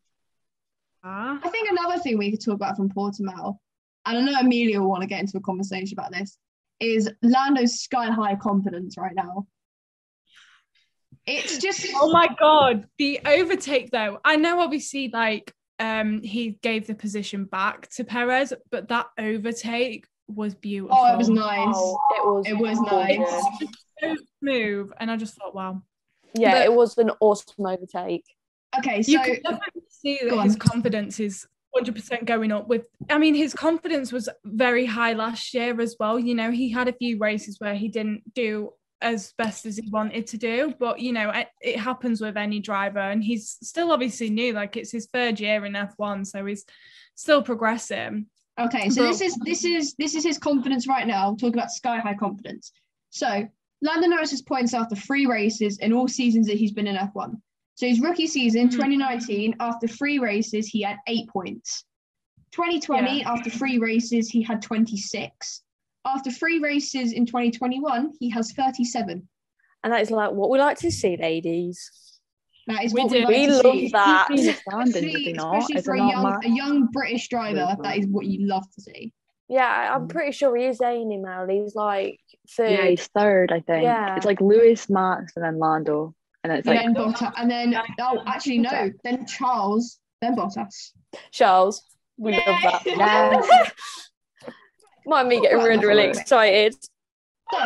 Ah. 1.04 1.40
I 1.44 1.50
think 1.50 1.70
another 1.70 2.00
thing 2.00 2.18
we 2.18 2.32
could 2.32 2.44
talk 2.44 2.56
about 2.56 2.78
from 2.78 2.90
Portimao, 2.90 3.58
and 4.06 4.18
I 4.18 4.22
know 4.22 4.40
Amelia 4.40 4.80
will 4.82 4.90
want 4.90 5.02
to 5.02 5.08
get 5.08 5.22
into 5.22 5.38
a 5.38 5.42
conversation 5.42 5.98
about 5.98 6.12
this, 6.12 6.38
is 6.80 7.10
Lando's 7.22 7.82
sky 7.82 8.10
high 8.10 8.36
confidence 8.36 8.98
right 8.98 9.16
now. 9.16 9.48
It's 11.26 11.58
just 11.58 11.86
Oh 11.96 12.12
my 12.12 12.28
god, 12.40 12.88
the 12.98 13.20
overtake 13.26 13.92
though. 13.92 14.20
I 14.24 14.36
know 14.36 14.60
obviously 14.60 15.10
like 15.10 15.54
um 15.80 16.22
he 16.22 16.58
gave 16.62 16.88
the 16.88 16.96
position 16.96 17.46
back 17.46 17.90
to 17.92 18.04
Perez, 18.04 18.54
but 18.72 18.88
that 18.90 19.08
overtake 19.20 20.08
was 20.28 20.56
beautiful. 20.56 20.98
oh, 21.00 21.14
it 21.14 21.18
was 21.18 21.30
nice. 21.30 21.74
Oh, 21.76 22.00
it 22.16 22.26
was. 22.26 22.46
It 22.48 22.58
was 22.58 22.80
gorgeous. 22.90 23.20
nice. 23.62 23.70
so 24.02 24.16
smooth, 24.40 24.92
and 25.00 25.10
I 25.12 25.18
just 25.18 25.36
thought, 25.36 25.56
wow. 25.56 25.82
Yeah, 26.34 26.52
But- 26.54 26.66
it 26.66 26.74
was 26.74 26.98
an 26.98 27.12
awesome 27.20 27.66
overtake. 27.66 28.26
Okay, 28.78 29.02
so 29.04 29.12
You 29.12 29.18
so 29.20 29.24
can 29.24 29.34
definitely 29.42 29.82
see 29.90 30.20
that 30.24 30.44
his 30.44 30.56
confidence 30.58 31.20
is 31.20 31.48
100% 31.78 32.26
going 32.26 32.52
up 32.52 32.68
with 32.68 32.86
I 33.10 33.18
mean 33.18 33.36
his 33.36 33.54
confidence 33.54 34.12
was 34.12 34.28
very 34.46 34.86
high 34.86 35.12
last 35.14 35.54
year 35.54 35.80
as 35.82 35.96
well 36.00 36.18
you 36.18 36.34
know 36.34 36.50
he 36.52 36.70
had 36.72 36.88
a 36.88 36.94
few 36.94 37.18
races 37.18 37.58
where 37.60 37.76
he 37.76 37.90
didn't 37.90 38.34
do 38.34 38.72
as 39.02 39.34
best 39.38 39.66
as 39.66 39.76
he 39.78 39.90
wanted 39.90 40.26
to 40.28 40.38
do 40.38 40.74
but 40.80 41.00
you 41.02 41.12
know 41.12 41.30
it, 41.32 41.48
it 41.62 41.78
happens 41.78 42.22
with 42.22 42.38
any 42.38 42.60
driver 42.62 43.00
and 43.00 43.22
he's 43.26 43.58
still 43.62 43.92
obviously 43.92 44.30
new 44.30 44.54
like 44.54 44.78
it's 44.78 44.92
his 44.92 45.08
third 45.08 45.38
year 45.38 45.66
in 45.66 45.74
F1 45.74 46.26
so 46.26 46.46
he's 46.46 46.64
still 47.16 47.42
progressing 47.44 48.26
Okay, 48.60 48.90
so 48.90 49.04
this 49.04 49.22
is 49.22 49.36
this 49.44 49.66
is 49.66 49.96
this 49.96 50.16
is 50.16 50.24
his 50.24 50.38
confidence 50.38 50.88
right 50.88 51.06
now. 51.06 51.28
I'm 51.28 51.38
talking 51.38 51.56
about 51.56 51.72
sky 51.72 52.00
high 52.00 52.14
confidence. 52.14 52.72
So 53.10 53.48
Lando 53.82 54.08
Norris's 54.08 54.42
points 54.42 54.74
after 54.74 54.96
three 54.96 55.26
races 55.26 55.78
in 55.80 55.92
all 55.92 56.08
seasons 56.08 56.48
that 56.48 56.58
he's 56.58 56.72
been 56.72 56.88
in 56.88 56.96
F1. 56.96 57.36
So 57.76 57.86
his 57.88 58.00
rookie 58.00 58.28
season, 58.28 58.70
Mhm. 58.70 58.72
2019, 58.72 59.56
after 59.60 59.88
three 59.88 60.20
races, 60.20 60.68
he 60.68 60.82
had 60.82 60.98
eight 61.08 61.28
points. 61.28 61.84
2020, 62.52 63.24
after 63.26 63.50
three 63.50 63.80
races, 63.80 64.30
he 64.30 64.42
had 64.42 64.62
26. 64.62 65.62
After 66.06 66.32
three 66.32 66.60
races 66.60 67.12
in 67.12 67.26
2021, 67.26 68.14
he 68.20 68.30
has 68.30 68.54
37. 68.54 69.28
And 69.84 69.94
that 69.94 70.02
is 70.02 70.10
like 70.12 70.32
what 70.32 70.50
we 70.50 70.58
like 70.60 70.78
to 70.80 70.92
see, 70.92 71.18
ladies. 71.18 71.92
That 72.68 72.84
is 72.84 72.94
We 72.94 73.02
what 73.04 73.12
do. 73.12 73.18
we 73.18 73.22
like 73.26 73.30
We 73.30 73.46
to 73.48 73.54
love 73.54 73.64
see. 73.76 73.88
that. 73.90 74.28
Keep 74.30 74.38
seeing 74.40 74.48
the 74.48 74.54
standards, 74.54 74.96
Especially, 74.98 75.34
not? 75.34 75.58
especially 75.58 75.82
for 75.84 75.94
a 75.94 75.98
young, 76.00 76.24
Matt? 76.24 76.46
a 76.46 76.50
young 76.50 76.88
British 76.92 77.28
driver, 77.30 77.76
that 77.82 77.98
is 77.98 78.08
what 78.08 78.26
you 78.26 78.48
love 78.48 78.64
to 78.74 78.82
see. 78.82 79.14
Yeah, 79.48 79.66
I- 79.68 79.94
I'm 79.94 80.08
pretty 80.08 80.32
sure 80.32 80.56
he 80.56 80.66
is 80.66 80.80
Daily 80.80 81.18
Mail. 81.18 81.46
He's 81.48 81.76
like 81.76 82.20
third. 82.58 82.72
Yeah, 82.72 82.86
he's 82.88 83.06
third, 83.08 83.52
I 83.52 83.60
think. 83.60 83.84
Yeah. 83.84 84.16
It's 84.16 84.26
like 84.26 84.42
Lewis, 84.42 84.90
Max, 84.90 85.34
and 85.36 85.46
then 85.46 85.60
Lando. 85.60 86.16
And 86.44 86.52
then 86.52 86.60
it's 86.60 86.68
And 86.68 86.76
like 86.76 86.86
then 86.86 86.96
Bottas, 86.96 87.34
and 87.38 87.52
then 87.52 87.76
oh, 88.02 88.24
actually 88.26 88.58
no, 88.60 88.92
then 89.04 89.26
Charles, 89.28 90.00
then 90.22 90.36
Bottas. 90.36 90.92
Charles. 91.32 91.84
We 92.18 92.34
love 92.34 92.44
that. 92.46 92.82
Yeah. 92.86 93.70
Mind 95.08 95.28
me 95.30 95.40
getting 95.42 95.58
really, 95.60 95.86
really 95.86 96.04
excited. 96.06 96.74
So 97.52 97.58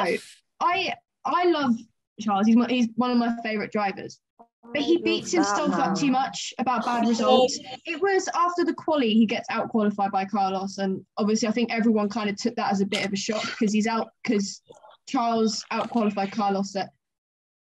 I 0.60 0.94
I 1.26 1.46
love 1.46 1.72
Charles. 2.20 2.46
He's 2.48 2.58
my, 2.58 2.68
he's 2.68 2.90
one 2.96 3.12
of 3.12 3.18
my 3.18 3.34
favorite 3.44 3.72
drivers. 3.72 4.20
But 4.64 4.82
he 4.82 4.98
beats 4.98 5.32
himself 5.32 5.74
up 5.74 5.96
too 5.96 6.12
much 6.12 6.54
about 6.60 6.86
bad 6.86 7.08
results. 7.08 7.58
It 7.86 8.02
was 8.02 8.28
after 8.36 8.64
the 8.66 8.74
quali 8.74 9.14
he 9.14 9.26
gets 9.26 9.50
out 9.50 9.70
qualified 9.70 10.12
by 10.12 10.26
Carlos, 10.26 10.78
and 10.78 11.04
obviously 11.18 11.48
I 11.48 11.52
think 11.52 11.74
everyone 11.74 12.10
kind 12.10 12.30
of 12.30 12.36
took 12.36 12.56
that 12.56 12.72
as 12.72 12.82
a 12.82 12.86
bit 12.86 13.06
of 13.06 13.14
a 13.14 13.16
shock 13.16 13.42
because 13.42 13.74
he's 13.74 13.88
out 13.88 14.10
because 14.24 14.62
Charles 15.08 15.64
out 15.72 15.90
qualified 15.90 16.32
Carlos 16.32 16.76
at 16.76 16.90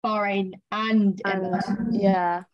Bahrain 0.04 0.52
and 0.70 1.20
Imola. 1.26 1.60
Yeah. 1.90 2.44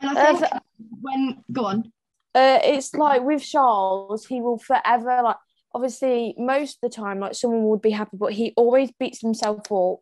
And 0.00 0.18
I 0.18 0.30
Uh, 0.30 0.36
think 0.36 0.52
when 1.00 1.44
go 1.52 1.66
on, 1.66 1.92
Uh, 2.34 2.58
it's 2.62 2.94
like 2.94 3.22
with 3.22 3.42
Charles, 3.42 4.26
he 4.26 4.40
will 4.40 4.58
forever 4.58 5.20
like. 5.22 5.36
Obviously, 5.72 6.34
most 6.36 6.78
of 6.82 6.90
the 6.90 6.96
time, 6.96 7.20
like 7.20 7.32
someone 7.36 7.62
would 7.68 7.80
be 7.80 7.90
happy, 7.92 8.16
but 8.16 8.32
he 8.32 8.52
always 8.56 8.90
beats 8.98 9.20
himself 9.20 9.70
up, 9.70 10.00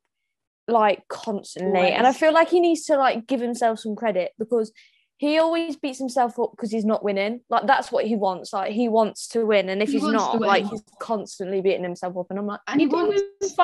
like 0.68 1.06
constantly. 1.08 1.90
And 1.90 2.06
I 2.06 2.12
feel 2.12 2.32
like 2.32 2.48
he 2.48 2.60
needs 2.60 2.84
to 2.86 2.96
like 2.96 3.26
give 3.26 3.40
himself 3.40 3.80
some 3.80 3.96
credit 3.96 4.32
because 4.38 4.72
he 5.16 5.38
always 5.38 5.74
beats 5.76 5.98
himself 5.98 6.38
up 6.38 6.52
because 6.52 6.70
he's 6.70 6.84
not 6.84 7.02
winning. 7.02 7.40
Like 7.50 7.66
that's 7.66 7.90
what 7.90 8.04
he 8.06 8.14
wants. 8.14 8.52
Like 8.52 8.70
he 8.72 8.88
wants 8.88 9.26
to 9.28 9.44
win, 9.44 9.68
and 9.68 9.82
if 9.82 9.88
He 9.88 9.98
he's 9.98 10.04
not, 10.08 10.40
like 10.40 10.64
he's 10.66 10.82
constantly 11.00 11.60
beating 11.60 11.82
himself 11.82 12.16
up. 12.16 12.26
And 12.30 12.38
I'm 12.38 12.46
like, 12.46 12.60
And 12.68 12.80
he 12.80 12.86
wants- 12.86 13.20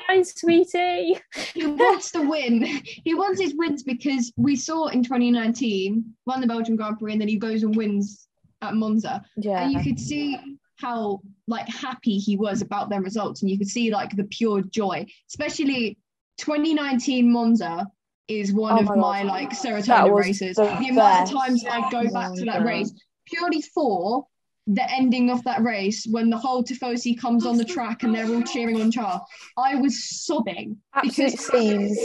fine, 0.08 0.24
sweetie. 0.24 1.16
he 1.54 1.66
wants 1.66 2.10
to 2.12 2.28
win. 2.28 2.64
He 3.04 3.14
wants 3.14 3.40
his 3.40 3.54
wins 3.54 3.84
because 3.84 4.32
we 4.36 4.56
saw 4.56 4.88
in 4.88 5.04
2019 5.04 6.04
won 6.26 6.40
the 6.40 6.46
Belgian 6.48 6.74
Grand 6.74 6.98
Prix 6.98 7.12
and 7.12 7.20
then 7.20 7.28
he 7.28 7.36
goes 7.36 7.62
and 7.62 7.76
wins 7.76 8.26
at 8.60 8.74
Monza. 8.74 9.22
Yeah. 9.36 9.62
And 9.62 9.72
you 9.72 9.82
could 9.84 10.00
see 10.00 10.36
how 10.80 11.20
like 11.46 11.68
happy 11.68 12.18
he 12.18 12.36
was 12.36 12.62
about 12.62 12.90
their 12.90 13.00
results 13.00 13.42
and 13.42 13.50
you 13.50 13.56
could 13.58 13.68
see 13.68 13.92
like 13.92 14.16
the 14.16 14.24
pure 14.24 14.60
joy 14.60 15.06
especially 15.30 15.96
2019 16.38 17.30
monza 17.30 17.86
is 18.28 18.52
one 18.52 18.74
Oh 18.74 18.78
of 18.80 18.86
my 18.86 18.96
my 18.96 19.22
like 19.22 19.50
serotonin 19.50 20.14
races 20.18 20.56
the 20.56 20.64
the 20.64 20.88
amount 20.88 21.30
of 21.32 21.38
times 21.38 21.64
i 21.70 21.80
go 21.90 22.02
oh 22.08 22.12
back 22.12 22.34
to 22.34 22.44
that 22.46 22.64
race 22.64 22.92
purely 23.26 23.60
for 23.62 24.26
the 24.66 24.90
ending 24.90 25.30
of 25.30 25.44
that 25.44 25.62
race 25.62 26.06
when 26.10 26.30
the 26.30 26.38
whole 26.38 26.64
Tifosi 26.64 27.18
comes 27.20 27.44
on 27.44 27.58
the 27.58 27.66
track 27.66 28.02
and 28.02 28.14
they're 28.14 28.26
all 28.34 28.40
cheering 28.42 28.80
on 28.80 28.90
Char. 28.90 29.22
I 29.58 29.74
was 29.74 30.02
sobbing 30.24 30.78
Absolute 30.94 31.32
because 31.32 31.46
scenes. 31.46 31.98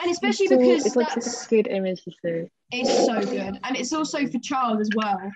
and 0.00 0.10
especially 0.10 0.46
it's 0.46 0.50
so- 0.54 0.58
because 0.58 0.86
it's 0.86 0.96
like 0.96 1.22
such 1.22 1.46
a 1.46 1.48
good 1.50 1.66
image 1.66 2.02
to 2.04 2.10
see. 2.22 2.46
it's 2.72 3.04
so 3.04 3.20
good, 3.20 3.60
and 3.62 3.76
it's 3.76 3.92
also 3.92 4.26
for 4.26 4.38
Charles 4.38 4.80
as 4.80 4.88
well 4.96 5.30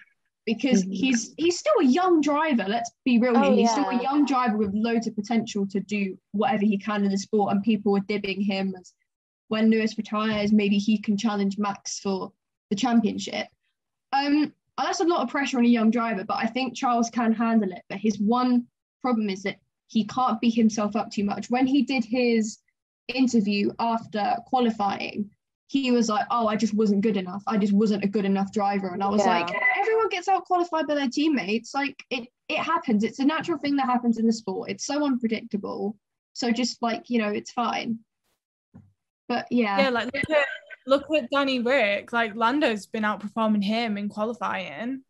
because 0.55 0.85
Mhm. 0.85 0.93
he's 0.95 1.35
he's 1.37 1.59
still 1.59 1.79
a 1.81 1.85
young 1.85 2.21
driver. 2.21 2.65
Let's 2.69 2.91
be 3.05 3.19
real 3.19 3.35
here. 3.35 3.53
Oh, 3.53 3.57
he's 3.57 3.71
still 3.71 3.89
a 3.89 4.03
young 4.03 4.25
driver 4.25 4.57
with 4.57 4.75
loads 4.75 5.07
of 5.07 5.15
potential 5.15 5.67
to 5.69 5.81
do 5.81 6.19
whatever 6.33 6.65
he 6.65 6.77
can 6.79 7.05
in 7.05 7.11
the 7.11 7.19
sport, 7.19 7.53
and 7.53 7.63
people 7.63 7.97
are 7.97 8.01
dibbing 8.01 8.43
him 8.43 8.75
as 8.79 8.93
when 9.49 9.71
Lewis 9.71 9.97
retires, 9.97 10.53
maybe 10.53 10.79
he 10.79 10.99
can 10.99 11.17
challenge 11.17 11.59
Max 11.59 11.99
for 12.01 12.33
the 12.71 12.77
championship. 12.77 13.47
Um, 14.13 14.53
and 14.79 14.87
that's 14.87 15.01
a 15.01 15.05
lot 15.05 15.23
of 15.23 15.29
pressure 15.29 15.59
on 15.59 15.65
a 15.65 15.69
young 15.69 15.91
driver, 15.91 16.25
but 16.25 16.37
I 16.37 16.47
think 16.47 16.75
Charles 16.75 17.11
can 17.11 17.33
handle 17.33 17.71
it. 17.73 17.83
But 17.89 17.99
his 17.99 18.19
one 18.19 18.67
problem 19.03 19.29
is 19.29 19.43
that 19.43 19.59
he 19.89 20.05
can't 20.05 20.41
beat 20.41 20.55
himself 20.55 20.95
up 20.97 21.11
too 21.11 21.25
much. 21.25 21.51
When 21.51 21.67
he 21.67 21.83
did 21.83 22.05
his 22.05 22.59
interview 23.09 23.73
after 23.79 24.37
qualifying, 24.47 25.31
he 25.71 25.93
was 25.93 26.09
like, 26.09 26.27
"Oh, 26.33 26.49
I 26.49 26.57
just 26.57 26.75
wasn't 26.75 27.01
good 27.01 27.17
enough. 27.17 27.45
I 27.47 27.57
just 27.57 27.73
wasn't 27.73 28.03
a 28.03 28.09
good 28.09 28.25
enough 28.25 28.51
driver." 28.53 28.89
And 28.89 29.05
I 29.05 29.09
was 29.09 29.25
Yeah. 29.25 29.39
like, 29.41 29.55
"Everyone 29.79 30.09
gets 30.09 30.27
out 30.27 30.45
qualified 30.45 30.89
by 30.89 30.97
their 30.97 31.09
teammates. 31.09 31.73
Like 31.75 32.03
it, 32.11 32.29
it 32.49 32.59
happens. 32.59 33.05
It's 33.05 33.21
a 33.21 33.25
natural 33.25 33.57
thing 33.57 33.77
that 33.77 33.87
happens 33.87 34.19
in 34.19 34.27
the 34.27 34.33
sport. 34.33 34.69
It's 34.69 34.85
so 34.85 35.05
unpredictable. 35.07 35.97
So 36.33 36.51
just 36.51 36.83
like 36.83 37.09
you 37.09 37.21
know, 37.21 37.29
it's 37.29 37.53
fine." 37.53 38.01
But 39.29 39.47
yeah, 39.53 39.79
Yeah, 39.83 39.89
like 39.91 40.07
look 40.13 40.31
at 40.31 40.47
look 40.87 41.05
at 41.17 41.31
Danny 41.31 41.61
Ric. 41.61 42.13
Like 42.13 42.35
Lando's 42.35 42.87
been 42.87 43.05
outperforming 43.05 43.63
him 43.63 43.97
in 43.97 44.09
qualifying, 44.09 45.05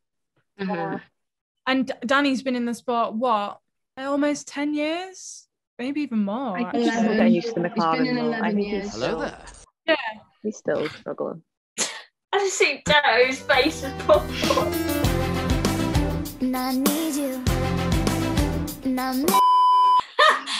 Mhm. 0.60 1.00
and 1.66 1.90
Danny's 2.04 2.42
been 2.42 2.54
in 2.54 2.66
the 2.66 2.74
sport 2.74 3.14
what 3.14 3.60
almost 3.96 4.46
ten 4.46 4.74
years, 4.74 5.48
maybe 5.78 6.02
even 6.02 6.22
more. 6.22 6.58
I 6.58 6.70
think 6.70 6.84
he's 6.84 6.92
still 6.92 7.00
actually. 7.00 7.16
getting 7.16 7.32
used 7.32 7.54
to 7.54 7.60
the 7.60 7.66
It's 7.74 7.74
been 7.86 8.06
in 8.06 8.18
11 8.18 8.58
years. 8.58 8.92
Hello 8.92 9.20
there. 9.20 9.42
Yeah. 9.86 9.96
He's 10.42 10.56
still 10.56 10.88
struggling. 10.88 11.42
I 12.32 12.38
just 12.38 12.58
see 12.58 12.82
Dano's 12.84 13.40
face 13.40 13.82
is 13.82 13.92
pop 14.04 14.22
And 16.40 16.56
I 16.56 16.72
need 16.72 17.14
you. 17.14 17.42
And 18.84 19.00
I 19.00 19.14
need 19.14 19.30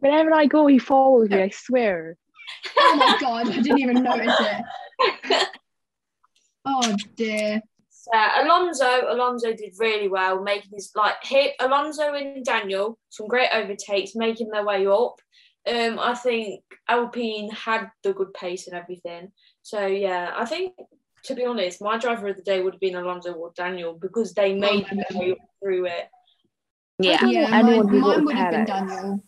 Whenever 0.00 0.32
I 0.32 0.46
go, 0.46 0.66
he 0.66 0.78
follows 0.78 1.30
me. 1.30 1.42
I 1.42 1.48
swear. 1.48 2.16
oh 2.78 2.96
my 2.96 3.16
god, 3.20 3.48
I 3.48 3.60
didn't 3.60 3.78
even 3.78 4.02
notice 4.02 4.36
it. 4.40 5.48
Oh 6.64 6.96
dear. 7.16 7.62
Uh, 8.14 8.42
Alonso, 8.42 9.02
Alonso 9.10 9.52
did 9.52 9.74
really 9.78 10.08
well, 10.08 10.42
making 10.42 10.70
his 10.72 10.90
like 10.94 11.16
hit 11.22 11.54
Alonso 11.60 12.14
and 12.14 12.44
Daniel 12.44 12.98
some 13.10 13.26
great 13.26 13.50
overtakes, 13.52 14.14
making 14.14 14.48
their 14.48 14.64
way 14.64 14.86
up. 14.86 15.20
Um, 15.68 15.98
I 15.98 16.14
think 16.14 16.62
Alpine 16.88 17.50
had 17.50 17.90
the 18.02 18.12
good 18.12 18.32
pace 18.34 18.66
and 18.66 18.76
everything. 18.76 19.32
So 19.62 19.86
yeah, 19.86 20.32
I 20.34 20.44
think 20.44 20.74
to 21.24 21.34
be 21.34 21.44
honest, 21.44 21.82
my 21.82 21.98
driver 21.98 22.28
of 22.28 22.36
the 22.36 22.42
day 22.42 22.62
would 22.62 22.74
have 22.74 22.80
been 22.80 22.94
Alonso 22.94 23.32
or 23.32 23.52
Daniel 23.56 23.94
because 23.94 24.34
they 24.34 24.54
made 24.54 24.86
their 24.86 25.20
way 25.20 25.36
through 25.62 25.86
it. 25.86 26.08
Yeah. 26.98 27.24
Yeah, 27.24 27.48
anyone 27.52 27.86
mine, 27.86 27.88
who 27.88 28.00
mine 28.00 28.24
would 28.24 28.36
have 28.36 28.50
been 28.50 28.66
Perez. 28.66 28.90
Daniel. 28.90 29.22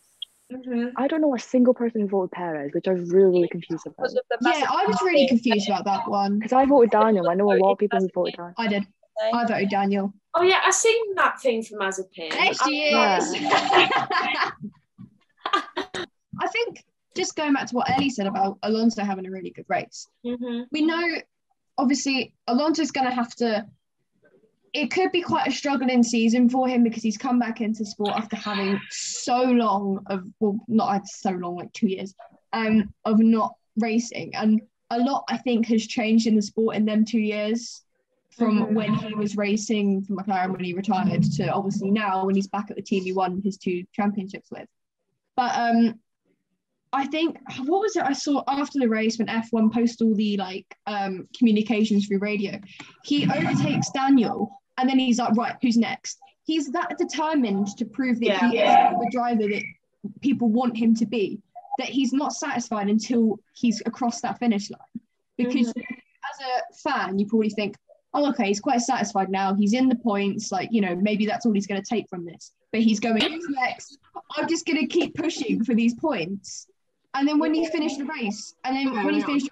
I 0.97 1.07
don't 1.07 1.21
know 1.21 1.33
a 1.33 1.39
single 1.39 1.73
person 1.73 2.01
who 2.01 2.07
voted 2.07 2.31
Perez, 2.31 2.71
which 2.73 2.87
I 2.87 2.93
was 2.93 3.09
really, 3.11 3.31
really 3.31 3.47
confused 3.47 3.85
about. 3.85 3.97
Because 3.97 4.15
of 4.15 4.23
the 4.29 4.37
Yeah, 4.49 4.67
I 4.69 4.85
was 4.85 5.01
really 5.01 5.27
confused 5.27 5.69
about 5.69 5.85
that 5.85 6.09
one. 6.09 6.39
Because 6.39 6.51
I 6.51 6.65
voted 6.65 6.91
Daniel. 6.91 7.29
I 7.29 7.35
know 7.35 7.53
a 7.53 7.55
lot 7.63 7.73
of 7.73 7.77
people 7.77 7.99
who 7.99 8.09
voted 8.13 8.35
Daniel. 8.35 8.53
I 8.57 8.67
did. 8.67 8.85
I 9.33 9.45
voted 9.45 9.69
Daniel. 9.69 10.13
Oh 10.33 10.41
yeah, 10.41 10.61
I 10.65 10.71
seen 10.71 11.15
that 11.15 11.39
thing 11.39 11.63
from 11.63 11.79
Mazepin. 11.79 12.31
There 12.31 12.53
she 12.53 12.83
is. 12.83 13.35
I 16.39 16.47
think 16.47 16.83
just 17.15 17.35
going 17.35 17.53
back 17.53 17.67
to 17.67 17.75
what 17.75 17.89
Ellie 17.89 18.09
said 18.09 18.27
about 18.27 18.57
Alonso 18.63 19.03
having 19.03 19.25
a 19.27 19.31
really 19.31 19.49
good 19.49 19.65
race. 19.67 20.07
hmm 20.23 20.61
We 20.71 20.83
know, 20.85 21.03
obviously, 21.77 22.33
Alonso's 22.47 22.91
going 22.91 23.07
to 23.07 23.13
have 23.13 23.35
to. 23.35 23.65
It 24.73 24.89
could 24.89 25.11
be 25.11 25.21
quite 25.21 25.47
a 25.47 25.51
struggling 25.51 26.01
season 26.01 26.47
for 26.47 26.65
him 26.67 26.81
because 26.83 27.03
he's 27.03 27.17
come 27.17 27.37
back 27.39 27.59
into 27.59 27.83
sport 27.83 28.11
after 28.15 28.37
having 28.37 28.79
so 28.89 29.43
long 29.43 30.01
of, 30.07 30.23
well, 30.39 30.57
not 30.69 31.05
so 31.07 31.31
long, 31.31 31.57
like 31.57 31.73
two 31.73 31.89
years, 31.89 32.15
um, 32.53 32.93
of 33.03 33.19
not 33.19 33.55
racing, 33.77 34.33
and 34.33 34.61
a 34.89 34.99
lot 34.99 35.25
I 35.27 35.37
think 35.37 35.67
has 35.67 35.85
changed 35.85 36.25
in 36.27 36.35
the 36.37 36.41
sport 36.41 36.77
in 36.77 36.85
them 36.85 37.03
two 37.03 37.19
years 37.19 37.83
from 38.37 38.59
Mhm. 38.67 38.73
when 38.73 38.93
he 38.93 39.13
was 39.13 39.35
racing 39.35 40.03
for 40.03 40.13
McLaren 40.15 40.51
when 40.51 40.63
he 40.63 40.73
retired 40.73 41.23
to 41.23 41.49
obviously 41.49 41.91
now 41.91 42.25
when 42.25 42.35
he's 42.35 42.47
back 42.47 42.69
at 42.69 42.77
the 42.77 42.81
team 42.81 43.03
he 43.03 43.11
won 43.11 43.41
his 43.43 43.57
two 43.57 43.83
championships 43.93 44.49
with. 44.51 44.67
But 45.35 45.53
um, 45.57 45.99
I 46.93 47.07
think 47.07 47.37
what 47.59 47.81
was 47.81 47.95
it 47.95 48.03
I 48.03 48.13
saw 48.13 48.43
after 48.47 48.79
the 48.79 48.89
race 48.89 49.17
when 49.17 49.27
F1 49.27 49.71
posted 49.73 50.05
all 50.07 50.15
the 50.15 50.37
like 50.37 50.65
um 50.87 51.27
communications 51.37 52.07
through 52.07 52.19
radio. 52.19 52.59
He 53.03 53.29
overtakes 53.29 53.89
Daniel 53.91 54.61
and 54.77 54.89
then 54.89 54.99
he's 54.99 55.19
like, 55.19 55.35
right, 55.35 55.55
who's 55.61 55.77
next? 55.77 56.19
He's 56.43 56.69
that 56.71 56.97
determined 56.97 57.67
to 57.77 57.85
prove 57.85 58.19
that 58.19 58.39
he 58.49 58.57
Yeah. 58.57 58.91
is 58.91 58.99
the 58.99 59.09
driver 59.11 59.43
that 59.47 59.63
people 60.21 60.49
want 60.49 60.75
him 60.75 60.95
to 60.95 61.05
be. 61.05 61.39
That 61.77 61.87
he's 61.87 62.11
not 62.13 62.33
satisfied 62.33 62.89
until 62.89 63.39
he's 63.53 63.81
across 63.85 64.21
that 64.21 64.39
finish 64.39 64.69
line. 64.69 65.01
Because 65.37 65.67
as 65.69 65.73
a 66.45 66.89
fan, 66.89 67.17
you 67.17 67.25
probably 67.27 67.49
think, 67.49 67.75
oh, 68.13 68.27
okay, 68.29 68.47
he's 68.47 68.59
quite 68.59 68.81
satisfied 68.81 69.29
now. 69.29 69.55
He's 69.55 69.73
in 69.73 69.87
the 69.87 69.95
points. 69.95 70.51
Like, 70.51 70.69
you 70.71 70.81
know, 70.81 70.95
maybe 70.95 71.25
that's 71.25 71.45
all 71.45 71.53
he's 71.53 71.67
going 71.67 71.81
to 71.81 71.87
take 71.87 72.09
from 72.09 72.25
this. 72.25 72.51
But 72.71 72.81
he's 72.81 72.99
going, 72.99 73.21
who's 73.21 73.47
next? 73.49 73.97
I'm 74.35 74.47
just 74.47 74.65
going 74.65 74.79
to 74.79 74.87
keep 74.87 75.15
pushing 75.15 75.63
for 75.63 75.73
these 75.73 75.93
points. 75.95 76.67
And 77.13 77.27
then 77.27 77.39
when 77.39 77.53
he 77.53 77.65
finished 77.67 77.97
the 77.97 78.05
race, 78.05 78.55
and 78.63 78.75
then 78.75 79.05
when 79.05 79.15
he 79.15 79.21
finished, 79.21 79.49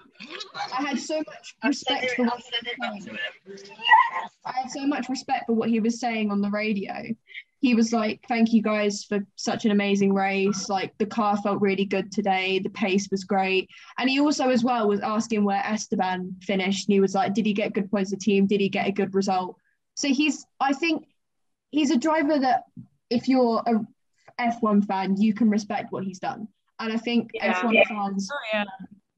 I 0.77 0.81
had 0.81 0.99
so 0.99 1.17
much 1.17 1.55
respect 1.63 2.11
for 2.11 2.25
what 2.25 2.39
he 2.39 3.51
was 3.51 3.61
saying. 3.61 3.77
I 4.45 4.51
had 4.51 4.71
so 4.71 4.87
much 4.87 5.09
respect 5.09 5.45
for 5.45 5.53
what 5.53 5.69
he 5.69 5.79
was 5.79 5.99
saying 5.99 6.31
on 6.31 6.41
the 6.41 6.49
radio. 6.49 6.93
He 7.61 7.75
was 7.75 7.91
like, 7.91 8.23
"Thank 8.29 8.53
you 8.53 8.61
guys 8.61 9.03
for 9.03 9.19
such 9.35 9.65
an 9.65 9.71
amazing 9.71 10.13
race. 10.13 10.69
Like 10.69 10.97
the 10.97 11.05
car 11.05 11.35
felt 11.35 11.59
really 11.59 11.83
good 11.83 12.09
today. 12.09 12.59
The 12.59 12.69
pace 12.69 13.09
was 13.11 13.25
great." 13.25 13.69
And 13.97 14.09
he 14.09 14.21
also, 14.21 14.49
as 14.49 14.63
well, 14.63 14.87
was 14.87 15.01
asking 15.01 15.43
where 15.43 15.61
Esteban 15.65 16.37
finished. 16.41 16.87
And 16.87 16.93
he 16.93 17.01
was 17.01 17.13
like, 17.13 17.33
"Did 17.33 17.45
he 17.45 17.51
get 17.51 17.73
good 17.73 17.91
points? 17.91 18.11
The 18.11 18.17
team? 18.17 18.47
Did 18.47 18.61
he 18.61 18.69
get 18.69 18.87
a 18.87 18.93
good 18.93 19.13
result?" 19.13 19.57
So 19.95 20.07
he's, 20.07 20.45
I 20.61 20.71
think, 20.71 21.05
he's 21.71 21.91
a 21.91 21.97
driver 21.97 22.39
that 22.39 22.63
if 23.09 23.27
you're 23.27 23.61
a 23.65 23.85
F1 24.41 24.85
fan, 24.85 25.17
you 25.17 25.33
can 25.33 25.49
respect 25.49 25.91
what 25.91 26.05
he's 26.05 26.19
done. 26.19 26.47
And 26.79 26.91
I 26.93 26.97
think 26.97 27.31
Yeah. 27.33 27.53
F1 27.61 27.85
fans 27.87 28.29
Oh 28.31 28.37
yeah. 28.53 28.63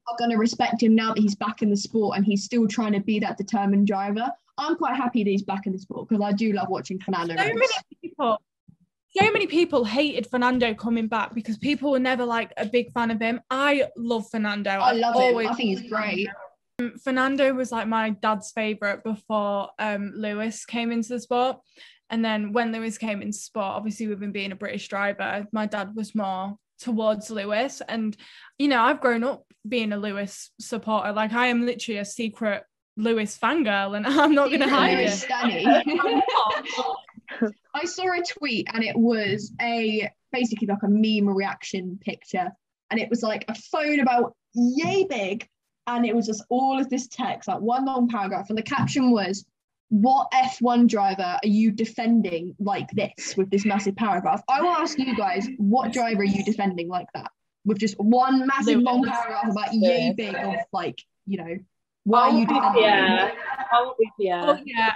are 0.08 0.16
going 0.18 0.30
to 0.30 0.36
respect 0.36 0.82
him 0.82 0.94
now 0.94 1.14
that 1.14 1.20
he's 1.20 1.34
back 1.34 1.62
in 1.62 1.70
the 1.70 1.76
sport 1.76 2.16
and 2.16 2.24
he's 2.26 2.44
still 2.44 2.66
trying 2.66 2.92
to 2.92 3.00
be 3.00 3.18
that 3.20 3.38
determined 3.38 3.86
driver. 3.86 4.30
I'm 4.58 4.76
quite 4.76 4.96
happy 4.96 5.24
that 5.24 5.30
he's 5.30 5.42
back 5.42 5.66
in 5.66 5.72
the 5.72 5.78
sport 5.78 6.08
because 6.08 6.22
I 6.22 6.32
do 6.32 6.52
love 6.52 6.68
watching 6.68 6.98
Fernando. 7.00 7.36
So 7.36 7.42
race. 7.44 7.54
many 7.54 7.68
people. 8.02 8.40
So 9.14 9.30
many 9.30 9.46
people 9.46 9.84
hated 9.84 10.26
Fernando 10.26 10.72
coming 10.72 11.06
back 11.06 11.34
because 11.34 11.58
people 11.58 11.90
were 11.90 11.98
never 11.98 12.24
like 12.24 12.50
a 12.56 12.64
big 12.64 12.90
fan 12.92 13.10
of 13.10 13.20
him. 13.20 13.40
I 13.50 13.88
love 13.96 14.28
Fernando. 14.30 14.70
I 14.70 14.90
I've 14.90 14.96
love 14.96 15.14
him. 15.16 15.36
I 15.36 15.54
think 15.54 15.78
he's 15.78 15.90
great. 15.90 16.28
Um, 16.80 16.94
Fernando 17.04 17.52
was 17.52 17.70
like 17.70 17.86
my 17.86 18.10
dad's 18.10 18.50
favorite 18.52 19.04
before 19.04 19.68
um, 19.78 20.12
Lewis 20.16 20.64
came 20.64 20.90
into 20.90 21.10
the 21.10 21.20
sport. 21.20 21.58
And 22.08 22.24
then 22.24 22.52
when 22.52 22.72
Lewis 22.72 22.96
came 22.96 23.20
into 23.20 23.36
sport, 23.36 23.66
obviously 23.66 24.06
with 24.06 24.22
him 24.22 24.32
being 24.32 24.50
a 24.52 24.56
British 24.56 24.88
driver, 24.88 25.46
my 25.52 25.66
dad 25.66 25.94
was 25.94 26.14
more 26.14 26.56
towards 26.82 27.30
Lewis. 27.30 27.80
And, 27.88 28.16
you 28.58 28.68
know, 28.68 28.80
I've 28.80 29.00
grown 29.00 29.24
up 29.24 29.44
being 29.66 29.92
a 29.92 29.96
Lewis 29.96 30.50
supporter. 30.60 31.12
Like 31.12 31.32
I 31.32 31.46
am 31.48 31.64
literally 31.64 31.98
a 31.98 32.04
secret 32.04 32.64
Lewis 32.96 33.38
fangirl 33.38 33.96
and 33.96 34.06
I'm 34.20 34.34
not 34.34 34.48
going 34.48 34.60
to 34.60 34.68
hide 34.68 34.98
Lewis 34.98 35.24
it. 35.28 36.94
I 37.74 37.84
saw 37.86 38.12
a 38.12 38.22
tweet 38.22 38.68
and 38.72 38.84
it 38.84 38.96
was 38.96 39.52
a 39.60 40.10
basically 40.32 40.66
like 40.66 40.82
a 40.82 40.88
meme 40.88 41.28
reaction 41.28 41.98
picture, 42.00 42.50
and 42.90 42.98
it 42.98 43.08
was 43.08 43.22
like 43.22 43.44
a 43.48 43.54
phone 43.54 44.00
about 44.00 44.34
yay 44.54 45.04
big, 45.08 45.46
and 45.86 46.04
it 46.04 46.14
was 46.14 46.26
just 46.26 46.44
all 46.48 46.80
of 46.80 46.88
this 46.88 47.06
text, 47.08 47.48
like 47.48 47.60
one 47.60 47.84
long 47.84 48.08
paragraph, 48.08 48.48
and 48.48 48.58
the 48.58 48.62
caption 48.62 49.10
was, 49.10 49.44
"What 49.92 50.30
F1 50.32 50.88
driver 50.88 51.38
are 51.42 51.46
you 51.46 51.70
defending 51.70 52.56
like 52.58 52.90
this 52.90 53.36
with 53.36 53.50
this 53.50 53.66
massive 53.66 53.94
paragraph?" 53.94 54.42
I 54.48 54.62
will 54.62 54.70
ask 54.70 54.98
you 54.98 55.14
guys, 55.14 55.46
what 55.58 55.92
driver 55.92 56.22
are 56.22 56.24
you 56.24 56.42
defending 56.44 56.88
like 56.88 57.08
that 57.14 57.30
with 57.64 57.78
just 57.78 57.94
one 57.98 58.46
massive 58.46 58.80
long 58.80 59.04
paragraph 59.04 59.50
about 59.50 59.74
yay 59.74 60.14
big 60.16 60.34
of 60.34 60.54
like 60.72 60.98
you 61.26 61.38
know, 61.38 61.56
why 62.04 62.30
are 62.30 62.38
you 62.38 62.46
defending? 62.46 62.82
him? 62.82 62.90
Yeah, 62.90 63.30
I 63.72 63.84
would 63.84 63.96
be 63.98 64.10
Pierre. 64.18 64.42
Oh, 64.44 64.58
yeah. 64.64 64.94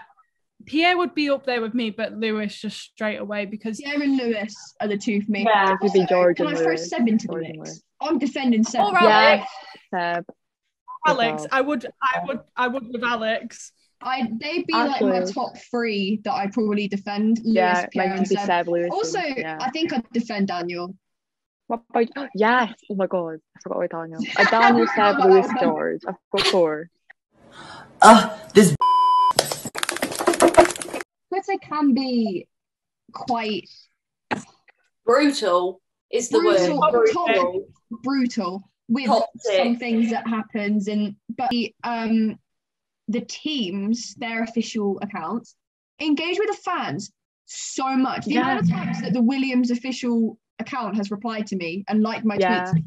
Pierre 0.64 0.96
would 0.96 1.14
be 1.14 1.30
up 1.30 1.44
there 1.44 1.60
with 1.60 1.74
me, 1.74 1.90
but 1.90 2.14
Lewis 2.14 2.58
just 2.60 2.78
straight 2.80 3.18
away 3.18 3.44
because 3.46 3.80
Pierre 3.80 4.02
and 4.02 4.16
Lewis 4.16 4.74
are 4.80 4.88
the 4.88 4.96
two 4.96 5.20
for 5.22 5.30
me. 5.30 5.44
Yeah. 5.44 5.74
It 5.74 5.78
could 5.80 5.92
be 5.92 6.06
George 6.06 6.38
Can 6.38 6.46
and 6.46 6.56
I 6.56 6.58
throw 6.58 6.70
Lewis. 6.70 6.90
Seb 6.90 7.06
into 7.06 7.28
George 7.28 7.46
and 7.46 7.58
mix? 7.58 7.82
I'm 8.00 8.18
defending 8.18 8.64
Seb. 8.64 8.80
All 8.80 8.92
right. 8.92 9.44
Yes, 9.92 10.16
Seb. 10.16 10.24
Alex, 11.06 11.46
I 11.52 11.60
would, 11.60 11.86
I 12.02 12.20
would, 12.26 12.40
I 12.56 12.66
would 12.66 12.88
with 12.92 13.04
Alex. 13.04 13.70
I 14.02 14.28
they'd 14.40 14.66
be 14.66 14.72
like 14.74 15.00
my 15.00 15.20
top 15.24 15.56
three 15.70 16.20
that 16.24 16.32
I 16.34 16.48
probably 16.48 16.86
defend. 16.88 17.38
Lewis, 17.42 17.54
Yeah, 17.54 17.86
Pierre, 17.86 18.08
mine 18.10 18.18
and 18.18 18.28
Seb. 18.28 18.38
Seb, 18.46 18.68
Lewis. 18.68 18.88
Also, 18.92 19.18
and- 19.18 19.36
yeah. 19.38 19.58
I 19.60 19.70
think 19.70 19.92
I'd 19.92 20.04
defend 20.12 20.48
Daniel. 20.48 20.94
What 21.68 21.82
about 21.90 22.08
yes? 22.34 22.72
Oh 22.90 22.94
my 22.94 23.06
god, 23.06 23.38
I 23.56 23.60
forgot 23.62 23.78
what 23.78 23.90
Daniel. 23.90 24.20
A 24.38 24.44
Daniel 24.50 24.86
Seb, 24.94 25.18
Wow. 25.18 25.28
Lewis, 25.28 25.46
George. 25.60 26.00
I've 26.06 26.14
got 26.30 26.46
four. 26.48 26.90
Twitter 31.28 31.58
can 31.62 31.94
be 31.94 32.46
quite 33.12 33.68
Brutal 35.04 35.80
is 36.10 36.28
the 36.28 36.38
Brutal. 36.38 36.80
word. 36.80 36.92
Brutal. 37.12 37.68
brutal 38.02 38.70
with 38.88 39.06
Toxic. 39.06 39.56
some 39.56 39.76
things 39.76 40.10
that 40.10 40.26
happens 40.26 40.88
and 40.88 41.16
but 41.36 41.48
the, 41.50 41.74
um 41.84 42.38
the 43.08 43.20
teams 43.20 44.14
their 44.16 44.42
official 44.42 44.98
accounts 45.02 45.54
engage 46.00 46.38
with 46.38 46.48
the 46.48 46.56
fans 46.64 47.12
so 47.44 47.96
much 47.96 48.24
the 48.26 48.36
amount 48.36 48.60
of 48.60 48.68
times 48.68 49.00
that 49.02 49.12
the 49.12 49.22
williams 49.22 49.70
official 49.70 50.38
account 50.58 50.96
has 50.96 51.10
replied 51.10 51.46
to 51.46 51.56
me 51.56 51.84
and 51.88 52.02
liked 52.02 52.24
my 52.24 52.36
Yeah. 52.40 52.64
tweets 52.72 52.82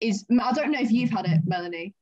is 0.00 0.24
i 0.40 0.52
don't 0.52 0.70
know 0.70 0.80
if 0.80 0.90
you've 0.92 1.10
had 1.10 1.26
it 1.26 1.40
melanie 1.46 1.94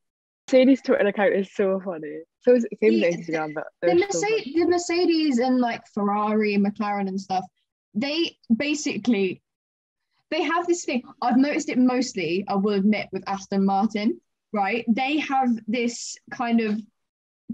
Mercedes 0.49 0.81
Twitter 0.81 1.05
account 1.07 1.33
is 1.33 1.53
so 1.53 1.81
funny. 1.83 2.19
So 2.39 2.55
is 2.55 2.65
same 2.81 3.01
The- 3.01 3.07
Instagram, 3.11 3.53
but 3.53 3.65
the 3.81 3.87
they're 3.95 4.09
so 4.11 4.21
the 4.21 4.65
Mercedes 4.65 5.39
and 5.39 5.59
like 5.59 5.85
Ferrari 5.93 6.53
and 6.53 6.65
McLaren 6.65 7.09
and 7.09 7.19
stuff, 7.19 7.43
they 7.93 8.37
basically 8.55 9.41
they 10.31 10.43
have 10.43 10.65
this 10.65 10.85
thing. 10.85 11.03
I've 11.21 11.35
noticed 11.35 11.67
it 11.67 11.77
mostly, 11.77 12.45
I 12.47 12.55
will 12.55 12.75
admit, 12.75 13.09
with 13.11 13.27
Aston 13.27 13.65
Martin, 13.65 14.21
right? 14.53 14.85
They 14.87 15.17
have 15.17 15.49
this 15.67 16.15
kind 16.31 16.61
of 16.61 16.79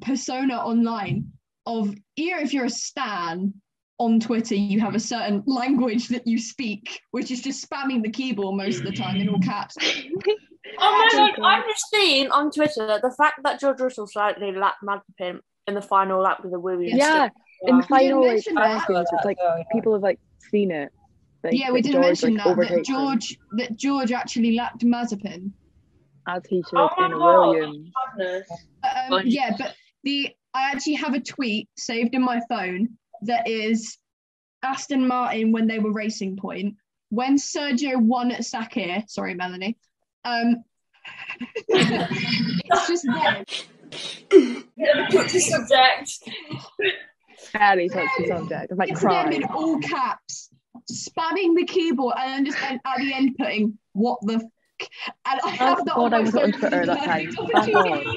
persona 0.02 0.56
online 0.56 1.32
of 1.66 1.96
you 2.16 2.32
know, 2.32 2.42
if 2.42 2.54
you're 2.54 2.66
a 2.66 2.70
stan 2.70 3.54
on 4.00 4.20
Twitter, 4.20 4.56
you 4.56 4.80
have 4.80 4.96
a 4.96 5.00
certain 5.00 5.44
language 5.46 6.08
that 6.10 6.28
you 6.28 6.38
speak, 6.38 7.00
which 7.12 7.32
is 7.32 7.42
just 7.42 7.70
spamming 7.70 8.02
the 8.04 8.10
keyboard 8.10 8.58
most 8.58 8.80
of 8.80 8.86
the 8.86 8.92
time 8.92 9.16
in 9.18 9.30
all 9.30 9.40
caps. 9.40 9.78
Oh 10.80 11.08
my 11.14 11.32
god, 11.36 11.46
I'm 11.46 11.64
just 11.70 11.86
seeing 11.92 12.32
on 12.32 12.52
Twitter 12.52 12.88
that 12.88 13.02
the 13.02 13.12
fact 13.12 13.42
that 13.44 13.60
George 13.60 13.80
Russell 13.80 14.08
slightly 14.08 14.52
lapped 14.52 14.84
Mazepin 14.84 15.40
in 15.68 15.74
the 15.76 15.82
final 15.82 16.22
lap 16.22 16.42
with 16.42 16.52
the 16.52 16.60
Williams. 16.60 16.96
Yeah, 16.98 17.30
in 17.64 17.78
the 17.78 17.84
final 17.84 18.22
like 18.22 18.34
mentioned 18.34 18.58
that. 18.58 18.82
rankings, 18.88 19.06
it's 19.12 19.26
like 19.26 19.38
people 19.72 19.94
have 19.94 20.02
like 20.02 20.20
seen 20.52 20.72
it. 20.72 20.92
Like, 21.44 21.54
yeah, 21.54 21.72
we 21.72 21.82
didn't 21.82 22.02
George, 22.02 22.06
mention 22.06 22.36
like, 22.36 22.44
that, 22.46 22.50
that 22.50 22.52
overtakes 22.52 22.90
him, 22.90 22.96
George 22.96 23.38
that 23.58 23.78
George 23.78 24.12
actually 24.12 24.56
lapped 24.56 24.84
Mazepin. 24.84 25.52
as 26.28 26.46
he 26.48 26.64
should 26.64 26.80
Oh 26.80 26.88
have 26.88 26.98
my 26.98 27.06
in 27.06 27.12
a 27.14 27.18
God. 27.18 27.50
Williams. 27.50 27.92
Um, 29.12 29.22
yeah, 29.26 29.56
but 29.58 29.76
the 30.04 30.30
I 30.54 30.72
actually 30.72 30.96
have 30.96 31.14
a 31.14 31.20
tweet 31.20 31.68
saved 31.78 32.14
in 32.14 32.22
my 32.24 32.42
phone 32.48 32.98
that 33.24 33.48
is 33.48 33.98
Aston 34.62 35.08
Martin 35.08 35.52
when 35.52 35.68
they 35.68 35.80
were 35.80 35.92
racing 35.92 36.38
point 36.38 36.76
when 37.10 37.38
Sergio 37.38 37.98
won 38.02 38.32
at 38.32 38.42
Sakhir. 38.42 39.08
Sorry, 39.10 39.34
Melanie. 39.34 39.78
Um, 40.26 40.64
it's 41.68 42.88
just 42.88 43.06
there. 43.06 43.44
the 44.30 45.40
subject. 45.40 46.30
Very 47.52 47.88
the 47.90 48.26
subject. 48.28 48.72
I'm 48.72 48.78
like 48.78 48.90
It's 48.90 49.02
them 49.02 49.10
crying. 49.10 49.34
in 49.34 49.44
all 49.46 49.78
caps, 49.80 50.50
spamming 50.92 51.56
the 51.56 51.66
keyboard, 51.68 52.16
and 52.20 52.32
then 52.34 52.46
just 52.52 52.64
and 52.64 52.80
at 52.86 52.98
the 53.00 53.14
end 53.14 53.36
putting 53.38 53.78
"What 53.94 54.20
the." 54.22 54.36
F-? 54.36 54.42
And 55.26 55.40
I 55.46 55.50
have 55.50 55.78
Thank 55.78 55.88
that 55.88 55.96
God 55.96 56.14
on 56.14 56.14
I 56.14 56.20
wasn't 56.22 56.44
on 56.44 56.52
phone 56.52 56.60
Twitter 56.60 56.86
that 56.86 57.00
for 57.00 57.06
time. 57.06 57.26
the 57.32 57.36
Thank 57.54 57.76
opportunity. 57.76 58.04
God. 58.06 58.16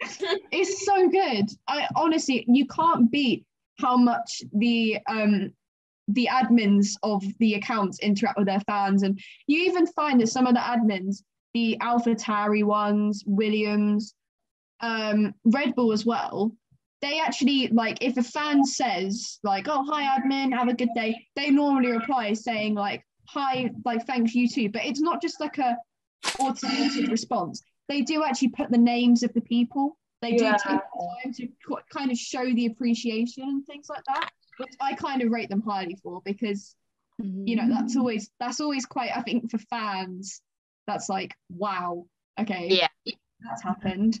It's 0.00 0.84
so 0.84 1.08
good. 1.08 1.50
I 1.68 1.86
honestly, 1.96 2.44
you 2.48 2.66
can't 2.66 3.10
beat 3.10 3.44
how 3.78 3.96
much 3.96 4.42
the 4.52 4.98
um 5.08 5.52
the 6.08 6.28
admins 6.30 6.96
of 7.02 7.22
the 7.38 7.54
accounts 7.54 8.00
interact 8.00 8.38
with 8.38 8.46
their 8.46 8.60
fans, 8.60 9.02
and 9.02 9.18
you 9.46 9.62
even 9.62 9.86
find 9.86 10.20
that 10.20 10.28
some 10.28 10.46
of 10.46 10.54
the 10.54 10.60
admins, 10.60 11.22
the 11.54 11.76
AlphaTauri 11.80 12.64
ones, 12.64 13.22
Williams, 13.26 14.14
um, 14.80 15.34
Red 15.44 15.74
Bull 15.74 15.92
as 15.92 16.04
well. 16.04 16.52
They 17.02 17.20
actually 17.20 17.68
like 17.68 17.98
if 18.00 18.16
a 18.16 18.22
fan 18.22 18.64
says 18.64 19.38
like, 19.42 19.66
"Oh, 19.68 19.84
hi, 19.84 20.18
admin, 20.18 20.52
have 20.56 20.68
a 20.68 20.74
good 20.74 20.90
day," 20.94 21.26
they 21.36 21.50
normally 21.50 21.92
reply 21.92 22.32
saying 22.32 22.74
like, 22.74 23.04
"Hi, 23.28 23.70
like 23.84 24.06
thanks 24.06 24.34
you 24.34 24.48
too." 24.48 24.68
But 24.70 24.84
it's 24.84 25.00
not 25.00 25.22
just 25.22 25.40
like 25.40 25.58
a 25.58 25.76
automated 26.38 27.10
response. 27.10 27.62
They 27.90 28.02
do 28.02 28.24
actually 28.24 28.48
put 28.48 28.70
the 28.70 28.78
names 28.78 29.22
of 29.24 29.32
the 29.34 29.40
people. 29.42 29.98
They 30.22 30.36
do 30.36 30.44
Yeah. 30.44 30.52
take 30.56 30.80
the 30.80 31.08
time 31.24 31.32
to 31.34 31.46
qu- 31.66 31.82
kind 31.92 32.10
of 32.10 32.16
show 32.16 32.44
the 32.44 32.66
appreciation 32.66 33.42
and 33.44 33.66
things 33.66 33.88
like 33.90 34.04
that, 34.06 34.30
which 34.58 34.72
I 34.80 34.94
kind 34.94 35.20
of 35.22 35.30
rate 35.30 35.48
them 35.50 35.60
highly 35.60 35.96
for 36.02 36.22
because 36.24 36.76
you 37.18 37.54
know 37.56 37.68
that's 37.68 37.94
mm. 37.96 38.00
always 38.00 38.30
that's 38.40 38.60
always 38.60 38.86
quite 38.86 39.10
I 39.14 39.20
think 39.20 39.50
for 39.50 39.58
fans 39.58 40.40
that's 40.86 41.10
like 41.10 41.34
wow 41.50 42.06
okay 42.40 42.68
Yeah. 42.70 42.88
that's 43.40 43.62
happened. 43.62 44.18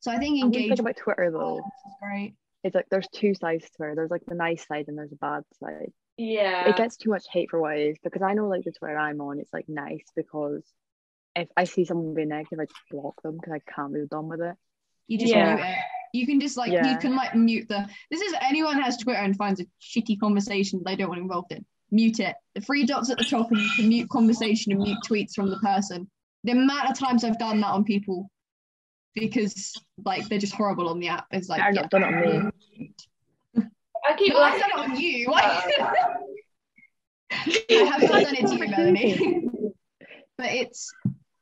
So 0.00 0.10
I 0.10 0.18
think 0.18 0.34
And 0.36 0.44
one 0.44 0.52
thing 0.52 0.62
engagement 0.62 0.80
about 0.80 0.96
Twitter 0.96 1.30
though, 1.30 1.58
is 1.58 1.94
great. 2.00 2.34
it's 2.64 2.74
like 2.74 2.86
there's 2.90 3.08
two 3.12 3.34
sides 3.34 3.64
to 3.64 3.70
Twitter. 3.76 3.94
There's 3.96 4.10
like 4.10 4.24
the 4.26 4.34
nice 4.36 4.66
side 4.66 4.86
and 4.88 4.96
there's 4.96 5.12
a 5.12 5.16
bad 5.16 5.42
side. 5.62 5.92
Yeah. 6.16 6.68
It 6.68 6.76
gets 6.76 6.96
too 6.96 7.10
much 7.10 7.26
hate 7.32 7.50
for 7.50 7.60
what 7.60 7.76
it 7.76 7.88
is 7.90 7.98
because 8.02 8.22
I 8.22 8.32
know 8.34 8.46
like 8.48 8.64
the 8.64 8.72
Twitter 8.72 8.96
I'm 8.96 9.20
on, 9.20 9.38
it's 9.40 9.52
like 9.52 9.68
nice 9.68 10.06
because 10.16 10.64
if 11.42 11.48
I 11.56 11.64
see 11.64 11.84
someone 11.84 12.14
being 12.14 12.28
negative, 12.28 12.60
I 12.60 12.64
just 12.64 12.80
block 12.90 13.20
them 13.22 13.36
because 13.36 13.52
I 13.54 13.72
can't 13.72 13.92
be 13.92 14.04
done 14.10 14.28
with 14.28 14.40
it. 14.40 14.56
You 15.06 15.18
just 15.18 15.32
Yeah. 15.32 15.54
mute 15.56 15.64
it. 15.64 15.76
You 16.14 16.26
can 16.26 16.40
just 16.40 16.56
like 16.56 16.72
you 16.72 16.96
can 16.98 17.14
like 17.16 17.34
mute 17.34 17.68
the. 17.68 17.88
This 18.10 18.22
is 18.22 18.34
anyone 18.40 18.80
has 18.80 18.96
Twitter 18.96 19.20
and 19.20 19.36
finds 19.36 19.60
a 19.60 19.66
shitty 19.80 20.18
conversation 20.18 20.82
they 20.84 20.96
don't 20.96 21.08
want 21.08 21.20
involved 21.20 21.52
in. 21.52 21.64
Mute 21.90 22.20
it. 22.20 22.34
The 22.54 22.60
three 22.60 22.84
dots 22.84 23.10
at 23.10 23.18
the 23.18 23.24
top 23.24 23.50
and 23.50 23.60
you 23.60 23.70
can 23.76 23.88
mute 23.88 24.08
conversation 24.08 24.72
and 24.72 24.82
mute 24.82 24.98
tweets 25.06 25.34
from 25.34 25.50
the 25.50 25.58
person. 25.58 26.10
The 26.44 26.52
amount 26.52 26.90
of 26.90 26.98
times 26.98 27.24
I've 27.24 27.38
done 27.38 27.60
that 27.60 27.72
on 27.72 27.84
people 27.84 28.30
because 29.14 29.74
like 30.04 30.28
they're 30.28 30.38
just 30.38 30.54
horrible 30.54 30.88
on 30.88 30.98
the 30.98 31.08
app 31.08 31.26
is 31.32 31.48
like 31.48 31.60
I've 31.60 31.74
yeah. 31.74 31.82
not 31.82 31.90
done 31.90 32.02
it 32.04 32.06
on 32.06 32.52
me. 32.76 32.92
I 34.08 34.16
keep 34.16 34.32
No, 34.32 34.40
I've 34.40 34.60
done 34.60 34.70
it 34.70 34.78
on 34.78 35.00
you. 35.00 35.26
Why? 35.26 35.42
I 37.30 37.90
have 37.90 38.02
not 38.02 38.10
done 38.10 38.34
it 38.34 38.46
to 38.46 38.54
you, 38.54 38.68
Melanie. 38.68 39.44
but 40.38 40.46
it's 40.46 40.90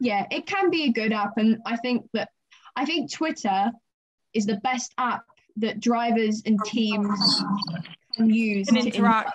yeah, 0.06 0.26
it 0.30 0.46
can 0.46 0.70
be 0.70 0.84
a 0.84 0.92
good 0.92 1.12
app, 1.12 1.34
and 1.36 1.58
I 1.66 1.76
think 1.76 2.06
that 2.12 2.28
I 2.76 2.84
think 2.84 3.12
Twitter 3.12 3.70
is 4.34 4.46
the 4.46 4.56
best 4.68 4.92
app 4.98 5.24
that 5.56 5.80
drivers 5.80 6.42
and 6.46 6.58
teams 6.64 7.42
can 8.14 8.30
use 8.30 8.68
Can 8.68 8.82
to 8.82 8.86
interact. 8.86 9.32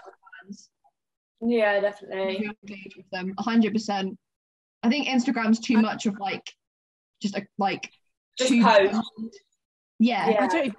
Yeah, 1.41 1.80
definitely. 1.80 2.51
engage 2.63 2.95
with 2.95 3.09
them 3.11 3.34
100% 3.39 4.15
i 4.84 4.89
think 4.89 5.07
instagram's 5.07 5.59
too 5.59 5.78
much 5.78 6.05
of 6.07 6.17
like 6.19 6.47
just 7.22 7.36
a 7.36 7.45
like 7.57 7.89
Just 8.38 8.49
too 8.51 8.63
post. 8.63 8.99
yeah, 9.99 10.30
Yeah. 10.30 10.43
I 10.43 10.47
don't 10.47 10.65
even 10.65 10.76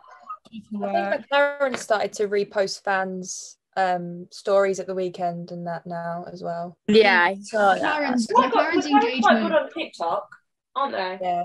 I 0.47 1.17
think 1.17 1.27
McLaren 1.31 1.77
started 1.77 2.13
to 2.15 2.29
repost 2.29 2.83
fans 2.83 3.57
um 3.77 4.27
stories 4.31 4.79
at 4.81 4.87
the 4.87 4.95
weekend 4.95 5.51
and 5.51 5.67
that 5.67 5.87
now 5.87 6.25
as 6.33 6.43
well. 6.43 6.77
Yeah, 6.89 7.23
I 7.23 7.37
saw 7.43 7.75
that. 7.75 7.83
McLaren's, 7.83 8.29
Well, 8.35 8.45
I've 8.45 8.53
got- 8.53 8.73
McLaren's 8.75 8.87
McLaren's 8.87 8.89
quite 8.89 9.01
good 9.03 9.13
engagement 9.15 9.55
on 9.55 9.71
TikTok, 9.71 10.29
aren't 10.77 10.93
they? 10.93 11.19
Yeah. 11.23 11.45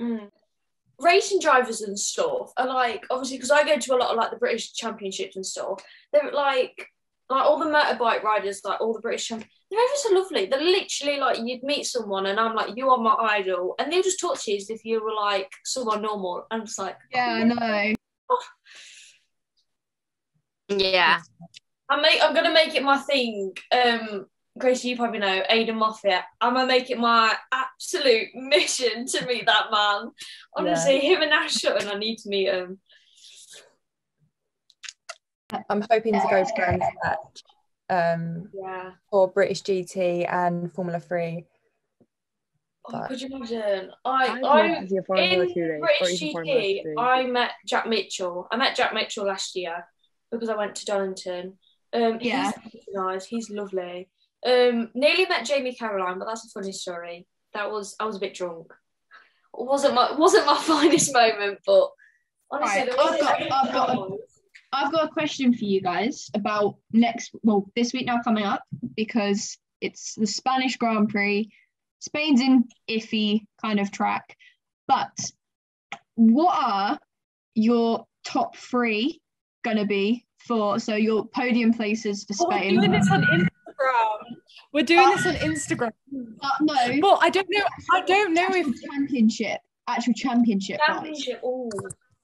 Mm. 0.00 0.30
Racing 0.98 1.40
drivers 1.40 1.82
and 1.82 1.98
stuff 1.98 2.52
are 2.56 2.66
like 2.66 3.04
obviously 3.10 3.36
because 3.36 3.50
I 3.50 3.64
go 3.64 3.78
to 3.78 3.94
a 3.94 3.96
lot 3.96 4.10
of 4.10 4.16
like 4.16 4.30
the 4.30 4.38
British 4.38 4.72
Championships 4.72 5.36
and 5.36 5.44
stuff. 5.44 5.82
They're 6.12 6.32
like 6.32 6.88
like 7.28 7.44
all 7.44 7.58
the 7.58 7.66
motorbike 7.66 8.22
riders, 8.22 8.60
like 8.64 8.80
all 8.80 8.94
the 8.94 9.00
British 9.00 9.26
champions. 9.28 9.52
They're 9.70 9.80
ever 9.80 9.92
so 9.96 10.14
lovely. 10.14 10.46
They're 10.46 10.60
literally 10.62 11.18
like 11.18 11.38
you'd 11.44 11.62
meet 11.64 11.84
someone 11.84 12.26
and 12.26 12.38
I'm 12.40 12.54
like 12.54 12.76
you 12.76 12.88
are 12.88 12.98
my 12.98 13.14
idol, 13.20 13.74
and 13.78 13.92
they'll 13.92 14.02
just 14.02 14.20
talk 14.20 14.40
to 14.40 14.50
you 14.50 14.56
as 14.56 14.70
if 14.70 14.84
you 14.84 15.02
were 15.04 15.12
like 15.12 15.50
someone 15.64 16.00
normal. 16.02 16.46
I'm 16.50 16.64
just 16.64 16.78
like 16.78 16.96
yeah 17.12 17.26
i 17.26 17.42
know 17.44 17.94
Yeah. 20.68 21.20
I'm 21.88 22.02
make, 22.02 22.20
I'm 22.22 22.34
gonna 22.34 22.52
make 22.52 22.74
it 22.74 22.82
my 22.82 22.98
thing. 22.98 23.52
Um, 23.70 24.26
Grace, 24.58 24.84
you 24.84 24.96
probably 24.96 25.18
know 25.18 25.42
Aiden 25.50 25.76
Moffat. 25.76 26.22
I'm 26.40 26.54
gonna 26.54 26.66
make 26.66 26.90
it 26.90 26.98
my 26.98 27.34
absolute 27.52 28.28
mission 28.34 29.06
to 29.06 29.26
meet 29.26 29.46
that 29.46 29.70
man. 29.70 30.10
Honestly, 30.56 30.98
him 31.00 31.22
and 31.22 31.32
Ash 31.32 31.54
Sutton, 31.54 31.88
I 31.88 31.98
need 31.98 32.16
to 32.18 32.28
meet 32.28 32.48
him. 32.48 32.78
I'm 35.70 35.84
hoping 35.90 36.14
to 36.14 36.26
go 36.28 36.42
to 36.42 36.52
Brands 36.56 36.84
um 37.88 38.48
Yeah. 38.52 38.92
for 39.10 39.28
British 39.28 39.62
GT 39.62 40.26
and 40.28 40.72
Formula 40.72 40.98
3. 40.98 41.44
Oh, 42.88 43.04
could 43.08 43.20
you 43.20 43.28
imagine? 43.28 43.90
I, 44.04 44.26
I 44.28 44.40
love 44.40 44.82
to 44.82 44.88
see 44.88 44.96
a 44.96 45.02
Formula 45.02 45.44
in 45.44 45.54
2 45.54 45.60
race 45.60 45.80
or 45.82 45.88
British 46.00 46.20
GT, 46.20 46.82
3. 46.82 46.94
I 46.98 47.26
met 47.26 47.52
Jack 47.66 47.86
Mitchell. 47.86 48.48
I 48.50 48.56
met 48.56 48.76
Jack 48.76 48.94
Mitchell 48.94 49.26
last 49.26 49.54
year 49.54 49.86
because 50.30 50.48
I 50.48 50.56
went 50.56 50.74
to 50.76 50.84
Donington. 50.84 51.58
Um, 51.96 52.18
Yeah. 52.20 52.52
he's 52.70 52.84
nice. 52.92 53.24
He's 53.26 53.50
lovely. 53.50 54.08
Um, 54.44 54.90
nearly 54.94 55.26
met 55.26 55.46
Jamie 55.46 55.74
Caroline, 55.74 56.18
but 56.18 56.26
that's 56.26 56.44
a 56.46 56.50
funny 56.50 56.72
story. 56.72 57.26
That 57.54 57.70
was 57.70 57.96
I 57.98 58.04
was 58.04 58.16
a 58.16 58.20
bit 58.20 58.34
drunk. 58.34 58.70
It 59.58 59.64
wasn't 59.66 59.94
my 59.94 60.12
wasn't 60.16 60.46
my 60.46 60.56
finest 60.60 61.12
moment, 61.12 61.58
but 61.66 61.88
honestly, 62.50 62.80
Right, 62.82 62.90
I've 62.92 63.20
got- 63.20 63.40
I've 63.52 63.72
got- 63.72 64.08
I've 64.72 64.92
got 64.92 65.04
a 65.08 65.12
question 65.12 65.54
for 65.54 65.64
you 65.64 65.80
guys 65.80 66.28
about 66.34 66.76
next, 66.92 67.30
well, 67.42 67.70
this 67.76 67.92
week 67.94 68.04
now 68.04 68.20
coming 68.22 68.44
up 68.44 68.62
because 68.94 69.56
it's 69.80 70.16
the 70.16 70.26
Spanish 70.26 70.76
Grand 70.76 71.08
Prix. 71.08 71.48
Spain's 72.00 72.40
in 72.42 72.64
iffy 72.90 73.46
kind 73.62 73.80
of 73.80 73.90
track, 73.90 74.36
but 74.86 75.16
what 76.16 76.54
are 76.62 76.98
your 77.54 78.06
top 78.24 78.56
three 78.56 79.22
going 79.64 79.78
to 79.78 79.86
be 79.86 80.25
for? 80.46 80.78
So 80.78 80.94
your 80.94 81.26
podium 81.28 81.72
places 81.72 82.24
for 82.24 82.34
Oh, 82.40 82.48
we're 82.48 82.58
Spain. 82.58 82.74
doing 82.76 82.90
this 82.92 83.10
on 83.10 83.22
Instagram. 83.22 84.36
We're 84.72 84.84
doing 84.84 85.08
this 85.10 85.26
on 85.26 85.34
Instagram. 85.36 85.92
Uh, 86.42 86.48
no, 86.62 87.00
But 87.00 87.18
I 87.22 87.30
don't 87.30 87.46
know. 87.50 87.64
I 87.94 88.00
don't 88.02 88.34
know 88.34 88.48
if 88.50 88.66
actual 88.66 88.72
championship, 88.90 89.60
actual 89.88 90.14
championship. 90.14 90.80
wise. 90.88 90.96
championship. 90.96 91.40
Oh, 91.44 91.70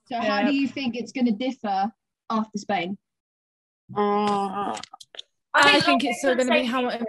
So 0.06 0.16
how 0.20 0.42
do 0.42 0.54
you 0.54 0.68
think 0.68 0.96
it's 0.96 1.12
going 1.12 1.26
to 1.26 1.32
differ 1.32 1.90
after 2.30 2.58
Spain? 2.58 2.96
Uh, 3.96 4.78
I 5.54 5.72
think 5.72 5.84
think 5.84 6.04
it's 6.04 6.18
still 6.20 6.34
going 6.34 6.48
to 6.48 6.52
be 6.54 6.64
Hamilton. 6.64 7.04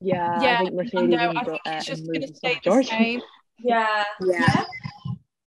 Yeah, 0.00 0.40
Yeah, 0.42 0.54
I 0.54 0.58
think 0.64 0.74
Mercedes 0.74 1.08
no, 1.08 1.30
I 1.36 1.44
think 1.44 1.60
it's 1.66 1.86
just 1.86 2.06
going 2.06 2.22
to 2.22 2.34
stay 2.34 2.54
the 2.54 2.60
George. 2.62 2.88
Yeah. 2.90 2.98
same. 2.98 3.20
yeah. 3.58 4.04
Yeah. 4.24 4.64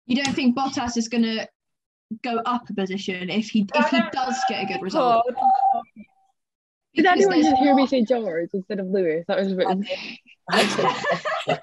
You 0.06 0.22
don't 0.22 0.34
think 0.34 0.56
Bottas 0.56 0.96
is 0.96 1.08
going 1.08 1.22
to 1.22 1.46
go 2.22 2.38
up 2.44 2.68
a 2.68 2.74
position 2.74 3.30
if 3.30 3.48
he 3.48 3.66
if 3.74 3.88
he 3.88 4.00
does 4.12 4.36
get 4.48 4.64
a 4.64 4.66
good 4.66 4.78
oh 4.78 4.82
result? 4.82 5.24
God. 5.34 5.36
Did 6.94 7.06
anyone 7.06 7.42
just 7.42 7.56
hear 7.56 7.74
me 7.74 7.86
say 7.86 8.04
George 8.04 8.50
instead 8.52 8.78
of 8.78 8.86
Lewis? 8.86 9.24
That 9.26 9.38
was 9.38 9.52
a 9.52 9.56
bit. 9.56 9.68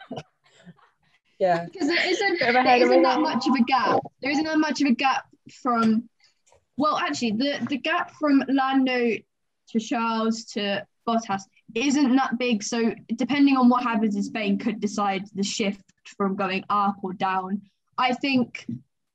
yeah. 1.40 1.66
because 1.66 1.88
there 1.88 2.10
isn't 2.10 2.40
Bit 2.40 2.50
of 2.50 2.50
a 2.50 2.54
there 2.54 2.64
head 2.64 2.82
of 2.82 2.90
a 2.90 2.92
isn't 2.92 3.04
that 3.04 3.22
much 3.22 3.48
of 3.48 3.54
a 3.54 3.64
gap. 3.64 4.00
There 4.22 4.32
isn't 4.32 4.46
that 4.46 4.58
much 4.58 4.82
of 4.82 4.88
a 4.88 4.96
gap 4.96 5.26
from 5.62 6.10
well, 6.80 6.98
actually, 6.98 7.32
the 7.32 7.60
the 7.70 7.78
gap 7.78 8.12
from 8.12 8.42
Lando 8.48 9.18
to 9.72 9.80
Charles 9.80 10.46
to 10.54 10.86
Bottas 11.06 11.42
isn't 11.76 12.16
that 12.16 12.38
big. 12.40 12.64
So 12.64 12.96
depending 13.16 13.58
on 13.58 13.68
what 13.68 13.84
happens 13.84 14.16
in 14.16 14.24
Spain, 14.24 14.58
could 14.58 14.80
decide 14.80 15.26
the 15.36 15.44
shift 15.44 15.84
from 16.18 16.38
going 16.38 16.64
up 16.70 16.96
or 17.04 17.12
down. 17.12 17.64
I 17.98 18.14
think 18.14 18.66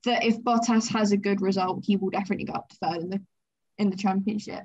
that 0.04 0.24
if 0.24 0.38
Bottas 0.42 0.90
has 0.92 1.12
a 1.12 1.16
good 1.16 1.40
result, 1.40 1.84
he 1.84 1.96
will 1.96 2.10
definitely 2.10 2.44
go 2.46 2.54
up 2.54 2.68
to 2.68 2.76
third 2.76 3.02
in 3.02 3.10
the 3.10 3.20
in 3.78 3.90
the 3.90 3.96
championship. 3.96 4.64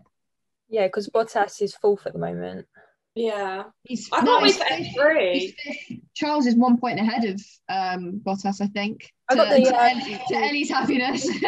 Yeah, 0.70 0.86
because 0.88 1.10
Bottas 1.10 1.62
is 1.62 1.74
fourth 1.76 2.06
at 2.06 2.14
the 2.14 2.20
moment. 2.20 2.68
Yeah. 3.16 3.64
He's, 3.84 4.08
I 4.14 4.22
no, 4.22 4.40
can't 4.40 4.44
wait 4.44 4.54
he's 4.54 4.58
for 4.58 4.64
fifth. 4.66 4.98
F3. 4.98 5.34
He's 5.34 5.54
fifth. 5.88 6.00
Charles 6.16 6.46
is 6.46 6.56
one 6.56 6.78
point 6.78 7.00
ahead 7.00 7.26
of 7.26 7.42
um, 7.68 8.22
Bottas, 8.24 8.62
I 8.62 8.68
think. 8.68 9.12
I 9.30 9.36
To, 9.36 9.42
the, 9.42 9.70
to, 9.70 9.76
uh, 9.76 9.90
Ellie- 9.90 10.22
to 10.28 10.36
Ellie's 10.36 10.70
happiness. 10.70 11.28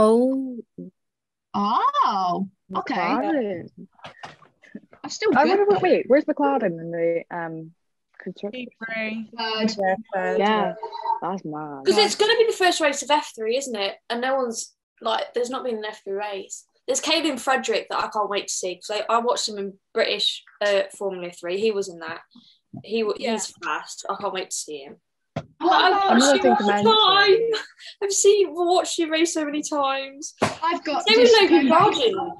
Oh. 0.00 0.58
oh, 1.54 2.48
okay. 2.76 2.94
McLaren. 2.94 3.68
I'm 5.02 5.10
still 5.10 5.36
I 5.36 5.42
good. 5.44 5.58
wonder, 5.58 5.66
though. 5.70 5.78
wait, 5.80 6.04
where's 6.06 6.24
McLaren 6.24 6.78
in 6.80 6.90
the 6.92 7.24
um 7.36 7.72
construction? 8.32 8.66
P3. 8.88 9.28
Third. 9.36 9.76
Yeah, 9.78 9.94
third, 10.14 10.38
Yeah, 10.38 10.74
that's 11.22 11.44
mad. 11.44 11.84
Because 11.84 11.98
it's 11.98 12.14
going 12.16 12.30
to 12.32 12.38
be 12.38 12.50
the 12.50 12.56
first 12.56 12.80
race 12.80 13.02
of 13.02 13.08
F3, 13.08 13.56
isn't 13.58 13.76
it? 13.76 13.96
And 14.10 14.20
no 14.20 14.36
one's 14.36 14.74
like, 15.00 15.32
there's 15.34 15.50
not 15.50 15.64
been 15.64 15.76
an 15.76 15.84
F3 15.90 16.16
race. 16.18 16.64
There's 16.86 17.00
Kaylen 17.02 17.38
Frederick 17.38 17.86
that 17.90 17.98
I 18.02 18.08
can't 18.08 18.30
wait 18.30 18.48
to 18.48 18.52
see 18.54 18.74
because 18.74 19.02
I, 19.08 19.14
I 19.14 19.18
watched 19.18 19.48
him 19.48 19.58
in 19.58 19.74
British 19.92 20.42
uh, 20.64 20.82
Formula 20.96 21.30
3. 21.30 21.60
He 21.60 21.70
was 21.70 21.88
in 21.88 21.98
that. 21.98 22.20
He 22.82 23.02
wa- 23.04 23.12
Yeah. 23.18 23.32
He's 23.32 23.52
fast. 23.62 24.06
I 24.08 24.14
can't 24.20 24.32
wait 24.32 24.50
to 24.50 24.56
see 24.56 24.78
him. 24.84 24.96
What 25.58 25.72
I've 25.92 26.18
watched 26.20 26.44
him 26.44 26.50
all 26.52 26.56
the 26.56 26.72
time. 26.72 27.60
I've 28.02 28.12
seen, 28.12 28.48
watched 28.54 28.98
him 28.98 29.10
race 29.10 29.34
so 29.34 29.44
many 29.44 29.62
times. 29.62 30.34
I've 30.42 30.82
got 30.84 31.06
Same 31.06 31.18
with 31.18 31.28
just 31.28 31.40
Logan 31.42 31.68
going 31.68 31.68
back, 31.68 31.94
Sargent. 31.94 32.14
Logan 32.14 32.34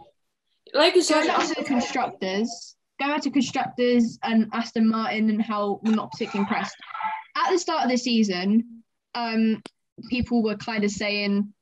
going 0.74 0.74
back 0.74 0.92
to 0.92 0.98
the 0.98 1.02
Sargent. 1.04 1.66
constructors. 1.66 2.76
Going 2.98 3.12
back 3.12 3.22
to 3.22 3.30
constructors 3.30 4.18
and 4.22 4.48
Aston 4.52 4.88
Martin 4.88 5.30
and 5.30 5.40
how 5.40 5.80
we're 5.82 5.94
not 5.94 6.10
particularly 6.10 6.40
impressed. 6.40 6.76
At 7.36 7.52
the 7.52 7.58
start 7.58 7.84
of 7.84 7.90
the 7.90 7.96
season, 7.96 8.82
um, 9.14 9.62
people 10.10 10.42
were 10.42 10.56
kind 10.56 10.84
of 10.84 10.90
saying 10.90 11.52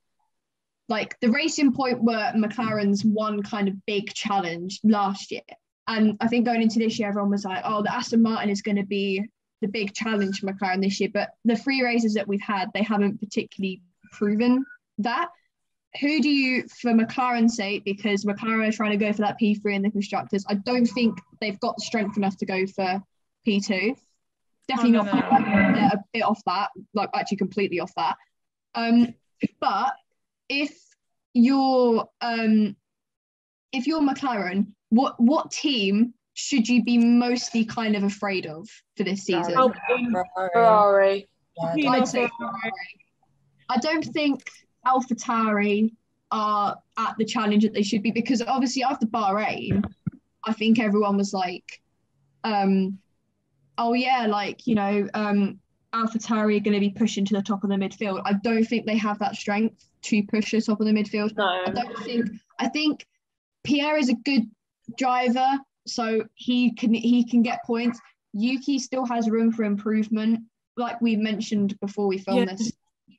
like 0.89 1.19
the 1.21 1.31
racing 1.31 1.73
point 1.73 2.03
were 2.03 2.33
McLaren's 2.37 3.05
one 3.05 3.43
kind 3.43 3.69
of 3.69 3.75
big 3.87 4.13
challenge 4.15 4.81
last 4.85 5.33
year. 5.33 5.43
And 5.89 6.17
I 6.21 6.29
think 6.29 6.47
going 6.47 6.63
into 6.63 6.79
this 6.79 6.99
year, 6.99 7.09
everyone 7.09 7.31
was 7.31 7.45
like, 7.45 7.63
oh, 7.65 7.83
the 7.83 7.95
Aston 7.95 8.23
Martin 8.23 8.51
is 8.51 8.63
going 8.63 8.77
to 8.77 8.85
be 8.85 9.25
the 9.63 9.69
big 9.69 9.95
challenge 9.95 10.41
for 10.41 10.47
McLaren 10.47 10.83
this 10.83 11.01
year. 11.01 11.11
But 11.13 11.31
the 11.45 11.57
three 11.57 11.83
races 11.83 12.15
that 12.15 12.29
we've 12.29 12.41
had, 12.41 12.71
they 12.73 12.83
haven't 12.83 13.21
particularly 13.21 13.83
proven 14.13 14.65
that. 14.99 15.29
Who 16.01 16.21
do 16.21 16.29
you, 16.29 16.65
for 16.69 16.93
McLaren's 16.93 17.57
sake, 17.57 17.85
because 17.85 18.25
McLaren 18.25 18.69
are 18.69 18.73
trying 18.73 18.91
to 18.91 18.97
go 18.97 19.13
for 19.13 19.23
that 19.23 19.39
P3 19.41 19.75
in 19.75 19.83
the 19.83 19.91
constructors, 19.91 20.45
I 20.49 20.55
don't 20.55 20.87
think 20.87 21.19
they've 21.41 21.59
got 21.61 21.81
strength 21.81 22.17
enough 22.17 22.37
to 22.39 22.47
go 22.47 22.67
for 22.67 23.03
P2. 23.47 23.97
Definitely 24.69 24.99
Oh, 24.99 25.03
no, 25.03 25.13
not. 25.13 25.41
no. 25.41 25.75
They're 25.75 25.91
a 25.93 26.05
bit 26.13 26.23
off 26.23 26.41
that, 26.47 26.71
like 26.95 27.11
actually 27.15 27.37
completely 27.39 27.81
off 27.81 27.93
that. 27.97 28.17
Um, 28.75 29.15
but 29.61 29.93
if 30.49 30.77
you're 31.35 32.09
um, 32.21 32.77
if 33.73 33.87
you're 33.87 34.01
McLaren, 34.01 34.69
what 34.89 35.15
what 35.19 35.51
team 35.51 36.15
should 36.35 36.69
you 36.69 36.83
be 36.83 36.99
mostly 36.99 37.65
kind 37.65 37.97
of 37.97 38.03
afraid 38.03 38.47
of 38.47 38.69
for 38.97 39.05
this 39.05 39.23
season? 39.23 39.55
Oh, 39.57 39.73
Ferrari. 39.87 40.51
Ferrari. 40.53 41.29
Yeah, 41.77 41.91
I'd 41.91 42.09
say 42.09 42.29
Ferrari. 42.39 42.73
I 43.69 43.79
don't 43.79 44.05
think 44.05 44.43
AlphaTauri 44.87 45.93
are 46.31 46.77
at 46.97 47.15
the 47.19 47.25
challenge 47.25 47.63
that 47.65 47.75
they 47.75 47.83
should 47.83 48.03
be 48.03 48.11
because 48.11 48.43
obviously 48.43 48.83
after 48.83 49.07
Bahrain, 49.07 49.85
I 50.45 50.53
think 50.53 50.79
everyone 50.79 51.17
was 51.17 51.33
like, 51.33 51.81
um, 52.45 52.99
oh 53.79 53.93
yeah, 53.93 54.27
like 54.29 54.67
you 54.67 54.75
know, 54.75 55.09
um, 55.15 55.61
AlphaTauri 55.93 56.57
are 56.57 56.61
going 56.61 56.75
to 56.75 56.81
be 56.81 56.91
pushing 56.91 57.25
to 57.27 57.35
the 57.35 57.43
top 57.43 57.65
of 57.65 57.71
the 57.71 57.77
midfield. 57.77 58.23
I 58.25 58.35
don't 58.35 58.65
think 58.65 58.87
they 58.87 58.97
have 58.97 59.19
that 59.19 59.37
strength 59.37 59.89
to 60.03 60.23
push 60.25 60.53
the 60.53 60.61
top 60.61 60.81
of 60.81 60.87
the 60.87 60.93
midfield. 60.93 61.37
No. 61.37 61.63
I 61.67 61.71
don't 61.71 61.99
think. 61.99 62.27
I 62.59 62.69
think 62.69 63.07
Pierre 63.65 63.99
is 63.99 64.09
a 64.09 64.15
good 64.15 64.43
driver, 64.97 65.59
so 65.87 66.23
he 66.35 66.73
can 66.75 66.95
he 66.95 67.29
can 67.29 67.43
get 67.43 67.65
points. 67.65 68.01
Yuki 68.33 68.79
still 68.79 69.07
has 69.07 69.31
room 69.31 69.51
for 69.51 69.65
improvement, 69.65 70.41
like 70.77 71.01
we 71.01 71.17
mentioned 71.17 71.79
before 71.81 72.07
we 72.07 72.19
filmed 72.19 72.49
Yeah. 72.49 72.55
this. 72.55 72.73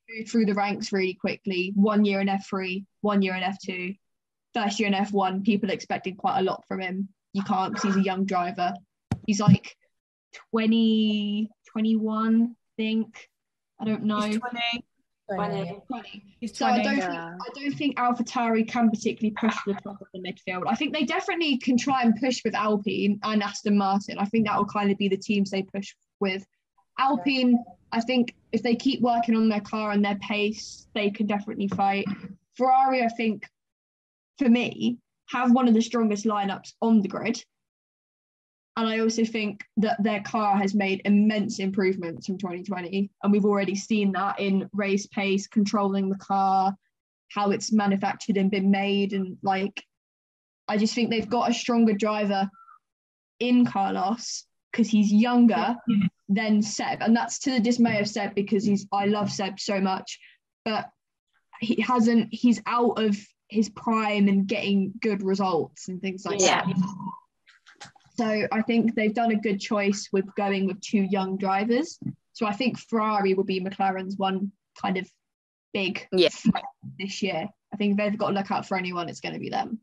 He 0.08 0.20
moved 0.20 0.32
through 0.32 0.46
the 0.46 0.54
ranks 0.54 0.92
really 0.92 1.14
quickly. 1.14 1.74
One 1.76 2.06
year 2.06 2.22
in 2.22 2.30
F 2.30 2.48
three, 2.48 2.86
one 3.02 3.22
year 3.22 3.36
in 3.36 3.44
F 3.44 3.58
two. 3.64 3.94
first 4.54 4.80
year 4.80 4.88
in 4.88 4.94
F1, 4.94 5.44
people 5.44 5.70
expected 5.70 6.18
quite 6.18 6.40
a 6.40 6.44
lot 6.44 6.64
from 6.68 6.82
him. 6.82 7.10
You 7.34 7.44
can't 7.44 7.74
because 7.74 7.94
he's 7.94 8.02
a 8.02 8.06
young 8.06 8.26
driver. 8.26 8.74
He's 9.26 9.40
like 9.40 9.76
20, 10.52 11.50
21, 11.72 12.44
I 12.44 12.82
think. 12.82 13.30
I 13.80 13.86
don't 13.86 14.04
know. 14.04 14.22
He's 14.22 14.40
20. 14.40 14.86
20. 15.36 15.82
20. 15.88 16.24
He's 16.40 16.58
So 16.58 16.66
I 16.66 16.82
don't 16.82 17.00
think 17.00 17.04
Yeah. 17.04 17.36
I 17.36 17.60
don't 17.60 17.78
think 17.78 17.98
AlphaTauri 17.98 18.68
can 18.68 18.90
particularly 18.90 19.36
push 19.38 19.56
the 19.66 19.74
top 19.74 20.02
of 20.02 20.08
the 20.14 20.20
midfield. 20.20 20.64
I 20.68 20.76
think 20.76 20.94
they 20.94 21.04
definitely 21.04 21.58
can 21.58 21.78
try 21.78 22.02
and 22.04 22.16
push 22.16 22.42
with 22.46 22.56
Alpine 22.56 23.20
and 23.24 23.44
Aston 23.44 23.78
Martin. 23.78 24.18
I 24.18 24.26
think 24.26 24.48
that 24.48 24.58
will 24.58 24.66
kind 24.66 24.90
of 24.90 24.98
be 24.98 25.10
the 25.10 25.18
teams 25.18 25.52
they 25.52 25.64
push 25.64 25.94
with. 26.20 26.46
Alpine, 26.98 27.64
I 27.92 28.02
think 28.02 28.36
if 28.52 28.64
they 28.64 28.76
keep 28.76 29.02
working 29.02 29.36
on 29.36 29.50
their 29.50 29.62
car 29.62 29.92
and 29.92 30.04
their 30.04 30.18
pace, 30.18 30.88
they 30.94 31.10
can 31.10 31.28
definitely 31.28 31.68
fight. 31.68 32.06
Ferrari, 32.56 33.04
I 33.04 33.08
think, 33.10 33.48
for 34.38 34.50
me, 34.50 34.98
have 35.30 35.52
one 35.52 35.68
of 35.68 35.74
the 35.74 35.82
strongest 35.82 36.26
lineups 36.26 36.74
on 36.82 37.02
the 37.02 37.08
grid. 37.08 37.44
And 38.76 38.88
I 38.88 39.00
also 39.00 39.26
think 39.26 39.64
that 39.78 40.02
their 40.04 40.22
car 40.22 40.56
has 40.56 40.76
made 40.76 41.02
immense 41.06 41.60
improvements 41.60 42.28
from 42.28 42.38
2020. 42.38 43.10
And 43.24 43.32
we've 43.32 43.46
already 43.46 43.76
seen 43.76 44.12
that 44.12 44.40
in 44.40 44.70
race 44.72 45.08
pace, 45.08 45.48
controlling 45.48 46.10
the 46.10 46.18
car, 46.18 46.76
how 47.30 47.52
it's 47.52 47.74
manufactured 47.74 48.38
and 48.38 48.52
been 48.52 48.70
made. 48.70 49.14
And 49.14 49.38
like, 49.42 49.84
I 50.68 50.78
just 50.78 50.94
think 50.94 51.10
they've 51.10 51.28
got 51.28 51.50
a 51.50 51.54
stronger 51.54 51.94
driver 51.94 52.50
in 53.40 53.66
Carlos 53.66 54.46
because 54.72 54.90
he's 54.90 55.12
younger 55.12 55.76
than 56.30 56.62
Seb. 56.62 57.02
And 57.02 57.16
that's 57.16 57.40
to 57.40 57.52
the 57.52 57.60
dismay 57.60 58.00
of 58.00 58.08
Seb 58.08 58.36
because 58.36 58.66
he's, 58.66 58.86
I 58.92 59.06
love 59.06 59.32
Seb 59.32 59.60
so 59.60 59.80
much. 59.80 60.20
But 60.66 60.90
he 61.60 61.82
hasn't, 61.82 62.30
he's 62.32 62.62
out 62.66 63.00
of 63.00 63.18
his 63.50 63.70
prime 63.70 64.28
and 64.28 64.46
getting 64.46 64.94
good 65.02 65.24
results 65.24 65.88
and 65.88 66.02
things 66.02 66.26
like 66.26 66.42
Yeah. 66.42 66.66
that. 66.66 66.76
So 68.18 68.48
I 68.52 68.62
think 68.64 68.96
they've 68.96 69.14
done 69.14 69.32
a 69.32 69.36
good 69.40 69.60
choice 69.60 70.10
with 70.12 70.26
going 70.36 70.66
with 70.66 70.82
two 70.82 71.02
young 71.02 71.38
drivers. 71.38 72.00
So 72.34 72.46
I 72.46 72.54
think 72.54 72.78
Ferrari 72.78 73.34
will 73.34 73.44
be 73.44 73.62
McLaren's 73.62 74.18
one 74.18 74.52
kind 74.82 74.98
of 74.98 75.10
big 75.74 76.08
Yeah. 76.12 76.30
this 77.00 77.22
year. 77.22 77.48
I 77.74 77.78
think 77.78 77.92
if 77.92 77.98
they've 77.98 78.18
got 78.18 78.30
to 78.30 78.34
look 78.34 78.52
out 78.52 78.68
for 78.68 78.78
anyone, 78.78 79.08
it's 79.08 79.22
going 79.22 79.34
to 79.34 79.40
be 79.40 79.50
them. 79.50 79.80